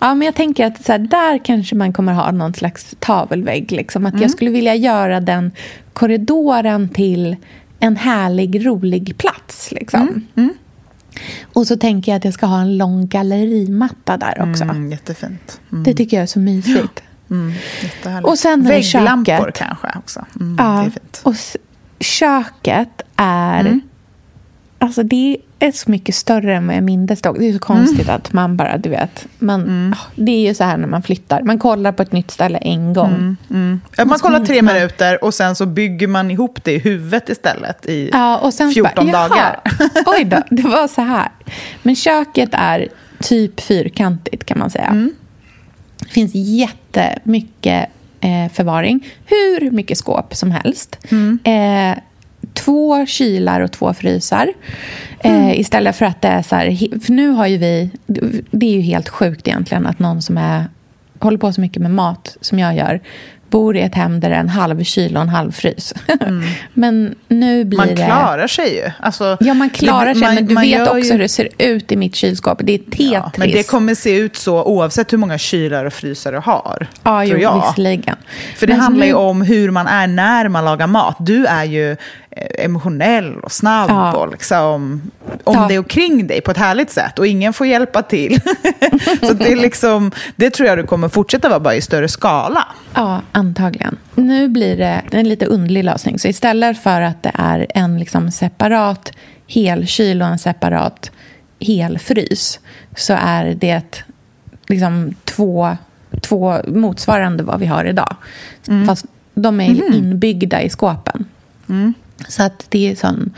ja, 0.00 0.14
men 0.14 0.26
jag 0.26 0.34
tänker 0.34 0.66
att 0.66 0.84
så 0.84 0.92
här, 0.92 0.98
där 0.98 1.44
kanske 1.44 1.74
man 1.76 1.92
kommer 1.92 2.12
ha 2.12 2.30
någon 2.30 2.54
slags 2.54 2.96
tavelvägg. 2.98 3.72
Liksom. 3.72 4.06
Att 4.06 4.12
Mm. 4.12 4.22
Jag 4.22 4.30
skulle 4.30 4.50
vilja 4.50 4.74
göra 4.74 5.20
den 5.20 5.52
korridoren 5.92 6.88
till 6.88 7.36
en 7.80 7.96
härlig, 7.96 8.66
rolig 8.66 9.18
plats. 9.18 9.72
Liksom. 9.72 10.24
Mm, 10.36 10.54
Och 11.52 11.66
så 11.66 11.76
tänker 11.76 12.12
jag 12.12 12.16
att 12.16 12.24
jag 12.24 12.34
ska 12.34 12.46
ha 12.46 12.60
en 12.60 12.78
lång 12.78 13.06
gallerimatta 13.08 14.16
där 14.16 14.50
också. 14.50 14.64
Mm, 14.64 14.90
jättefint. 14.90 15.60
Mm, 15.72 15.84
Det 15.84 15.94
tycker 15.94 16.16
jag 16.16 16.22
är 16.22 16.26
så 16.26 16.38
mysigt. 16.38 17.02
mm, 17.30 17.52
jättehärligt. 17.82 18.28
Och 18.28 18.38
sen 18.38 18.62
Vägglampor 18.62 19.24
köket. 19.32 19.58
kanske 19.58 19.88
också. 19.98 20.24
Mm, 20.40 20.56
Ja, 20.58 20.64
Det 20.80 20.86
är 20.86 20.90
fint. 20.90 21.20
och 21.24 21.34
köket 22.00 23.02
är... 23.16 23.80
Mm. 24.80 24.88
Alltså 24.88 25.02
det 25.02 25.36
är 25.58 25.72
så 25.72 25.90
mycket 25.90 26.14
större 26.14 26.56
än 26.56 26.66
vad 26.66 26.76
jag 26.76 26.82
mindes. 26.84 27.22
dock. 27.22 27.38
Det 27.38 27.48
är 27.48 27.52
så 27.52 27.58
konstigt 27.58 28.08
Mm. 28.08 28.16
att 28.16 28.32
man 28.32 28.56
bara, 28.56 28.78
du 28.78 28.88
vet. 28.88 29.26
Man, 29.38 29.94
ah, 29.96 30.06
Det 30.14 30.32
är 30.32 30.48
ju 30.48 30.54
så 30.54 30.64
här 30.64 30.76
när 30.76 30.88
man 30.88 31.02
flyttar. 31.02 31.42
Man 31.42 31.58
kollar 31.58 31.92
på 31.92 32.02
ett 32.02 32.12
nytt 32.12 32.30
ställe 32.30 32.58
en 32.58 32.92
gång. 32.92 33.36
Mm. 33.50 33.80
Ja, 33.96 34.04
man 34.04 34.18
så 34.18 34.24
kollar 34.24 34.44
tre 34.44 34.62
man. 34.62 34.74
minuter 34.74 35.24
och 35.24 35.34
sen 35.34 35.56
så 35.56 35.66
bygger 35.66 36.06
man 36.06 36.30
ihop 36.30 36.64
det 36.64 36.72
i 36.72 36.78
huvudet 36.78 37.28
istället 37.28 37.86
i 37.86 38.10
Ja, 38.12 38.38
och 38.38 38.54
sen 38.54 38.68
så 38.70 38.74
14 38.74 39.10
bara, 39.12 39.28
dagar. 39.28 39.60
Oj 40.06 40.24
då, 40.24 40.42
det 40.50 40.62
var 40.62 40.88
så 40.88 41.00
här. 41.02 41.28
Men 41.82 41.96
köket 41.96 42.50
är 42.52 42.88
typ 43.20 43.60
fyrkantigt 43.60 44.44
kan 44.44 44.58
man 44.58 44.70
säga. 44.70 44.84
Mm. 44.86 45.12
Det 45.98 46.08
finns 46.08 46.32
jättemycket 46.34 47.88
eh, 48.20 48.52
förvaring. 48.52 49.06
Hur 49.26 49.70
mycket 49.70 49.98
skåp 49.98 50.34
som 50.34 50.50
helst. 50.50 50.98
Mm. 51.10 51.38
Eh, 51.44 51.98
två 52.54 53.06
kylar 53.06 53.60
och 53.60 53.72
två 53.72 53.94
frysar. 53.94 54.48
Eh, 55.20 55.32
Mm. 55.34 55.50
istället 55.50 55.96
för 55.96 56.06
att 56.06 56.22
det 56.22 56.28
är 56.28 56.42
så 56.42 56.56
här... 56.56 57.00
För 57.00 57.12
nu 57.12 57.28
har 57.28 57.46
ju 57.46 57.56
vi... 57.58 57.90
Det 58.50 58.66
är 58.66 58.70
ju 58.74 58.80
helt 58.80 59.08
sjukt 59.08 59.48
egentligen 59.48 59.86
att 59.86 59.98
någon 59.98 60.22
som 60.22 60.38
är, 60.38 60.64
håller 61.18 61.38
på 61.38 61.52
så 61.52 61.60
mycket 61.60 61.82
med 61.82 61.90
mat 61.90 62.36
som 62.40 62.58
jag 62.58 62.76
gör 62.76 63.00
bor 63.50 63.76
i 63.76 63.80
ett 63.80 63.94
hem 63.94 64.20
där 64.20 64.30
det 64.30 64.36
är 64.36 64.40
en 64.40 64.48
halv 64.48 64.82
kyl 64.84 65.16
och 65.16 65.22
en 65.22 65.28
halv 65.28 65.52
frys. 65.52 65.94
Men 66.74 67.14
nu 67.28 67.64
blir 67.64 67.78
Mm. 67.80 67.88
Man 67.88 67.96
det... 67.96 68.04
klarar 68.06 68.46
sig 68.46 68.74
ju. 68.74 68.90
Alltså, 69.00 69.36
Ja, 69.40 69.54
man 69.54 69.70
klarar 69.70 70.06
det- 70.06 70.14
sig, 70.14 70.22
man- 70.22 70.34
men 70.34 70.46
du 70.46 70.54
vet 70.54 70.88
också 70.88 70.98
ju- 71.00 71.12
hur 71.12 71.18
det 71.18 71.28
ser 71.28 71.48
ut 71.58 71.92
i 71.92 71.96
mitt 71.96 72.14
kylskåp. 72.16 72.58
Det 72.62 72.72
är 72.74 72.78
Tetris. 72.78 73.10
Ja, 73.12 73.32
men 73.36 73.50
det 73.50 73.68
kommer 73.70 73.94
se 73.94 74.16
ut 74.16 74.36
så 74.36 74.62
oavsett 74.64 75.12
hur 75.12 75.18
många 75.18 75.38
kylar 75.38 75.84
och 75.84 75.92
frysar 75.92 76.32
du 76.32 76.38
har. 76.38 76.86
Ja, 77.02 77.24
tror 77.26 77.38
jo, 77.38 77.42
jag. 77.42 77.64
visserligen. 77.66 78.16
För 78.56 78.66
det 78.66 78.72
Men 78.72 78.80
handlar 78.80 79.06
ju 79.06 79.14
om 79.14 79.42
hur 79.42 79.70
man 79.70 79.86
är 79.86 80.06
när 80.06 80.48
man 80.48 80.64
lagar 80.64 80.86
mat. 80.86 81.16
Du 81.20 81.46
är 81.46 81.64
ju 81.64 81.90
eh, 81.92 81.96
emotionell 82.58 83.36
och 83.40 83.52
snabb 83.52 83.90
Ja. 83.90 84.12
och 84.16 84.30
liksom 84.30 85.02
om 85.44 85.54
Ja. 85.54 85.68
dig 85.68 85.78
och 85.78 85.88
kring 85.90 86.26
dig 86.26 86.40
på 86.40 86.50
ett 86.50 86.56
härligt 86.56 86.90
sätt. 86.90 87.18
Och 87.18 87.26
ingen 87.26 87.52
får 87.52 87.66
hjälpa 87.66 88.02
till. 88.02 88.40
så 89.22 89.32
det, 89.32 89.52
är 89.52 89.56
liksom, 89.56 90.10
det 90.36 90.50
tror 90.50 90.68
jag 90.68 90.78
du 90.78 90.82
kommer 90.86 91.08
fortsätta 91.08 91.48
vara 91.48 91.60
bara 91.60 91.74
i 91.74 91.80
större 91.80 92.08
skala. 92.08 92.66
Ja, 92.94 93.20
antagligen. 93.32 93.96
Nu 94.14 94.48
blir 94.48 94.76
det 94.76 95.02
en 95.10 95.28
lite 95.28 95.46
underlig 95.46 95.84
lösning. 95.84 96.18
Så 96.18 96.28
istället 96.28 96.82
för 96.82 97.00
att 97.00 97.22
det 97.22 97.32
är 97.34 97.66
en 97.74 97.98
liksom 97.98 98.30
separat 98.30 99.12
helkyl 99.48 100.22
och 100.22 100.28
en 100.28 100.38
separat 100.38 101.10
helfrys 101.60 102.60
så 102.96 103.16
är 103.20 103.44
det 103.54 104.04
liksom 104.68 105.14
två, 105.24 105.76
två 106.22 106.56
motsvarande 106.66 107.42
vad 107.42 107.60
vi 107.60 107.66
har 107.66 107.84
idag. 107.84 108.16
Fast 108.86 109.06
de 109.34 109.60
är 109.60 109.94
inbyggda 109.94 110.62
i 110.62 110.70
skåpen. 110.70 111.24
Så 112.28 112.42
att 112.42 112.66
det 112.68 112.90
är 112.90 112.94
sån... 112.94 113.34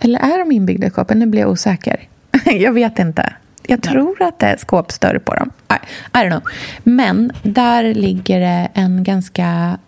Eller 0.00 0.18
är 0.18 0.38
de 0.38 0.52
inbyggda 0.52 0.86
i 0.86 0.90
skåpen? 0.90 1.18
Nu 1.18 1.26
blir 1.26 1.40
jag 1.40 1.50
osäker. 1.50 2.08
jag 2.44 2.72
vet 2.72 2.98
inte. 2.98 3.32
Jag 3.66 3.82
tror 3.82 4.22
att 4.22 4.38
det 4.38 4.46
är 4.46 4.56
skåpsdörr 4.56 5.18
på 5.18 5.34
dem. 5.34 5.50
I, 5.68 5.74
I 6.18 6.22
don't 6.22 6.30
know. 6.30 6.42
Men 6.82 7.32
där 7.42 7.94
ligger 7.94 8.40
det 8.40 8.68
en 8.74 9.04
ganska... 9.04 9.78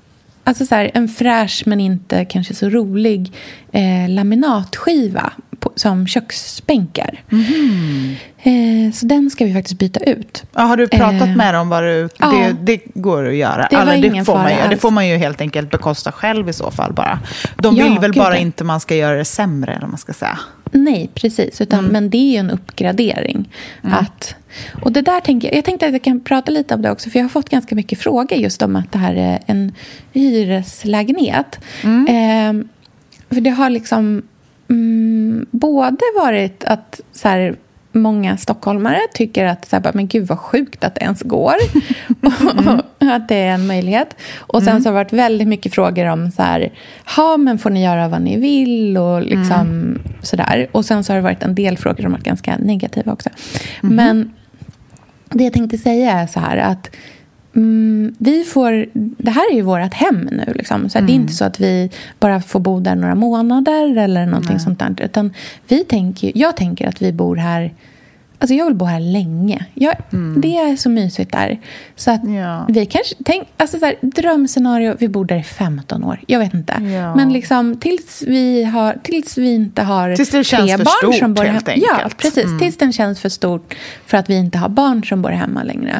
Alltså 0.45 0.67
så 0.67 0.75
här, 0.75 0.91
en 0.95 1.09
fräsch 1.09 1.63
men 1.67 1.81
inte 1.81 2.25
kanske 2.25 2.55
så 2.55 2.69
rolig 2.69 3.33
eh, 3.73 4.09
laminatskiva 4.09 5.33
på, 5.63 5.73
som 5.77 6.07
köksbänkar. 6.07 7.23
Eh, 8.43 8.93
så 8.95 9.07
den 9.07 9.31
ska 9.31 9.45
vi 9.45 9.55
faktiskt 9.55 9.79
byta 9.79 10.01
ut. 10.01 10.45
Ja, 10.55 10.61
har 10.63 10.77
du 10.77 10.89
pratat 10.89 11.29
Eh, 11.29 11.37
med 11.37 11.55
dem 11.55 11.69
vad 11.69 11.83
du... 11.83 12.09
ja. 12.19 12.31
Det, 12.31 12.57
det 12.77 12.81
går 12.95 13.29
att 13.29 13.35
göra. 13.35 13.67
Det 13.71 13.77
Eller 13.77 14.05
ingen 14.05 14.25
får 14.25 14.35
man, 14.39 14.51
ju, 14.51 14.57
det 14.57 14.63
alls. 14.69 14.81
får 14.81 14.91
man 14.91 15.09
ju 15.09 15.17
helt 15.17 15.41
enkelt 15.41 15.71
bekosta 15.71 16.13
själv 16.13 16.49
i 16.49 16.53
så 16.53 16.71
fall 16.71 16.93
bara. 16.93 17.19
De 17.57 17.77
Ja, 17.77 17.85
vill 17.85 17.99
väl 17.99 18.13
gud, 18.13 18.23
bara 18.23 18.37
inte 18.39 18.65
man 18.65 18.81
ska 18.81 18.95
göra 18.97 19.17
det 19.17 19.25
sämre, 19.25 19.75
eller 19.75 19.87
man 19.87 19.99
ska 19.99 20.13
säga. 20.13 20.39
Nej, 20.75 21.11
precis. 21.15 21.61
Utan, 21.61 21.79
Mm. 21.79 21.93
Men 21.93 22.11
det 22.11 22.17
är 22.17 22.31
ju 22.33 22.37
en 22.37 22.51
uppgradering. 22.51 23.53
Att, 23.83 24.35
och 24.83 24.93
det 24.93 25.03
där 25.03 25.21
tänker 25.21 25.49
jag, 25.49 25.57
jag 25.59 25.65
tänkte 25.65 25.87
att 25.87 25.93
jag 25.93 26.03
kan 26.03 26.21
prata 26.21 26.51
lite 26.51 26.75
om 26.75 26.83
det 26.83 26.91
också, 26.91 27.11
för 27.11 27.19
jag 27.19 27.25
har 27.25 27.31
fått 27.31 27.49
ganska 27.51 27.75
mycket 27.75 27.99
frågor 27.99 28.39
just 28.39 28.63
om 28.63 28.77
att 28.77 28.93
det 28.93 28.99
här 28.99 29.15
är 29.15 29.39
en 29.47 29.73
hyreslägenhet. 30.13 31.59
Mm. 31.83 32.07
Eh, 32.07 32.65
för 33.35 33.41
det 33.41 33.51
har 33.51 33.71
liksom 33.71 34.23
mm, 34.73 35.47
både 35.51 36.05
varit 36.17 36.65
att 36.65 37.01
så 37.13 37.29
här, 37.29 37.57
många 37.93 38.37
stockholmare 38.37 39.01
tycker 39.15 39.45
att 39.45 39.69
så 39.69 39.77
här, 39.77 39.91
men 39.95 40.09
gud 40.09 40.27
vad 40.27 40.39
sjukt 40.39 40.85
att 40.85 40.95
det 40.95 41.01
ens 41.01 41.23
går. 41.23 41.55
och 42.21 42.85
att 43.13 43.29
det 43.29 43.37
är 43.37 43.55
en 43.55 43.67
möjlighet. 43.67 44.17
Och 44.37 44.63
sen 44.63 44.83
så 44.83 44.89
har 44.89 44.93
det 44.93 45.05
varit 45.05 45.13
väldigt 45.13 45.49
mycket 45.49 45.75
frågor 45.75 46.07
om 46.07 46.31
så 46.31 46.43
här, 46.43 46.73
ja 47.17 47.37
men 47.37 47.59
får 47.59 47.71
ni 47.71 47.85
göra 47.85 48.09
vad 48.09 48.23
ni 48.23 48.37
vill 48.37 48.97
och 48.97 49.23
liksom 49.23 49.99
sådär. 50.23 50.67
Och 50.73 50.85
sen 50.85 51.05
så 51.05 51.13
har 51.13 51.17
det 51.17 51.23
varit 51.23 51.43
en 51.43 51.55
del 51.55 51.79
frågor 51.79 52.03
som 52.03 52.13
varit 52.13 52.25
ganska 52.25 52.57
negativa 52.57 53.13
också. 53.13 53.31
Men 53.81 54.33
det 55.29 55.45
jag 55.45 55.53
tänkte 55.53 55.79
säga 55.79 56.13
är 56.13 56.27
så 56.27 56.41
här 56.41 56.57
att 56.57 56.91
mm, 57.55 58.15
vi 58.19 58.45
får, 58.45 58.87
det 59.23 59.31
här 59.31 59.53
är 59.53 59.55
ju 59.55 59.63
vårt 59.63 59.95
hem 59.95 60.29
nu. 60.33 60.53
Liksom. 60.55 60.89
Så 60.89 60.99
här, 60.99 61.07
Det 61.07 61.13
är 61.13 61.15
inte 61.15 61.33
så 61.33 61.45
att 61.45 61.61
vi 61.61 61.91
bara 62.21 62.41
får 62.41 62.61
bo 62.61 62.81
där 62.81 62.95
några 62.95 63.15
månader 63.15 63.97
eller 63.97 64.27
någonting 64.27 64.59
sånt 64.59 64.79
där. 64.79 64.97
Utan 65.05 65.35
vi 65.69 65.85
tänker, 65.85 66.33
jag 66.35 66.57
tänker 66.57 66.89
att 66.89 67.03
vi 67.03 67.13
bor 67.13 67.37
här 67.37 67.73
Alltså 68.43 68.55
jag 68.55 68.65
vill 68.65 68.75
bo 68.75 68.85
här 68.85 69.01
länge. 69.01 69.67
Jag, 69.75 69.95
Det 70.37 70.57
är 70.57 70.77
så 70.77 70.89
mysigt 70.91 71.33
där. 71.33 71.61
Så 71.97 72.11
att 72.11 72.21
Ja. 72.25 72.67
vi 72.69 72.87
kanske... 72.87 73.15
Tänk, 73.25 73.49
alltså 73.57 73.79
så 73.79 73.85
här, 73.85 73.95
drömscenario, 74.01 74.97
vi 74.99 75.09
bor 75.09 75.25
där 75.25 75.37
i 75.37 75.43
15 75.43 76.05
år. 76.05 76.21
Jag 76.27 76.39
vet 76.39 76.55
inte. 76.55 76.73
Ja. 76.73 77.15
Men 77.17 77.33
liksom 77.33 77.77
tills 77.77 78.25
vi, 78.27 78.65
har, 78.65 78.97
tills 79.03 79.39
vi 79.39 79.55
inte 79.55 79.83
har 79.83 80.17
Tills 80.17 80.31
det 80.31 80.45
känns 80.45 80.63
tre 80.69 80.79
för 80.79 80.85
barn 80.85 80.95
stort, 80.99 81.15
som 81.15 81.35
bor 81.35 81.45
hemma. 81.45 81.61
Ja, 81.77 82.11
precis. 82.17 82.45
Mm. 82.45 82.59
Tills 82.59 82.77
den 82.77 82.93
känns 82.93 83.21
för 83.21 83.29
stort 83.29 83.75
för 84.07 84.17
att 84.19 84.31
vi 84.31 84.35
inte 84.37 84.59
har 84.59 84.69
barn 84.69 85.05
som 85.05 85.23
bor 85.23 85.31
hemma 85.31 85.63
längre. 85.63 85.97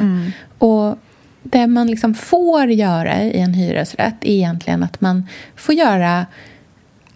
Och 0.57 0.97
det 1.43 1.67
man 1.67 1.87
liksom 1.87 2.13
får 2.13 2.71
göra 2.71 3.21
i 3.21 3.39
en 3.39 3.53
hyresrätt 3.53 4.15
är 4.21 4.31
egentligen 4.31 4.83
att 4.83 5.01
man 5.01 5.27
får 5.55 5.75
göra 5.75 6.25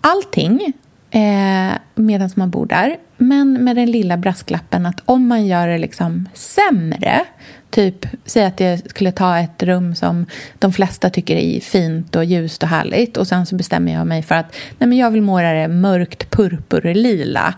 allting 0.02 0.74
eh, 1.12 1.72
medan 1.96 2.30
man 2.36 2.50
bor 2.50 2.66
där. 2.66 2.98
Men 3.18 3.64
med 3.64 3.76
den 3.76 3.92
lilla 3.92 4.18
brasklappen 4.18 4.86
att 4.86 5.02
om 5.06 5.28
man 5.28 5.46
gör 5.46 5.68
det 5.68 5.78
liksom 5.78 6.30
sämre 6.34 7.26
Typ, 7.70 8.06
säg 8.26 8.46
att 8.46 8.60
jag 8.60 8.90
skulle 8.90 9.12
ta 9.12 9.40
ett 9.40 9.64
rum 9.64 9.96
som 9.96 10.26
de 10.60 10.74
flesta 10.74 11.10
tycker 11.10 11.36
är 11.36 11.60
fint 11.60 12.16
och 12.16 12.26
ljust 12.26 12.64
och 12.64 12.70
härligt. 12.70 13.18
Och 13.18 13.28
sen 13.28 13.46
så 13.46 13.56
bestämmer 13.56 13.94
jag 13.94 14.08
mig 14.08 14.24
för 14.24 14.36
att 14.36 14.56
nej 14.78 14.90
men 14.90 14.98
jag 14.98 15.12
vill 15.12 15.22
måla 15.22 15.54
det 15.54 15.68
mörkt 15.68 16.32
purpurlila 16.32 17.54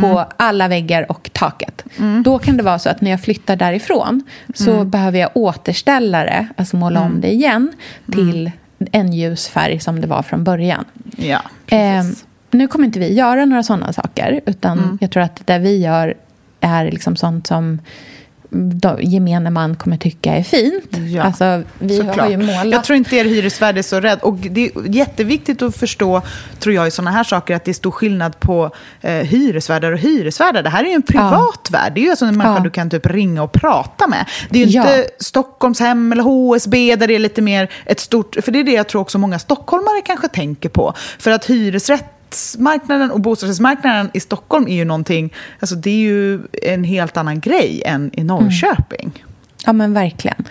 på 0.00 0.26
alla 0.36 0.68
väggar 0.68 1.10
och 1.10 1.30
taket. 1.32 1.84
Då 2.24 2.38
kan 2.38 2.56
det 2.56 2.62
vara 2.62 2.78
så 2.78 2.90
att 2.90 3.00
när 3.00 3.10
jag 3.10 3.20
flyttar 3.20 3.56
därifrån 3.56 4.22
så 4.54 4.84
behöver 4.84 5.18
jag 5.18 5.30
återställa 5.34 6.24
det, 6.24 6.48
alltså 6.56 6.76
måla 6.76 7.00
om 7.00 7.20
det 7.20 7.32
igen 7.32 7.72
till 8.12 8.50
en 8.92 9.12
ljus 9.12 9.48
färg 9.48 9.80
som 9.80 10.00
det 10.00 10.06
var 10.06 10.22
från 10.22 10.44
början. 10.44 10.84
Ja, 11.16 11.42
Eh, 11.66 12.04
nu 12.50 12.68
kommer 12.68 12.86
inte 12.86 12.98
vi 12.98 13.14
göra 13.14 13.44
några 13.44 13.62
sådana 13.62 13.92
saker. 13.92 14.40
Utan 14.46 14.98
jag 15.00 15.10
tror 15.10 15.22
att 15.22 15.46
det 15.46 15.58
vi 15.58 15.76
gör 15.78 16.14
är 16.60 16.90
liksom 16.90 17.16
sånt 17.16 17.46
som 17.46 17.80
gemene 19.00 19.50
man 19.50 19.76
kommer 19.76 19.96
tycka 19.96 20.34
är 20.34 20.42
fint. 20.42 20.96
Ja, 21.08 21.22
alltså, 21.22 21.62
vi 21.78 21.96
såklart. 21.96 22.16
har 22.16 22.28
ju 22.30 22.36
målat... 22.36 22.66
Jag 22.70 22.84
tror 22.84 22.96
inte 22.96 23.16
er 23.16 23.24
hyresvärd 23.24 23.78
är 23.78 23.82
så 23.82 24.00
rädd. 24.00 24.18
Och 24.22 24.34
det 24.36 24.66
är 24.66 24.70
jätteviktigt 24.94 25.62
att 25.62 25.76
förstå, 25.76 26.22
tror 26.58 26.74
jag, 26.74 26.86
i 26.86 26.90
sådana 26.90 27.10
här 27.10 27.24
saker, 27.24 27.56
att 27.56 27.64
det 27.64 27.70
är 27.70 27.72
stor 27.72 27.90
skillnad 27.90 28.40
på 28.40 28.70
eh, 29.00 29.12
hyresvärdar 29.12 29.92
och 29.92 29.98
hyresvärdar. 29.98 30.62
Det 30.62 30.70
här 30.70 30.84
är 30.84 30.88
ju 30.88 30.94
en 30.94 31.02
privat 31.02 31.68
värld. 31.70 31.92
Det 31.94 32.00
är 32.00 32.04
ju 32.04 32.10
alltså 32.10 32.24
en 32.24 32.36
människa 32.38 32.54
Ja. 32.58 32.60
du 32.64 32.70
kan 32.70 32.90
typ 32.90 33.06
ringa 33.06 33.42
och 33.42 33.52
prata 33.52 34.06
med. 34.06 34.26
Det 34.50 34.62
är 34.62 34.66
ju 34.66 34.70
Ja. 34.72 34.80
inte 34.82 35.08
Stockholmshem 35.18 36.12
eller 36.12 36.22
HSB 36.22 36.96
där 36.96 37.06
det 37.06 37.14
är 37.14 37.18
lite 37.18 37.42
mer 37.42 37.70
ett 37.86 38.00
stort... 38.00 38.36
För 38.44 38.52
det 38.52 38.58
är 38.58 38.64
det 38.64 38.72
jag 38.72 38.88
tror 38.88 39.00
också 39.00 39.18
många 39.18 39.38
stockholmare 39.38 40.00
kanske 40.06 40.28
tänker 40.28 40.68
på. 40.68 40.94
För 41.18 41.30
att 41.30 41.44
hyresrättsmarknaden 42.34 43.10
och 43.10 43.20
bostadsrättsmarknaden 43.20 44.10
i 44.14 44.20
Stockholm 44.20 44.68
är 44.68 44.74
ju 44.74 44.84
någonting... 44.84 45.32
Alltså 45.60 45.76
det 45.76 45.90
är 45.90 45.98
ju 45.98 46.40
en 46.62 46.84
helt 46.84 47.16
annan 47.16 47.40
grej 47.40 47.82
än 47.86 48.10
i 48.12 48.24
Norrköping. 48.24 49.24
Ja, 49.66 49.72
men 49.72 49.94
verkligen. 49.94 50.44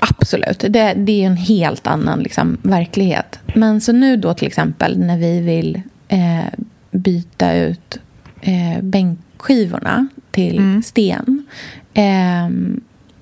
Absolut. 0.00 0.58
Det, 0.58 0.94
det 0.96 1.22
är 1.22 1.26
en 1.26 1.36
helt 1.36 1.86
annan 1.86 2.20
liksom, 2.20 2.58
verklighet. 2.62 3.38
Men 3.54 3.80
så 3.80 3.92
nu 3.92 4.16
då 4.16 4.34
till 4.34 4.46
exempel 4.46 4.98
när 4.98 5.18
vi 5.18 5.40
vill 5.40 5.80
eh, 6.08 6.44
byta 6.90 7.54
ut 7.54 7.98
eh, 8.40 8.82
bänkskivorna 8.82 10.08
till 10.30 10.82
sten 10.84 11.46
eh, 11.94 12.48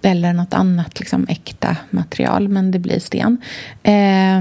eller 0.03 0.33
något 0.33 0.55
annat 0.55 0.99
liksom, 0.99 1.27
äkta 1.29 1.77
material, 1.91 2.49
men 2.49 2.71
det 2.71 2.79
blir 2.79 2.99
sten. 2.99 3.41
Eh, 3.83 4.41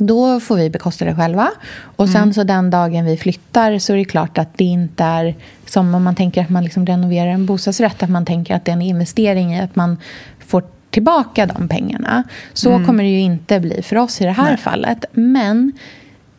då 0.00 0.40
får 0.40 0.56
vi 0.56 0.70
bekosta 0.70 1.04
det 1.04 1.14
själva. 1.14 1.50
Och 1.96 2.08
sen 2.08 2.34
så 2.34 2.44
den 2.44 2.70
dagen 2.70 3.04
vi 3.04 3.16
flyttar 3.16 3.78
så 3.78 3.92
är 3.92 3.96
det 3.96 4.04
klart 4.04 4.38
att 4.38 4.58
det 4.58 4.64
inte 4.64 5.04
är 5.04 5.34
som 5.66 5.94
om 5.94 6.04
man 6.04 6.14
tänker 6.14 6.42
att 6.42 6.50
man 6.50 6.64
liksom 6.64 6.86
renoverar 6.86 7.30
en 7.30 7.46
bostadsrätt, 7.46 8.02
att 8.02 8.10
man 8.10 8.24
tänker 8.24 8.54
att 8.54 8.64
det 8.64 8.70
är 8.70 8.76
en 8.76 8.82
investering 8.82 9.54
i 9.54 9.60
att 9.60 9.76
man 9.76 9.96
får 10.38 10.62
tillbaka 10.90 11.46
de 11.46 11.68
pengarna. 11.68 12.22
Så 12.52 12.84
kommer 12.86 13.02
det 13.02 13.10
ju 13.10 13.20
inte 13.20 13.60
bli 13.60 13.82
för 13.82 13.96
oss 13.96 14.20
i 14.20 14.24
det 14.24 14.30
här 14.30 14.56
fallet. 14.56 15.04
Men 15.12 15.72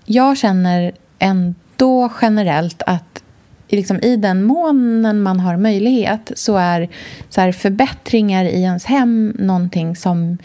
jag 0.05 0.37
känner 0.37 0.91
ändå 1.19 2.11
generellt 2.21 2.81
att 2.85 3.23
liksom 3.69 3.99
i 3.99 4.15
den 4.15 4.43
månen 4.43 5.21
man 5.21 5.39
har 5.39 5.57
möjlighet 5.57 6.31
så 6.35 6.57
är 6.57 6.89
så 7.29 7.41
här, 7.41 7.51
förbättringar 7.51 8.45
i 8.45 8.61
ens 8.61 8.85
hem 8.85 9.35
någonting 9.39 9.95
som 9.95 10.37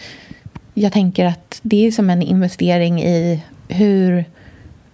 jag 0.78 0.92
tänker 0.92 1.26
att 1.26 1.60
det 1.62 1.86
är 1.86 1.90
som 1.90 2.10
en 2.10 2.22
investering 2.22 3.02
i 3.02 3.42
hur 3.68 4.24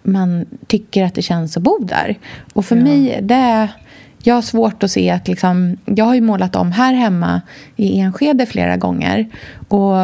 man 0.02 0.46
tycker 0.66 1.04
att 1.04 1.14
det 1.14 1.22
känns 1.22 1.56
att 1.56 1.62
bo 1.62 1.78
där. 1.78 2.18
Och 2.52 2.64
för 2.64 2.76
mig, 2.76 3.18
det... 3.22 3.68
Jag 4.22 4.34
har 4.34 4.42
svårt 4.42 4.82
att 4.82 4.90
se 4.90 5.10
att... 5.10 5.28
Liksom, 5.28 5.76
jag 5.84 6.04
har 6.04 6.14
ju 6.14 6.20
målat 6.20 6.56
om 6.56 6.72
här 6.72 6.94
hemma 6.94 7.40
i 7.76 7.98
Enskede 8.00 8.46
flera 8.46 8.76
gånger. 8.76 9.28
Och 9.68 9.94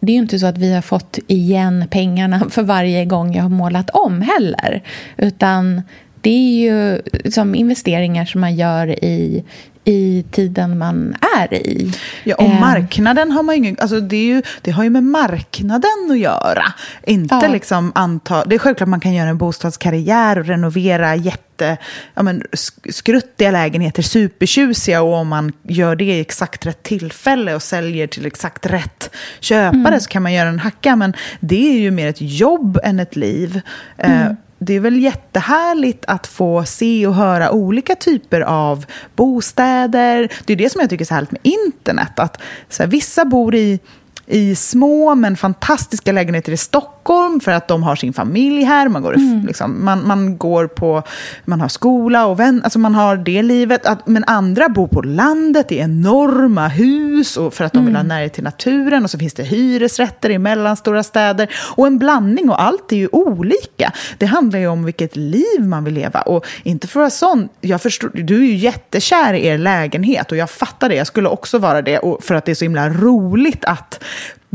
det 0.00 0.12
är 0.12 0.14
ju 0.14 0.22
inte 0.22 0.38
så 0.38 0.46
att 0.46 0.58
vi 0.58 0.74
har 0.74 0.82
fått 0.82 1.18
igen 1.26 1.84
pengarna 1.90 2.46
för 2.50 2.62
varje 2.62 3.04
gång 3.04 3.34
jag 3.34 3.42
har 3.42 3.50
målat 3.50 3.90
om 3.90 4.20
heller. 4.20 4.82
Utan 5.16 5.82
det 6.20 6.30
är 6.30 6.60
ju 6.60 7.02
som 7.30 7.54
investeringar 7.54 8.24
som 8.24 8.40
man 8.40 8.56
gör 8.56 9.04
i, 9.04 9.44
i 9.88 10.24
tiden 10.30 10.78
man 10.78 11.16
är 11.38 11.54
i. 11.54 11.92
Ja, 12.24 12.34
och 12.36 12.44
Eh, 12.44 12.60
marknaden 12.60 13.32
har 13.32 13.42
man 13.42 13.54
ju 13.54 13.58
ingen... 13.58 13.76
Alltså 13.80 14.00
det, 14.00 14.24
ju, 14.24 14.42
det 14.62 14.70
har 14.70 14.84
ju 14.84 14.90
med 14.90 15.04
marknaden 15.04 15.90
att 16.10 16.18
göra. 16.18 16.64
Inte 17.06 17.38
Ja. 17.42 17.48
liksom 17.48 17.92
anta... 17.94 18.44
Det 18.44 18.54
är 18.54 18.58
självklart 18.58 18.88
man 18.88 19.00
kan 19.00 19.14
göra 19.14 19.28
en 19.28 19.38
bostadskarriär 19.38 20.38
och 20.38 20.46
renovera 20.46 21.16
jätte... 21.16 21.76
Ja, 22.14 22.22
men, 22.22 22.42
sk- 22.42 22.92
skruttiga 22.92 23.50
lägenheter, 23.50 24.02
supertjusiga. 24.02 25.02
Och 25.02 25.14
om 25.14 25.28
man 25.28 25.52
gör 25.62 25.96
det 25.96 26.04
i 26.04 26.20
exakt 26.20 26.66
rätt 26.66 26.82
tillfälle 26.82 27.54
och 27.54 27.62
säljer 27.62 28.06
till 28.06 28.26
exakt 28.26 28.66
rätt 28.66 29.10
köpare 29.40 30.00
så 30.00 30.08
kan 30.08 30.22
man 30.22 30.32
göra 30.32 30.48
en 30.48 30.58
hacka. 30.58 30.96
Men 30.96 31.14
det 31.40 31.76
är 31.76 31.78
ju 31.80 31.90
mer 31.90 32.06
ett 32.08 32.20
jobb 32.20 32.78
än 32.82 33.00
ett 33.00 33.16
liv. 33.16 33.60
Eh, 33.98 34.26
det 34.58 34.74
är 34.74 34.80
väl 34.80 34.96
jättehärligt 34.96 36.04
att 36.08 36.26
få 36.26 36.64
se 36.64 37.06
och 37.06 37.14
höra 37.14 37.50
olika 37.50 37.94
typer 37.94 38.40
av 38.40 38.84
bostäder. 39.16 40.32
Det 40.44 40.52
är 40.52 40.56
det 40.56 40.70
som 40.70 40.80
jag 40.80 40.90
tycker 40.90 41.04
är 41.04 41.06
så 41.06 41.14
härligt 41.14 41.32
med 41.32 41.40
internet. 41.42 42.18
Att 42.18 42.42
så 42.68 42.82
här, 42.82 42.90
vissa 42.90 43.24
bor 43.24 43.54
i, 43.54 43.80
i 44.28 44.54
små 44.54 45.14
men 45.14 45.36
fantastiska 45.36 46.12
lägenheter 46.12 46.52
i 46.52 46.56
Stockholm 46.56 47.40
för 47.40 47.52
att 47.52 47.68
de 47.68 47.82
har 47.82 47.96
sin 47.96 48.12
familj 48.12 48.62
här. 48.64 48.88
Man 48.88 49.02
går, 49.02 49.16
i- 49.16 49.42
liksom, 49.46 49.84
man, 49.84 50.06
man 50.06 50.38
går 50.38 50.66
på, 50.66 51.02
man 51.44 51.60
har 51.60 51.68
skola 51.68 52.26
och 52.26 52.40
vän, 52.40 52.60
alltså 52.64 52.78
man 52.78 52.94
har 52.94 53.16
det 53.16 53.42
livet. 53.42 53.86
Att, 53.86 54.06
men 54.06 54.24
andra 54.26 54.68
bor 54.68 54.86
på 54.88 55.02
landet 55.02 55.72
i 55.72 55.78
enorma 55.78 56.68
hus 56.68 57.36
och 57.36 57.54
för 57.54 57.64
att 57.64 57.72
de 57.72 57.86
vill 57.86 57.96
ha 57.96 58.02
närhet 58.02 58.32
till 58.32 58.44
naturen. 58.44 59.04
Och 59.04 59.10
så 59.10 59.18
finns 59.18 59.34
det 59.34 59.42
hyresrätter 59.42 60.30
i 60.30 60.38
mellanstora 60.38 61.02
städer. 61.02 61.48
Och 61.76 61.86
en 61.86 61.98
blandning 61.98 62.50
och 62.50 62.62
allt 62.62 62.92
är 62.92 62.96
ju 62.96 63.08
olika. 63.12 63.92
Det 64.18 64.26
handlar 64.26 64.58
ju 64.58 64.66
om 64.68 64.84
vilket 64.84 65.16
liv 65.16 65.60
man 65.60 65.84
vill 65.84 65.94
leva. 65.94 66.20
Och 66.20 66.46
inte 66.62 66.86
för 66.86 67.00
att 67.00 67.02
vara 67.02 67.10
sån, 67.10 67.48
jag 67.60 67.82
förstår, 67.82 68.10
du 68.14 68.36
är 68.36 68.46
ju 68.46 68.54
jättekär 68.56 69.34
i 69.34 69.46
er 69.46 69.58
lägenhet 69.58 70.30
och 70.32 70.36
jag 70.38 70.50
fattar 70.50 70.88
det. 70.88 70.94
Jag 70.94 71.06
skulle 71.06 71.28
också 71.28 71.58
vara 71.58 71.82
det 71.82 71.98
och 71.98 72.24
för 72.24 72.34
att 72.34 72.44
det 72.44 72.50
är 72.52 72.54
så 72.54 72.64
himla 72.64 72.88
roligt 72.88 73.64
att 73.64 74.02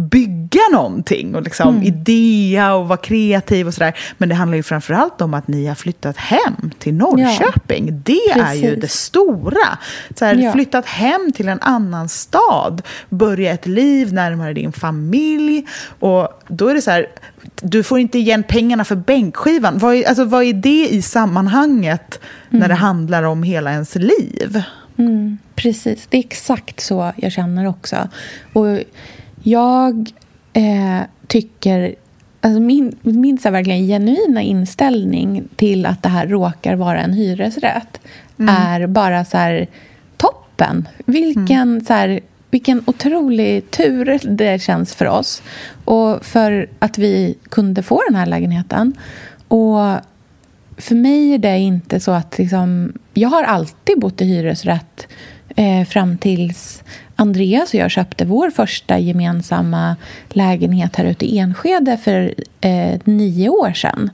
bygga 0.10 0.62
någonting 0.72 1.36
och 1.36 1.42
liksom 1.42 1.84
idea 1.84 2.74
och 2.74 2.88
vara 2.88 2.98
kreativ 2.98 3.68
och 3.68 3.74
sådär. 3.74 3.98
Men 4.18 4.30
det 4.30 4.36
handlar 4.36 4.56
ju 4.56 4.64
framförallt 4.64 5.22
om 5.22 5.34
att 5.34 5.48
ni 5.48 5.66
har 5.68 5.76
flyttat 5.76 6.18
hem 6.18 6.72
till 6.80 6.94
Norrköping. 6.94 8.02
det 8.04 8.30
är 8.32 8.54
ju 8.54 8.62
Precis. 8.62 8.82
det 8.82 8.92
stora. 8.92 9.78
Så 10.16 10.26
här, 10.26 10.36
Ja. 10.36 10.52
Flyttat 10.52 10.86
hem 10.86 11.32
till 11.36 11.48
en 11.50 11.60
annan 11.62 12.10
stad, 12.10 12.82
börja 13.10 13.52
ett 13.54 13.68
liv 13.68 14.14
närmare 14.14 14.54
din 14.54 14.72
familj. 14.72 15.66
Och 16.00 16.28
då 16.48 16.68
är 16.68 16.74
det 16.74 16.82
så 16.82 16.92
här, 16.92 17.08
du 17.62 17.84
får 17.84 18.00
inte 18.00 18.20
igen 18.20 18.44
pengarna 18.44 18.86
för 18.86 18.96
bänkskivan. 18.96 19.78
Vad 19.78 19.96
är, 19.96 20.08
alltså, 20.08 20.24
vad 20.26 20.44
är 20.44 20.54
det 20.54 20.88
i 20.90 21.02
sammanhanget 21.02 22.20
när 22.50 22.68
det 22.68 22.74
handlar 22.74 23.24
om 23.24 23.44
hela 23.44 23.72
ens 23.72 23.96
liv? 23.96 24.64
Mm, 24.98 25.38
precis, 25.56 26.08
det 26.10 26.18
är 26.18 26.20
exakt 26.20 26.80
så 26.80 27.12
jag 27.16 27.32
känner 27.32 27.68
också. 27.68 28.10
Och 28.54 28.80
jag 29.44 30.12
eh, 30.54 31.02
tycker... 31.28 31.96
Alltså 32.44 32.60
min 32.60 32.96
min 33.02 33.38
så 33.38 33.50
verkligen 33.50 33.88
genuina 33.88 34.42
inställning 34.42 35.44
till 35.56 35.86
att 35.86 36.04
det 36.04 36.10
här 36.10 36.28
råkar 36.28 36.76
vara 36.76 37.02
en 37.02 37.14
hyresrätt 37.14 38.00
är 38.38 38.88
bara 38.88 39.26
så 39.26 39.38
här 39.38 39.68
toppen. 40.18 40.88
Vilken, 41.06 41.86
så 41.86 41.94
här, 41.94 42.20
vilken 42.52 42.84
otrolig 42.86 43.72
tur 43.72 44.20
det 44.24 44.62
känns 44.62 44.96
för 44.96 45.06
oss 45.06 45.42
och 45.86 46.26
för 46.26 46.70
att 46.80 46.98
vi 46.98 47.38
kunde 47.50 47.84
få 47.84 48.02
den 48.08 48.16
här 48.16 48.26
lägenheten. 48.26 48.94
Och 49.48 49.78
för 50.78 50.96
mig 50.96 51.34
är 51.34 51.38
det 51.38 51.60
inte 51.60 52.00
så 52.00 52.12
att... 52.12 52.38
Liksom, 52.38 52.94
jag 53.14 53.30
har 53.30 53.44
alltid 53.44 54.00
bott 54.00 54.22
i 54.22 54.26
hyresrätt 54.26 55.08
eh, 55.56 55.86
fram 55.86 56.18
tills 56.18 56.84
Andreas 57.16 57.74
och 57.74 57.80
jag 57.80 57.92
köpte 57.92 58.26
vår 58.26 58.50
första 58.50 59.00
gemensamma 59.00 59.96
lägenhet 60.30 60.96
här 60.96 61.06
ute 61.06 61.26
i 61.26 61.38
Enskede 61.38 61.98
för 61.98 62.34
eh, 62.62 63.00
nio 63.04 63.50
år 63.50 63.74
sedan. 63.74 64.10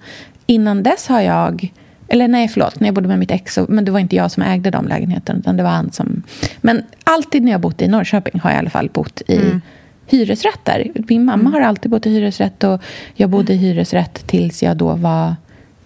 Innan 0.45 0.83
dess 0.83 1.07
har 1.07 1.21
jag... 1.21 1.73
Eller 2.07 2.27
nej, 2.27 2.47
förlåt. 2.47 2.79
När 2.79 2.87
jag 2.87 2.95
bodde 2.95 3.07
med 3.07 3.19
mitt 3.19 3.31
ex, 3.31 3.59
men 3.67 3.85
det 3.85 3.91
var 3.91 3.99
inte 3.99 4.15
jag 4.15 4.31
som 4.31 4.43
ägde 4.43 4.71
de 4.71 4.87
lägenheterna, 4.87 5.39
utan 5.39 5.57
det 5.57 5.63
var 5.63 5.69
han 5.69 5.91
som... 5.91 6.23
Men 6.61 6.83
alltid 7.03 7.43
när 7.43 7.51
jag 7.51 7.61
bott 7.61 7.81
i 7.81 7.87
Norrköping 7.87 8.41
har 8.41 8.49
jag 8.49 8.57
i 8.57 8.59
alla 8.59 8.69
fall 8.69 8.89
bott 8.93 9.21
i 9.27 9.59
hyresrätter. 10.07 10.91
Min 10.93 11.25
mamma 11.25 11.49
har 11.49 11.61
alltid 11.61 11.91
bott 11.91 12.05
i 12.05 12.09
hyresrätt 12.09 12.63
och 12.63 12.81
jag 13.13 13.29
bodde 13.29 13.53
i 13.53 13.57
hyresrätt 13.57 14.27
tills 14.27 14.63
jag 14.63 14.77
då 14.77 14.95
var 14.95 15.35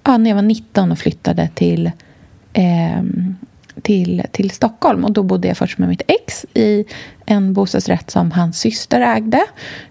ja, 0.03 0.17
när 0.17 0.29
jag 0.29 0.35
var 0.35 0.41
19 0.41 0.91
och 0.91 0.97
flyttade 0.97 1.49
till, 1.55 1.91
eh, 2.53 3.03
till, 3.81 4.23
till 4.31 4.51
Stockholm. 4.51 5.05
Och 5.05 5.11
Då 5.11 5.23
bodde 5.23 5.47
jag 5.47 5.57
först 5.57 5.77
med 5.77 5.89
mitt 5.89 6.01
ex 6.07 6.45
i 6.53 6.85
en 7.25 7.53
bostadsrätt 7.53 8.11
som 8.11 8.31
hans 8.31 8.59
syster 8.59 9.01
ägde 9.01 9.41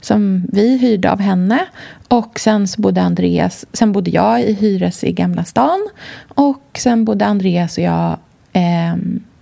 som 0.00 0.46
vi 0.52 0.78
hyrde 0.78 1.12
av 1.12 1.20
henne. 1.20 1.66
Och 2.08 2.40
Sen 2.40 2.68
så 2.68 2.80
bodde 2.80 3.02
Andreas, 3.02 3.66
sen 3.72 3.92
bodde 3.92 4.10
jag 4.10 4.42
i 4.42 4.52
hyres 4.52 5.04
i 5.04 5.12
Gamla 5.12 5.44
stan 5.44 5.88
och 6.28 6.78
sen 6.78 7.04
bodde 7.04 7.26
Andreas 7.26 7.78
och 7.78 7.84
jag 7.84 8.18
eh, 8.52 8.96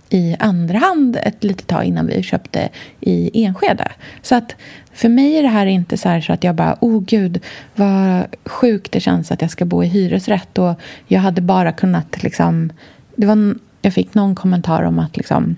i 0.09 0.35
andra 0.39 0.77
hand 0.77 1.17
ett 1.23 1.43
litet 1.43 1.67
tag 1.67 1.83
innan 1.83 2.07
vi 2.07 2.23
köpte 2.23 2.69
i 2.99 3.43
Enskede. 3.45 3.91
Så 4.21 4.35
att 4.35 4.55
för 4.93 5.09
mig 5.09 5.37
är 5.37 5.43
det 5.43 5.49
här 5.49 5.65
inte 5.65 5.97
så, 5.97 6.09
här 6.09 6.21
så 6.21 6.33
att 6.33 6.43
jag 6.43 6.55
bara, 6.55 6.77
oh 6.81 7.03
gud, 7.03 7.39
vad 7.75 8.25
sjukt 8.45 8.91
det 8.91 8.99
känns 8.99 9.31
att 9.31 9.41
jag 9.41 9.51
ska 9.51 9.65
bo 9.65 9.83
i 9.83 9.87
hyresrätt. 9.87 10.57
Och 10.57 10.79
jag 11.07 11.19
hade 11.19 11.41
bara 11.41 11.71
kunnat 11.71 12.23
liksom... 12.23 12.71
Det 13.15 13.25
var, 13.25 13.55
jag 13.81 13.93
fick 13.93 14.15
någon 14.15 14.35
kommentar 14.35 14.83
om 14.83 14.99
att 14.99 15.17
liksom, 15.17 15.55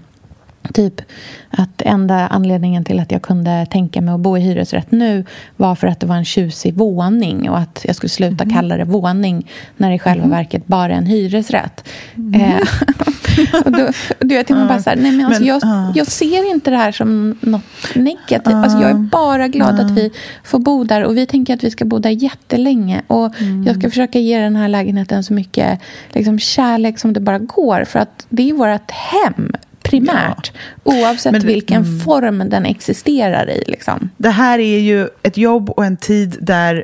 Typ 0.74 1.01
att 1.49 1.82
enda 1.82 2.28
anledningen 2.28 2.84
till 2.84 2.99
att 2.99 3.11
jag 3.11 3.22
kunde 3.22 3.65
tänka 3.65 4.01
mig 4.01 4.13
att 4.13 4.19
bo 4.19 4.38
i 4.38 4.41
hyresrätt 4.41 4.91
nu 4.91 5.26
var 5.57 5.76
för 5.76 5.88
att 5.88 5.99
det 5.99 6.07
var 6.07 6.15
en 6.15 6.26
tjusig 6.26 6.74
våning 6.74 7.49
och 7.49 7.59
att 7.59 7.86
jag 7.88 7.95
skulle 7.95 8.09
sluta 8.09 8.49
kalla 8.49 8.78
det 8.78 8.84
våning 8.84 9.47
när 9.78 9.89
det 9.89 9.95
i 9.95 9.99
själva 9.99 10.28
verket 10.28 10.67
bara 10.67 10.93
är 10.93 10.97
en 10.97 11.05
hyresrätt. 11.05 11.88
Eh, 12.36 12.67
och 13.65 13.71
då, 13.71 13.89
du 14.19 14.35
vet, 14.35 14.49
man 14.49 14.67
bara 14.67 14.79
så 14.81 14.89
här, 14.89 14.97
nej 14.97 15.11
men, 15.11 15.25
alltså, 15.25 15.41
Men, 15.41 15.47
jag, 15.47 15.59
ja. 15.63 15.91
jag 15.95 16.07
ser 16.07 16.51
inte 16.51 16.69
det 16.71 16.77
här 16.77 16.91
som 16.91 17.35
något 17.41 17.61
negativt. 17.95 18.53
Alltså, 18.53 18.77
jag 18.81 18.89
är 18.89 18.93
bara 18.93 19.47
glad 19.47 19.79
att 19.79 19.91
vi 19.91 20.11
får 20.43 20.59
bo 20.59 20.83
där 20.83 21.03
och 21.03 21.17
vi 21.17 21.25
tänker 21.25 21.53
att 21.53 21.63
vi 21.63 21.71
ska 21.71 21.85
bo 21.85 21.99
där 21.99 22.09
jättelänge. 22.09 23.01
Och 23.07 23.41
Mm. 23.41 23.63
jag 23.63 23.75
ska 23.79 23.89
försöka 23.89 24.19
ge 24.19 24.39
den 24.39 24.55
här 24.55 24.67
lägenheten 24.67 25.23
så 25.23 25.33
mycket 25.33 25.79
liksom, 26.09 26.39
kärlek 26.39 26.99
som 26.99 27.13
det 27.13 27.19
bara 27.19 27.39
går. 27.39 27.83
För 27.85 27.99
att 27.99 28.25
det 28.29 28.49
är 28.49 28.53
vårt 28.53 28.91
hem 28.91 29.51
primärt. 29.83 30.51
Oavsett 30.83 31.31
Men 31.31 31.41
det- 31.41 31.47
vilken 31.47 31.99
form 32.01 32.49
den 32.49 32.65
existerar 32.65 33.49
i. 33.49 33.63
Liksom. 33.67 34.09
Det 34.17 34.29
här 34.29 34.59
är 34.59 34.79
ju 34.79 35.07
ett 35.23 35.37
jobb 35.37 35.69
och 35.69 35.85
en 35.85 35.97
tid 35.97 36.37
där 36.41 36.83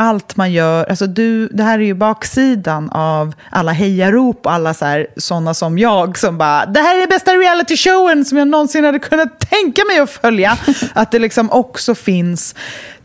allt 0.00 0.36
man 0.36 0.52
gör, 0.52 0.84
alltså 0.84 1.06
du, 1.06 1.48
det 1.48 1.62
här 1.62 1.78
är 1.78 1.82
ju 1.82 1.94
baksidan 1.94 2.90
av 2.90 3.34
alla 3.50 3.72
hejarop 3.72 4.46
och 4.46 4.52
alla 4.52 4.74
så 4.74 4.84
här, 4.84 5.06
såna 5.16 5.54
som 5.54 5.78
jag 5.78 6.18
som 6.18 6.38
bara, 6.38 6.66
det 6.66 6.80
här 6.80 7.02
är 7.02 7.06
bästa 7.06 7.32
reality 7.32 7.76
showen 7.76 8.24
som 8.24 8.38
jag 8.38 8.48
någonsin 8.48 8.84
hade 8.84 8.98
kunnat 8.98 9.40
tänka 9.40 9.82
mig 9.84 9.98
att 9.98 10.10
följa. 10.10 10.58
Att 10.92 11.10
det 11.10 11.18
liksom 11.18 11.50
också 11.50 11.94
finns 11.94 12.54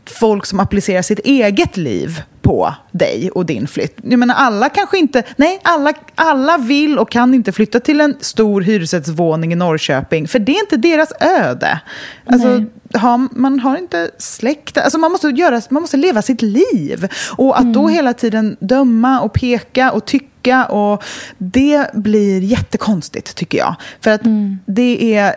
folk 0.10 0.46
som 0.46 0.60
applicerar 0.60 1.02
sitt 1.02 1.20
eget 1.20 1.78
liv 1.78 2.22
på 2.42 2.76
dig 2.92 3.32
och 3.32 3.46
din 3.46 3.68
flytt. 3.68 3.98
Jag 4.04 4.20
menar, 4.20 4.36
alla 4.36 4.70
kanske 4.70 4.98
inte, 4.98 5.24
nej, 5.36 5.60
alla, 5.64 5.94
alla 6.16 6.58
vill 6.58 7.00
och 7.00 7.12
kan 7.12 7.34
inte 7.34 7.52
flytta 7.52 7.80
till 7.80 8.02
en 8.02 8.16
stor 8.20 8.62
hyresrättsvåning 8.62 9.54
i 9.54 9.56
Norrköping, 9.56 10.28
för 10.28 10.40
det 10.40 10.52
är 10.52 10.60
inte 10.60 10.78
deras 10.78 11.14
öde. 11.20 11.80
Alltså, 12.26 12.64
har, 12.94 13.40
man 13.40 13.60
har 13.60 13.78
inte 13.78 14.12
släkt. 14.18 14.78
Alltså 14.78 14.98
man, 14.98 15.12
måste 15.12 15.28
göra, 15.28 15.62
man 15.70 15.82
måste 15.82 15.98
leva 15.98 16.22
sitt 16.22 16.42
liv. 16.42 17.08
Och 17.38 17.60
att 17.60 17.74
då 17.74 17.88
hela 17.88 18.14
tiden 18.14 18.58
döma 18.60 19.22
och 19.22 19.34
peka 19.34 19.92
och 19.92 20.06
tycka, 20.06 20.66
och 20.66 21.04
det 21.38 21.94
blir 21.94 22.42
jättekonstigt 22.42 23.36
tycker 23.36 23.58
jag. 23.58 23.76
För 24.02 24.12
att 24.12 24.22
det 24.66 25.16
är 25.16 25.36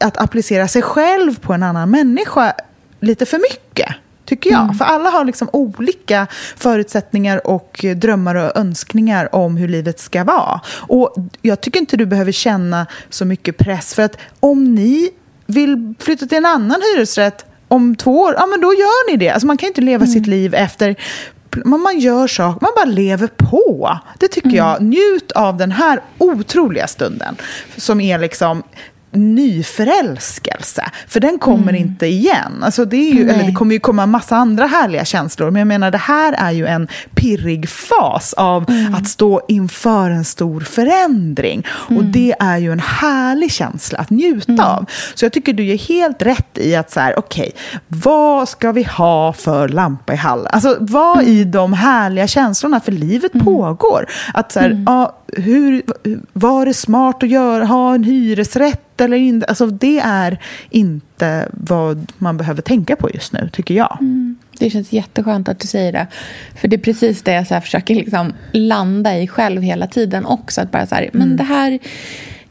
att 0.00 0.16
applicera 0.16 0.68
sig 0.68 0.82
själv 0.82 1.40
på 1.40 1.52
en 1.52 1.62
annan 1.62 1.90
människa 1.90 2.52
lite 3.00 3.26
för 3.26 3.38
mycket. 3.38 3.94
Tycker 4.24 4.50
jag. 4.50 4.78
För 4.78 4.84
alla 4.84 5.10
har 5.10 5.24
liksom 5.24 5.48
olika 5.52 6.26
förutsättningar 6.56 7.46
och 7.46 7.84
drömmar 7.96 8.34
och 8.34 8.56
önskningar 8.56 9.34
om 9.34 9.56
hur 9.56 9.68
livet 9.68 10.00
ska 10.00 10.24
vara. 10.24 10.60
Och 10.68 11.14
jag 11.42 11.60
tycker 11.60 11.80
inte 11.80 11.96
du 11.96 12.06
behöver 12.06 12.32
känna 12.32 12.86
så 13.10 13.24
mycket 13.24 13.56
press. 13.56 13.94
För 13.94 14.02
att 14.02 14.18
om 14.40 14.74
ni 14.74 15.10
vill 15.46 15.94
flytta 15.98 16.26
till 16.26 16.38
en 16.38 16.46
annan 16.46 16.82
hyresrätt 16.94 17.44
om 17.68 17.96
två 17.96 18.20
år, 18.20 18.34
ja 18.38 18.46
men 18.46 18.60
då 18.60 18.72
gör 18.72 19.10
ni 19.10 19.16
det. 19.16 19.30
Alltså 19.30 19.46
man 19.46 19.56
kan 19.56 19.66
inte 19.66 19.80
leva 19.80 20.06
sitt 20.06 20.26
liv 20.26 20.54
efter 20.54 20.96
man, 21.64 21.80
man 21.80 21.98
gör 21.98 22.26
saker, 22.26 22.60
man 22.60 22.72
bara 22.76 22.84
lever 22.84 23.26
på. 23.26 23.98
Det 24.18 24.28
tycker 24.28 24.50
jag. 24.50 24.82
Njut 24.82 25.32
av 25.32 25.56
den 25.56 25.72
här 25.72 26.00
otroliga 26.18 26.86
stunden 26.86 27.36
som 27.76 28.00
är 28.00 28.18
liksom 28.18 28.62
nyförälskelse. 29.14 30.84
För 31.08 31.20
den 31.20 31.38
kommer 31.38 31.74
inte 31.74 32.06
igen. 32.06 32.62
Alltså 32.62 32.84
det, 32.84 32.96
är 32.96 33.14
ju, 33.14 33.24
Nej. 33.24 33.34
eller 33.34 33.44
det 33.44 33.52
kommer 33.52 33.74
ju 33.74 33.80
komma 33.80 34.06
massa 34.06 34.36
andra 34.36 34.66
härliga 34.66 35.04
känslor. 35.04 35.50
Men 35.50 35.60
jag 35.60 35.66
menar, 35.66 35.90
det 35.90 35.98
här 35.98 36.32
är 36.32 36.50
ju 36.50 36.66
en 36.66 36.88
pirrig 37.14 37.68
fas 37.68 38.32
av 38.32 38.64
att 38.94 39.08
stå 39.08 39.40
inför 39.48 40.10
en 40.10 40.24
stor 40.24 40.60
förändring. 40.60 41.66
Och 41.68 42.04
det 42.04 42.34
är 42.40 42.58
ju 42.58 42.72
en 42.72 42.80
härlig 42.80 43.52
känsla 43.52 43.98
att 43.98 44.10
njuta 44.10 44.76
av. 44.76 44.86
Så 45.14 45.24
jag 45.24 45.32
tycker 45.32 45.52
du 45.52 45.68
är 45.68 45.78
helt 45.78 46.22
rätt 46.22 46.58
i 46.58 46.76
att 46.76 46.90
så 46.90 47.00
här, 47.00 47.18
okej, 47.18 47.52
vad 47.88 48.48
ska 48.48 48.72
vi 48.72 48.82
ha 48.82 49.32
för 49.32 49.68
lampa 49.68 50.12
i 50.12 50.16
hallen? 50.16 50.46
Alltså 50.50 50.76
var 50.80 51.22
i 51.22 51.44
de 51.44 51.72
härliga 51.72 52.26
känslorna, 52.26 52.80
för 52.80 52.92
livet 52.92 53.32
pågår. 53.32 54.06
Att 54.34 54.52
så 54.52 54.60
här, 54.60 54.82
ja, 54.86 55.23
hur, 55.36 55.82
var 56.32 56.66
det 56.66 56.74
smart 56.74 57.22
att 57.22 57.28
göra, 57.28 57.64
ha 57.64 57.94
en 57.94 58.04
hyresrätt 58.04 59.00
eller 59.00 59.16
inte? 59.16 59.46
Alltså 59.46 59.66
det 59.66 59.98
är 59.98 60.38
inte 60.70 61.48
vad 61.52 62.12
man 62.18 62.36
behöver 62.36 62.62
tänka 62.62 62.96
på 62.96 63.10
just 63.14 63.32
nu, 63.32 63.50
tycker 63.52 63.74
jag. 63.74 63.98
Det 64.58 64.70
känns 64.70 64.92
jätteskönt 64.92 65.48
att 65.48 65.58
du 65.58 65.66
säger 65.66 65.92
det. 65.92 66.06
För 66.56 66.68
det 66.68 66.76
är 66.76 66.80
precis 66.80 67.22
det 67.22 67.32
jag 67.32 67.46
så 67.46 67.60
försöker 67.60 67.94
liksom 67.94 68.32
landa 68.52 69.18
i 69.18 69.28
själv 69.28 69.62
hela 69.62 69.86
tiden 69.86 70.26
också. 70.26 70.60
Att 70.60 70.70
bara 70.70 70.86
så 70.86 70.94
här, 70.94 71.10
men 71.12 71.36
det 71.36 71.44
här 71.44 71.78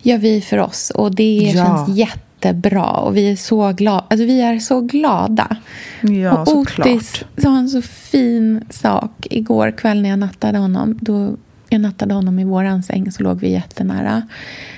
gör 0.01 0.17
vi 0.17 0.41
för 0.41 0.57
oss 0.57 0.89
och 0.89 1.15
det 1.15 1.51
Ja. 1.55 1.65
känns 1.65 1.97
jättebra. 1.97 2.85
Och 2.89 3.17
vi 3.17 3.31
är 3.31 3.35
så 3.35 3.71
glada. 3.71 4.05
Alltså 4.09 4.25
vi 4.25 4.41
är 4.41 4.59
så 4.59 4.81
glada. 4.81 5.55
Ja, 6.01 6.37
och 6.41 6.47
såklart. 6.47 6.87
Otis 6.87 7.23
sa 7.37 7.57
en 7.57 7.69
så 7.69 7.81
fin 7.81 8.65
sak 8.69 9.27
igår 9.29 9.71
kväll 9.71 10.01
när 10.01 10.09
jag 10.09 10.19
nattade 10.19 10.57
honom. 10.57 10.97
Då 11.01 11.35
jag 11.73 11.81
nattade 11.81 12.13
honom 12.13 12.39
i 12.39 12.43
våran 12.43 12.83
säng 12.83 13.11
så 13.11 13.23
låg 13.23 13.39
vi 13.39 13.51
jättenära. 13.51 14.21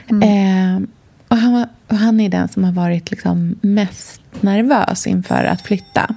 Eh, 0.09 0.83
och 1.27 1.37
han, 1.37 1.53
var, 1.53 1.67
och 1.87 1.97
han 1.97 2.19
är 2.19 2.29
den 2.29 2.47
som 2.47 2.63
har 2.63 2.71
varit 2.71 3.11
liksom 3.11 3.55
mest 3.61 4.21
nervös 4.41 5.07
inför 5.07 5.43
att 5.43 5.61
flytta. 5.61 6.15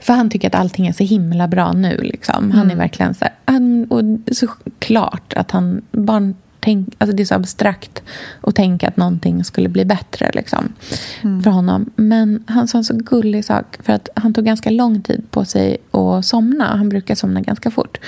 För 0.00 0.12
han 0.12 0.30
tycker 0.30 0.48
att 0.48 0.54
allting 0.54 0.86
är 0.86 0.92
så 0.92 1.04
himla 1.04 1.48
bra 1.48 1.72
nu. 1.72 1.96
Liksom. 2.02 2.50
Han 2.50 2.70
är 2.70 2.76
verkligen 2.76 3.14
så 3.14 3.24
här, 3.24 3.34
han, 3.44 3.84
och 3.84 4.34
så 4.34 4.46
klart 4.78 5.32
att 5.32 5.50
han 5.50 5.82
barn 5.92 6.34
tänk, 6.66 6.94
alltså 6.98 7.16
det 7.16 7.22
är 7.22 7.24
så 7.24 7.34
abstrakt 7.34 8.02
att 8.40 8.54
tänka 8.54 8.88
att 8.88 8.96
någonting 8.96 9.44
skulle 9.44 9.68
bli 9.68 9.84
bättre 9.84 10.30
liksom, 10.34 10.72
för 11.22 11.50
honom. 11.50 11.90
Men 11.96 12.44
han 12.46 12.68
sa 12.68 12.78
en 12.78 12.84
så 12.84 12.94
gullig 12.96 13.44
sak, 13.44 13.76
för 13.82 13.92
att 13.92 14.08
han 14.14 14.34
tog 14.34 14.44
ganska 14.44 14.70
lång 14.70 15.02
tid 15.02 15.30
på 15.30 15.44
sig 15.44 15.76
att 15.90 16.26
somna. 16.26 16.76
Han 16.76 16.88
brukar 16.88 17.14
somna 17.14 17.40
ganska 17.40 17.70
fort. 17.70 17.98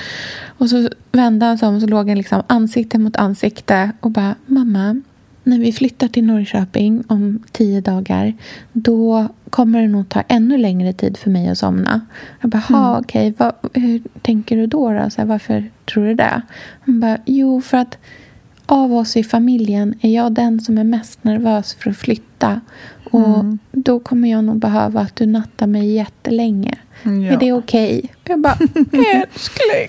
Och 0.58 0.70
så 0.70 0.88
vände 1.12 1.46
han 1.46 1.58
sig 1.58 1.68
om 1.68 1.74
och 1.74 1.80
så 1.80 1.86
låg 1.86 2.08
han 2.08 2.18
liksom 2.18 2.42
ansikte 2.46 2.98
mot 2.98 3.16
ansikte 3.16 3.92
och 4.00 4.10
bara, 4.10 4.34
mamma, 4.46 5.02
när 5.44 5.58
vi 5.58 5.72
flyttar 5.72 6.08
till 6.08 6.24
Norrköping 6.24 7.04
om 7.08 7.42
tio 7.52 7.80
dagar 7.80 8.32
då 8.72 9.28
kommer 9.50 9.82
det 9.82 9.88
nog 9.88 10.08
ta 10.08 10.20
ännu 10.28 10.58
längre 10.58 10.92
tid 10.92 11.16
för 11.16 11.30
mig 11.30 11.48
att 11.48 11.58
somna. 11.58 12.00
Jag 12.40 12.50
bara, 12.50 12.62
mm. 12.68 13.00
okej, 13.00 13.34
vad, 13.38 13.52
hur 13.72 14.02
tänker 14.22 14.56
du 14.56 14.66
då? 14.66 14.92
då? 14.92 15.10
Så 15.10 15.20
här, 15.20 15.28
varför 15.28 15.70
tror 15.92 16.04
du 16.04 16.14
det? 16.14 16.42
Hon 16.84 17.00
bara, 17.00 17.18
jo, 17.24 17.60
för 17.60 17.78
att 17.78 17.98
av 18.68 18.94
oss 18.94 19.16
i 19.16 19.24
familjen 19.24 19.94
är 20.00 20.14
jag 20.14 20.32
den 20.32 20.60
som 20.60 20.78
är 20.78 20.84
mest 20.84 21.24
nervös 21.24 21.74
för 21.74 21.90
att 21.90 21.96
flytta. 21.96 22.60
Och 23.10 23.44
då 23.72 24.00
kommer 24.00 24.30
jag 24.30 24.44
nog 24.44 24.58
behöva 24.58 25.00
att 25.00 25.16
du 25.16 25.26
nattar 25.26 25.66
mig 25.66 25.92
jättelänge. 25.92 26.74
Ja. 27.02 27.10
Är 27.10 27.36
det 27.36 27.52
okej? 27.52 28.14
Jag 28.24 28.40
bara, 28.40 28.52
älskling. 29.14 29.88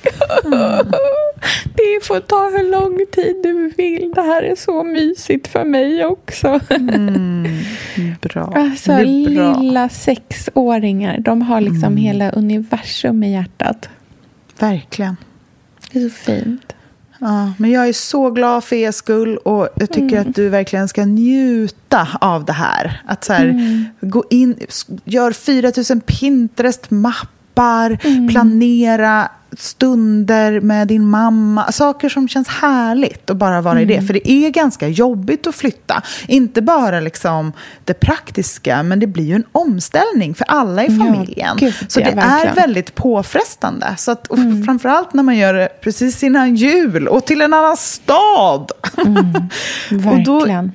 Det 1.76 2.06
får 2.06 2.20
ta 2.20 2.50
hur 2.58 2.72
lång 2.72 3.06
tid 3.12 3.36
du 3.44 3.70
vill. 3.78 4.12
Det 4.16 4.22
här 4.22 4.44
är 4.44 4.56
så 4.56 4.84
mysigt 4.84 5.48
för 5.48 5.66
mig 5.66 6.06
också. 6.06 6.60
Bra. 8.22 8.54
Alltså, 8.56 8.92
bra. 8.92 9.60
lilla 9.60 9.90
sexåringar, 9.90 11.18
de 11.20 11.42
har 11.42 11.62
liksom 11.62 11.98
hela 11.98 12.30
universum 12.32 13.24
i 13.24 13.32
hjärtat. 13.32 13.90
Verkligen. 14.60 15.18
Det 15.92 16.00
är 16.00 16.10
så 16.10 16.16
fint. 16.16 16.74
Ja, 17.20 17.54
men 17.58 17.72
jag 17.72 17.88
är 17.88 17.94
så 17.94 18.32
glad 18.32 18.64
för 18.64 18.76
er 18.76 18.92
skull 18.92 19.38
och 19.38 19.70
jag 19.76 19.92
tycker 19.92 20.20
att 20.20 20.36
du 20.36 20.50
verkligen 20.50 20.88
ska 20.88 21.06
njuta 21.06 22.08
av 22.22 22.46
det 22.46 22.54
här. 22.54 23.02
Att 23.06 23.24
så 23.24 23.34
här, 23.34 23.86
gå 24.02 24.24
in, 24.30 24.56
gör 25.04 25.32
4000 25.32 26.02
Pinterest-mappar, 26.02 27.28
planera 28.32 29.30
stunder 29.58 30.60
med 30.62 30.88
din 30.88 31.06
mamma. 31.10 31.72
Saker 31.72 32.10
som 32.10 32.28
känns 32.28 32.48
härligt 32.48 33.30
att 33.30 33.38
bara 33.38 33.62
vara 33.62 33.82
i 33.82 33.86
det. 33.86 34.02
För 34.02 34.14
det 34.14 34.32
är 34.32 34.50
ganska 34.50 34.88
jobbigt 34.88 35.48
att 35.48 35.56
flytta. 35.56 36.02
Inte 36.28 36.62
bara 36.62 37.00
liksom 37.00 37.54
det 37.84 37.94
praktiska, 37.94 38.84
men 38.84 39.00
det 39.00 39.08
blir 39.08 39.24
ju 39.26 39.36
en 39.36 39.44
omställning 39.52 40.34
för 40.36 40.46
alla 40.48 40.84
i 40.84 40.88
Ja, 41.00 41.06
familjen. 41.06 41.58
gud, 41.60 41.74
så 41.88 42.00
ja, 42.00 42.06
det 42.06 42.12
är 42.12 42.16
verkligen. 42.16 42.56
väldigt 42.56 42.96
påfrestande. 42.96 43.94
Så 43.98 44.12
att, 44.12 44.28
och 44.28 44.38
Framförallt 44.66 45.14
när 45.14 45.24
man 45.24 45.38
gör 45.38 45.54
det 45.54 45.70
precis 45.82 46.24
innan 46.24 46.56
jul 46.56 47.08
och 47.08 47.26
till 47.26 47.42
en 47.42 47.54
annan 47.54 47.78
stad. 47.78 48.72
och 50.12 50.24
då 50.26 50.36
Verkligen. 50.40 50.72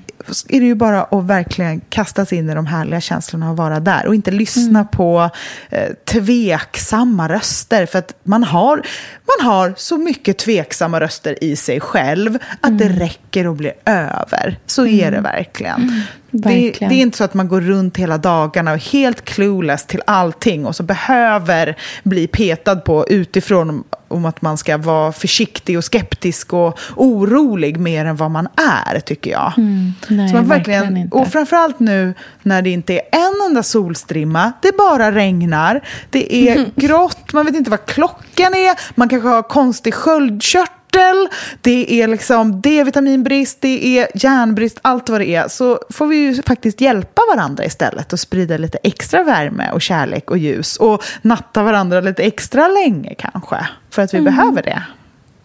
Är 0.48 0.60
det 0.60 0.66
ju 0.66 0.74
bara 0.74 1.04
att 1.04 1.24
verkligen 1.24 1.80
kasta 1.80 2.26
sig 2.26 2.38
in 2.38 2.50
i 2.50 2.54
de 2.54 2.66
härliga 2.66 3.00
känslorna 3.00 3.50
och 3.50 3.56
vara 3.56 3.80
där. 3.80 4.06
Och 4.06 4.14
inte 4.14 4.30
lyssna 4.30 4.84
på 4.84 5.30
eh, 5.70 5.88
tveksamma 6.04 7.28
röster. 7.28 7.86
För 7.86 7.98
att 7.98 8.14
man 8.22 8.44
har, 8.44 8.76
man 9.38 9.50
har 9.50 9.74
så 9.76 9.98
mycket 9.98 10.38
tveksamma 10.38 11.00
röster 11.00 11.44
i 11.44 11.56
sig 11.56 11.80
själv 11.80 12.38
att 12.60 12.78
det 12.78 12.88
räcker 12.88 13.50
att 13.50 13.56
bli 13.56 13.72
över. 13.84 14.58
Så 14.66 14.86
är 14.86 15.10
det 15.10 15.20
verkligen. 15.20 16.02
Det, 16.36 16.48
Verkligen. 16.48 16.88
det 16.88 16.94
är 16.94 17.02
inte 17.02 17.18
så 17.18 17.24
att 17.24 17.34
man 17.34 17.48
går 17.48 17.60
runt 17.60 17.96
hela 17.96 18.18
dagarna 18.18 18.70
och 18.70 18.76
är 18.76 18.92
helt 18.92 19.24
clueless 19.24 19.86
till 19.86 20.02
allting 20.06 20.66
och 20.66 20.76
så 20.76 20.82
behöver 20.82 21.76
bli 22.02 22.26
petad 22.26 22.76
på 22.76 23.06
utifrån 23.08 23.84
om, 24.08 24.24
att 24.24 24.42
man 24.42 24.58
ska 24.58 24.76
vara 24.78 25.12
försiktig 25.12 25.78
och 25.78 25.84
skeptisk 25.84 26.52
och 26.52 26.78
orolig 26.96 27.78
mer 27.78 28.04
än 28.04 28.16
vad 28.16 28.30
man 28.30 28.48
är, 28.56 29.00
tycker 29.00 29.30
jag. 29.30 29.52
Nej, 30.08 30.28
så 30.28 30.34
man 30.34 30.46
verkligen 30.46 30.96
inte. 30.96 31.16
Och 31.16 31.28
framförallt 31.28 31.80
nu 31.80 32.14
när 32.42 32.62
det 32.62 32.70
inte 32.70 32.94
är 32.94 33.02
en 33.12 33.48
enda 33.50 33.62
solstrimma, 33.62 34.52
det 34.62 34.76
bara 34.76 35.12
regnar, 35.12 35.80
det 36.10 36.34
är 36.48 36.70
grått, 36.80 37.32
man 37.32 37.46
vet 37.46 37.54
inte 37.54 37.70
vad 37.70 37.86
klockan 37.86 38.54
är, 38.54 38.78
man 38.94 39.08
kanske 39.08 39.28
har 39.28 39.42
konstig 39.42 39.94
sköldkörtel 39.94 40.73
körtel, 40.94 41.28
det 41.60 42.02
är 42.02 42.08
liksom 42.08 42.60
D-vitaminbrist, 42.60 43.60
det 43.60 43.98
är 43.98 44.08
järnbrist, 44.14 44.78
allt 44.82 45.08
vad 45.08 45.20
det 45.20 45.34
är, 45.34 45.48
så 45.48 45.78
får 45.90 46.06
vi 46.06 46.16
ju 46.16 46.42
faktiskt 46.42 46.80
hjälpa 46.80 47.22
varandra 47.36 47.64
istället 47.64 48.12
och 48.12 48.20
sprida 48.20 48.56
lite 48.56 48.78
extra 48.82 49.22
värme 49.22 49.70
och 49.72 49.82
kärlek 49.82 50.30
och 50.30 50.38
ljus 50.38 50.76
och 50.76 51.04
natta 51.22 51.62
varandra 51.62 52.00
lite 52.00 52.22
extra 52.22 52.68
länge 52.68 53.14
kanske, 53.14 53.56
för 53.90 54.02
att 54.02 54.14
vi 54.14 54.18
mm. 54.18 54.34
behöver 54.34 54.62
det. 54.62 54.82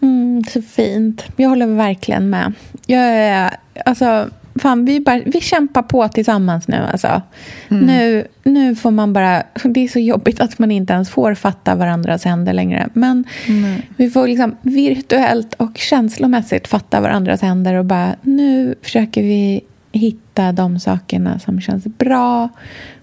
Mm, 0.01 0.43
så 0.43 0.61
fint. 0.61 1.23
Jag 1.35 1.49
håller 1.49 1.67
verkligen 1.67 2.29
med. 2.29 2.53
Jag 2.85 3.01
är, 3.01 3.57
alltså, 3.85 4.29
fan, 4.59 4.85
vi, 4.85 4.99
bara, 4.99 5.21
vi 5.25 5.41
kämpar 5.41 5.81
på 5.81 6.07
tillsammans 6.07 6.67
nu. 6.67 6.77
Alltså. 6.91 7.21
Mm. 7.69 7.85
Nu, 7.85 8.27
nu 8.43 8.75
får 8.75 8.91
man 8.91 9.13
bara... 9.13 9.43
Det 9.63 9.83
är 9.83 9.87
så 9.87 9.99
jobbigt 9.99 10.39
att 10.39 10.59
man 10.59 10.71
inte 10.71 10.93
ens 10.93 11.09
får 11.09 11.33
fatta 11.33 11.75
varandras 11.75 12.25
händer 12.25 12.53
längre. 12.53 12.89
Men 12.93 13.25
mm. 13.47 13.81
vi 13.97 14.09
får 14.09 14.27
liksom 14.27 14.55
virtuellt 14.61 15.53
och 15.53 15.77
känslomässigt 15.77 16.67
fatta 16.67 17.01
varandras 17.01 17.41
händer 17.41 17.73
och 17.73 17.85
bara 17.85 18.15
nu 18.21 18.75
försöker 18.81 19.21
vi 19.21 19.61
hitta 19.91 20.51
de 20.51 20.79
sakerna 20.79 21.39
som 21.39 21.61
känns 21.61 21.83
bra 21.83 22.49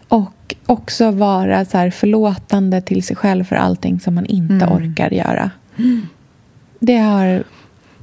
och 0.08 0.54
också 0.66 1.10
vara 1.10 1.64
så 1.64 1.78
här 1.78 1.90
förlåtande 1.90 2.80
till 2.80 3.02
sig 3.02 3.16
själv 3.16 3.44
för 3.44 3.56
allting 3.56 4.00
som 4.00 4.14
man 4.14 4.26
inte 4.26 4.64
mm. 4.64 4.72
orkar 4.72 5.10
göra. 5.10 5.50
Det 6.78 6.98
har 6.98 7.44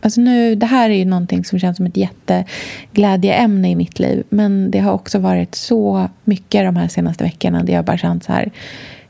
Alltså 0.04 0.22
nu, 0.22 0.56
det 0.56 0.66
här 0.66 0.90
är 0.90 0.94
ju 0.94 1.06
någonting 1.06 1.46
som 1.46 1.60
känns 1.60 1.78
som 1.78 1.86
ett 1.86 1.98
jätteglädjeämne 1.98 3.72
i 3.72 3.76
mitt 3.76 4.00
liv. 4.00 4.24
Men 4.30 4.72
det 4.72 4.80
har 4.80 4.92
också 4.92 5.20
varit 5.20 5.56
så 5.56 6.10
mycket 6.24 6.66
de 6.66 6.76
här 6.76 6.88
senaste 6.88 7.24
veckorna 7.24 7.64
där 7.64 7.74
jag 7.74 7.86
bara 7.86 7.98
känt 7.98 8.24
så 8.24 8.32
här 8.32 8.52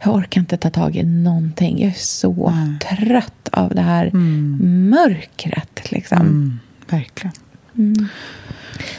jag 0.03 0.15
orkar 0.15 0.41
inte 0.41 0.57
ta 0.57 0.69
tag 0.69 0.95
i 0.95 1.03
någonting. 1.03 1.79
Jag 1.79 1.89
är 1.89 1.93
så 1.97 2.47
mm. 2.47 2.79
trött 2.79 3.49
av 3.51 3.75
det 3.75 3.81
här 3.81 4.05
mm. 4.05 4.89
mörkret. 4.89 5.91
Liksom. 5.91 6.17
Mm, 6.17 6.59
verkligen. 6.89 7.33
Mm. 7.77 8.07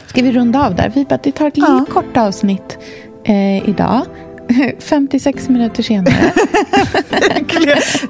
Ska 0.05 0.21
vi 0.21 0.31
runda 0.31 0.65
av 0.65 0.75
där? 0.75 0.91
Vi 0.95 1.05
bara, 1.05 1.19
det 1.23 1.31
tar 1.31 1.47
ett 1.47 1.57
ja. 1.57 1.85
kort 1.89 2.17
avsnitt 2.17 2.77
eh, 3.23 3.69
idag. 3.69 4.05
56 4.79 5.49
minuter 5.49 5.83
senare. 5.83 6.33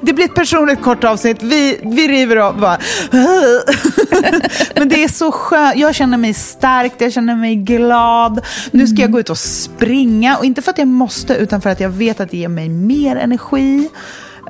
det 0.02 0.12
blir 0.12 0.24
ett 0.24 0.34
personligt 0.34 0.82
kort 0.82 1.04
avsnitt. 1.04 1.42
Vi, 1.42 1.80
vi 1.82 2.08
river 2.08 2.36
av 2.36 2.60
bara. 2.60 2.78
Men 4.74 4.88
det 4.88 5.04
är 5.04 5.08
så 5.08 5.32
skönt. 5.32 5.76
Jag 5.76 5.94
känner 5.94 6.18
mig 6.18 6.34
stark, 6.34 6.92
jag 6.98 7.12
känner 7.12 7.36
mig 7.36 7.56
glad. 7.56 8.40
Nu 8.70 8.86
ska 8.86 9.02
jag 9.02 9.12
gå 9.12 9.20
ut 9.20 9.30
och 9.30 9.38
springa. 9.38 10.36
Och 10.36 10.44
inte 10.44 10.62
för 10.62 10.70
att 10.70 10.78
jag 10.78 10.88
måste, 10.88 11.34
utan 11.34 11.60
för 11.60 11.70
att 11.70 11.80
jag 11.80 11.90
vet 11.90 12.20
att 12.20 12.30
det 12.30 12.36
ger 12.36 12.48
mig 12.48 12.68
mer 12.68 13.16
energi. 13.16 13.88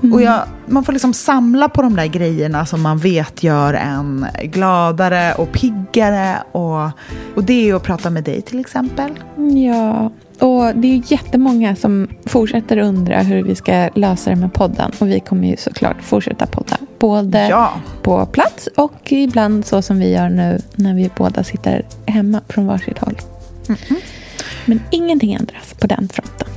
Mm. 0.03 0.13
Och 0.13 0.23
jag, 0.23 0.43
man 0.67 0.85
får 0.85 0.93
liksom 0.93 1.15
samla 1.15 1.69
på 1.69 1.83
de 1.83 1.97
där 1.97 2.07
grejerna 2.07 2.67
som 2.67 2.83
man 2.83 2.99
vet 2.99 3.43
gör 3.43 3.75
en 3.75 4.27
gladare 4.43 5.35
och 5.35 5.53
piggare. 5.53 6.43
Och, 6.53 6.85
och 7.35 7.45
det 7.45 7.71
är 7.71 7.75
att 7.75 7.83
prata 7.83 8.11
med 8.11 8.25
dig 8.25 8.43
till 8.43 8.61
exempel. 8.61 9.11
Ja, 9.71 10.11
och 10.41 10.75
det 10.75 10.89
är 10.89 11.13
jättemånga 11.13 11.77
som 11.77 12.09
fortsätter 12.27 12.79
undra 12.79 13.23
hur 13.23 13.43
vi 13.43 13.55
ska 13.55 13.89
lösa 13.95 14.31
det 14.31 14.37
med 14.37 14.53
podden. 14.53 14.93
Och 14.99 15.09
vi 15.09 15.21
kommer 15.21 15.49
ju 15.49 15.57
såklart 15.57 16.03
fortsätta 16.03 16.47
podda. 16.47 16.77
Både 16.99 17.49
ja. 17.49 17.73
på 18.03 18.27
plats 18.27 18.69
och 18.77 19.13
ibland 19.13 19.67
så 19.67 19.83
som 19.83 19.99
vi 19.99 20.11
gör 20.13 20.29
nu 20.29 20.59
när 20.75 20.95
vi 20.95 21.11
båda 21.17 21.45
sitter 21.45 21.85
hemma 22.07 22.41
från 22.49 22.67
varsitt 22.67 22.99
håll. 22.99 23.19
Mm 23.69 23.81
-hmm. 23.81 24.03
Men 24.65 24.81
ingenting 24.91 25.33
ändras 25.33 25.75
på 25.79 25.87
den 25.87 26.09
fronten 26.09 26.49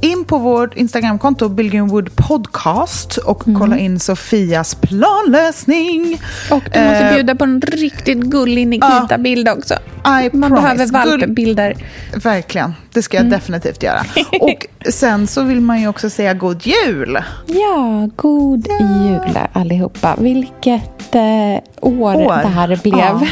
in 0.00 0.24
på 0.24 0.38
vårt 0.38 0.74
Instagramkonto 0.74 1.48
Billgrenwood 1.48 2.16
Podcast 2.16 3.16
och 3.16 3.48
mm. 3.48 3.60
kolla 3.60 3.78
in 3.78 4.00
Sofias 4.00 4.74
planlösning. 4.74 6.20
Och 6.50 6.62
du 6.72 6.80
måste 6.80 7.08
uh, 7.08 7.14
bjuda 7.14 7.34
på 7.34 7.44
en 7.44 7.60
riktigt 7.60 8.18
gullig 8.18 8.68
Nikita-bild 8.68 9.48
också. 9.48 9.74
I 9.74 10.36
Man 10.36 10.50
promise. 10.50 10.62
behöver 10.62 10.86
valpbilder. 10.92 11.74
Verkligen, 12.14 12.74
det 12.92 13.02
ska 13.02 13.16
jag 13.16 13.26
mm. 13.26 13.38
definitivt 13.38 13.82
göra. 13.82 14.00
Och 14.40 14.66
sen 14.92 15.26
så 15.26 15.42
vill 15.42 15.60
man 15.60 15.80
ju 15.80 15.88
också 15.88 16.10
säga 16.10 16.34
god 16.34 16.66
jul. 16.66 17.18
Ja, 17.46 18.08
god 18.16 18.66
ja. 18.68 19.04
jul 19.04 19.38
allihopa. 19.52 20.16
Vilket 20.18 21.14
eh, 21.14 21.62
år, 21.80 22.16
år, 22.16 22.42
det 22.42 22.48
här 22.48 22.80
blev. 22.82 23.28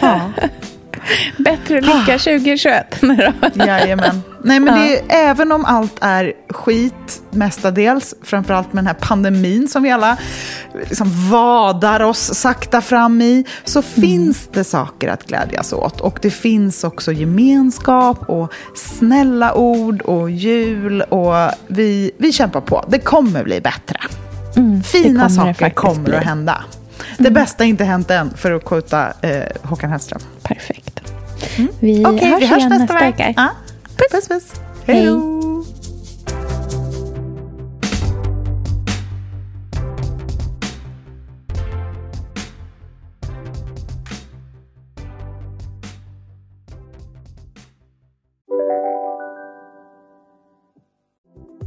Ja. 0.00 0.20
Bättre 1.36 1.80
lycka 1.80 2.18
2021. 2.18 3.02
Jajamän. 3.54 4.22
Nej, 4.44 4.60
men 4.60 4.74
det 4.74 4.98
är, 4.98 5.04
även 5.08 5.52
om 5.52 5.64
allt 5.64 5.98
är 6.00 6.32
skit 6.48 7.22
mestadels, 7.30 8.14
framförallt 8.22 8.72
med 8.72 8.84
den 8.84 8.86
här 8.86 8.96
pandemin 9.00 9.68
som 9.68 9.82
vi 9.82 9.90
alla 9.90 10.16
liksom 10.88 11.30
vadar 11.30 12.00
oss 12.00 12.34
sakta 12.34 12.80
fram 12.80 13.22
i, 13.22 13.44
så 13.64 13.78
mm. 13.78 13.90
finns 14.00 14.48
det 14.52 14.64
saker 14.64 15.08
att 15.08 15.26
glädjas 15.26 15.72
åt. 15.72 16.00
Och 16.00 16.18
det 16.22 16.30
finns 16.30 16.84
också 16.84 17.12
gemenskap 17.12 18.28
och 18.28 18.52
snälla 18.74 19.54
ord 19.54 20.02
och 20.02 20.30
jul 20.30 21.02
och 21.02 21.34
vi, 21.66 22.10
vi 22.18 22.32
kämpar 22.32 22.60
på. 22.60 22.84
Det 22.88 22.98
kommer 22.98 23.44
bli 23.44 23.60
bättre. 23.60 23.98
Mm, 24.56 24.82
Fina 24.82 25.28
saker 25.28 25.70
kommer 25.70 26.04
bli. 26.04 26.16
att 26.16 26.24
hända. 26.24 26.64
Det 27.18 27.28
mm. 27.28 27.34
bästa 27.34 27.64
är 27.64 27.68
inte 27.68 27.84
hänt 27.84 28.10
än, 28.10 28.30
för 28.36 28.52
att 28.52 28.64
quota 28.64 29.12
eh, 29.20 29.42
Håkan 29.62 29.90
Hellström. 29.90 30.20
Perfekt. 30.42 30.91
Mm. 31.58 31.72
Vi, 31.80 32.04
okay, 32.06 32.30
hörs 32.30 32.42
vi 32.42 32.46
hörs 32.46 32.58
igen 32.58 32.68
nästa, 32.68 32.98
vecka. 32.98 33.34
Ja. 33.36 33.50
Puss, 33.96 34.28
puss. 34.28 34.28
puss. 34.28 34.60
Hej 34.86 35.06
då. 35.06 35.61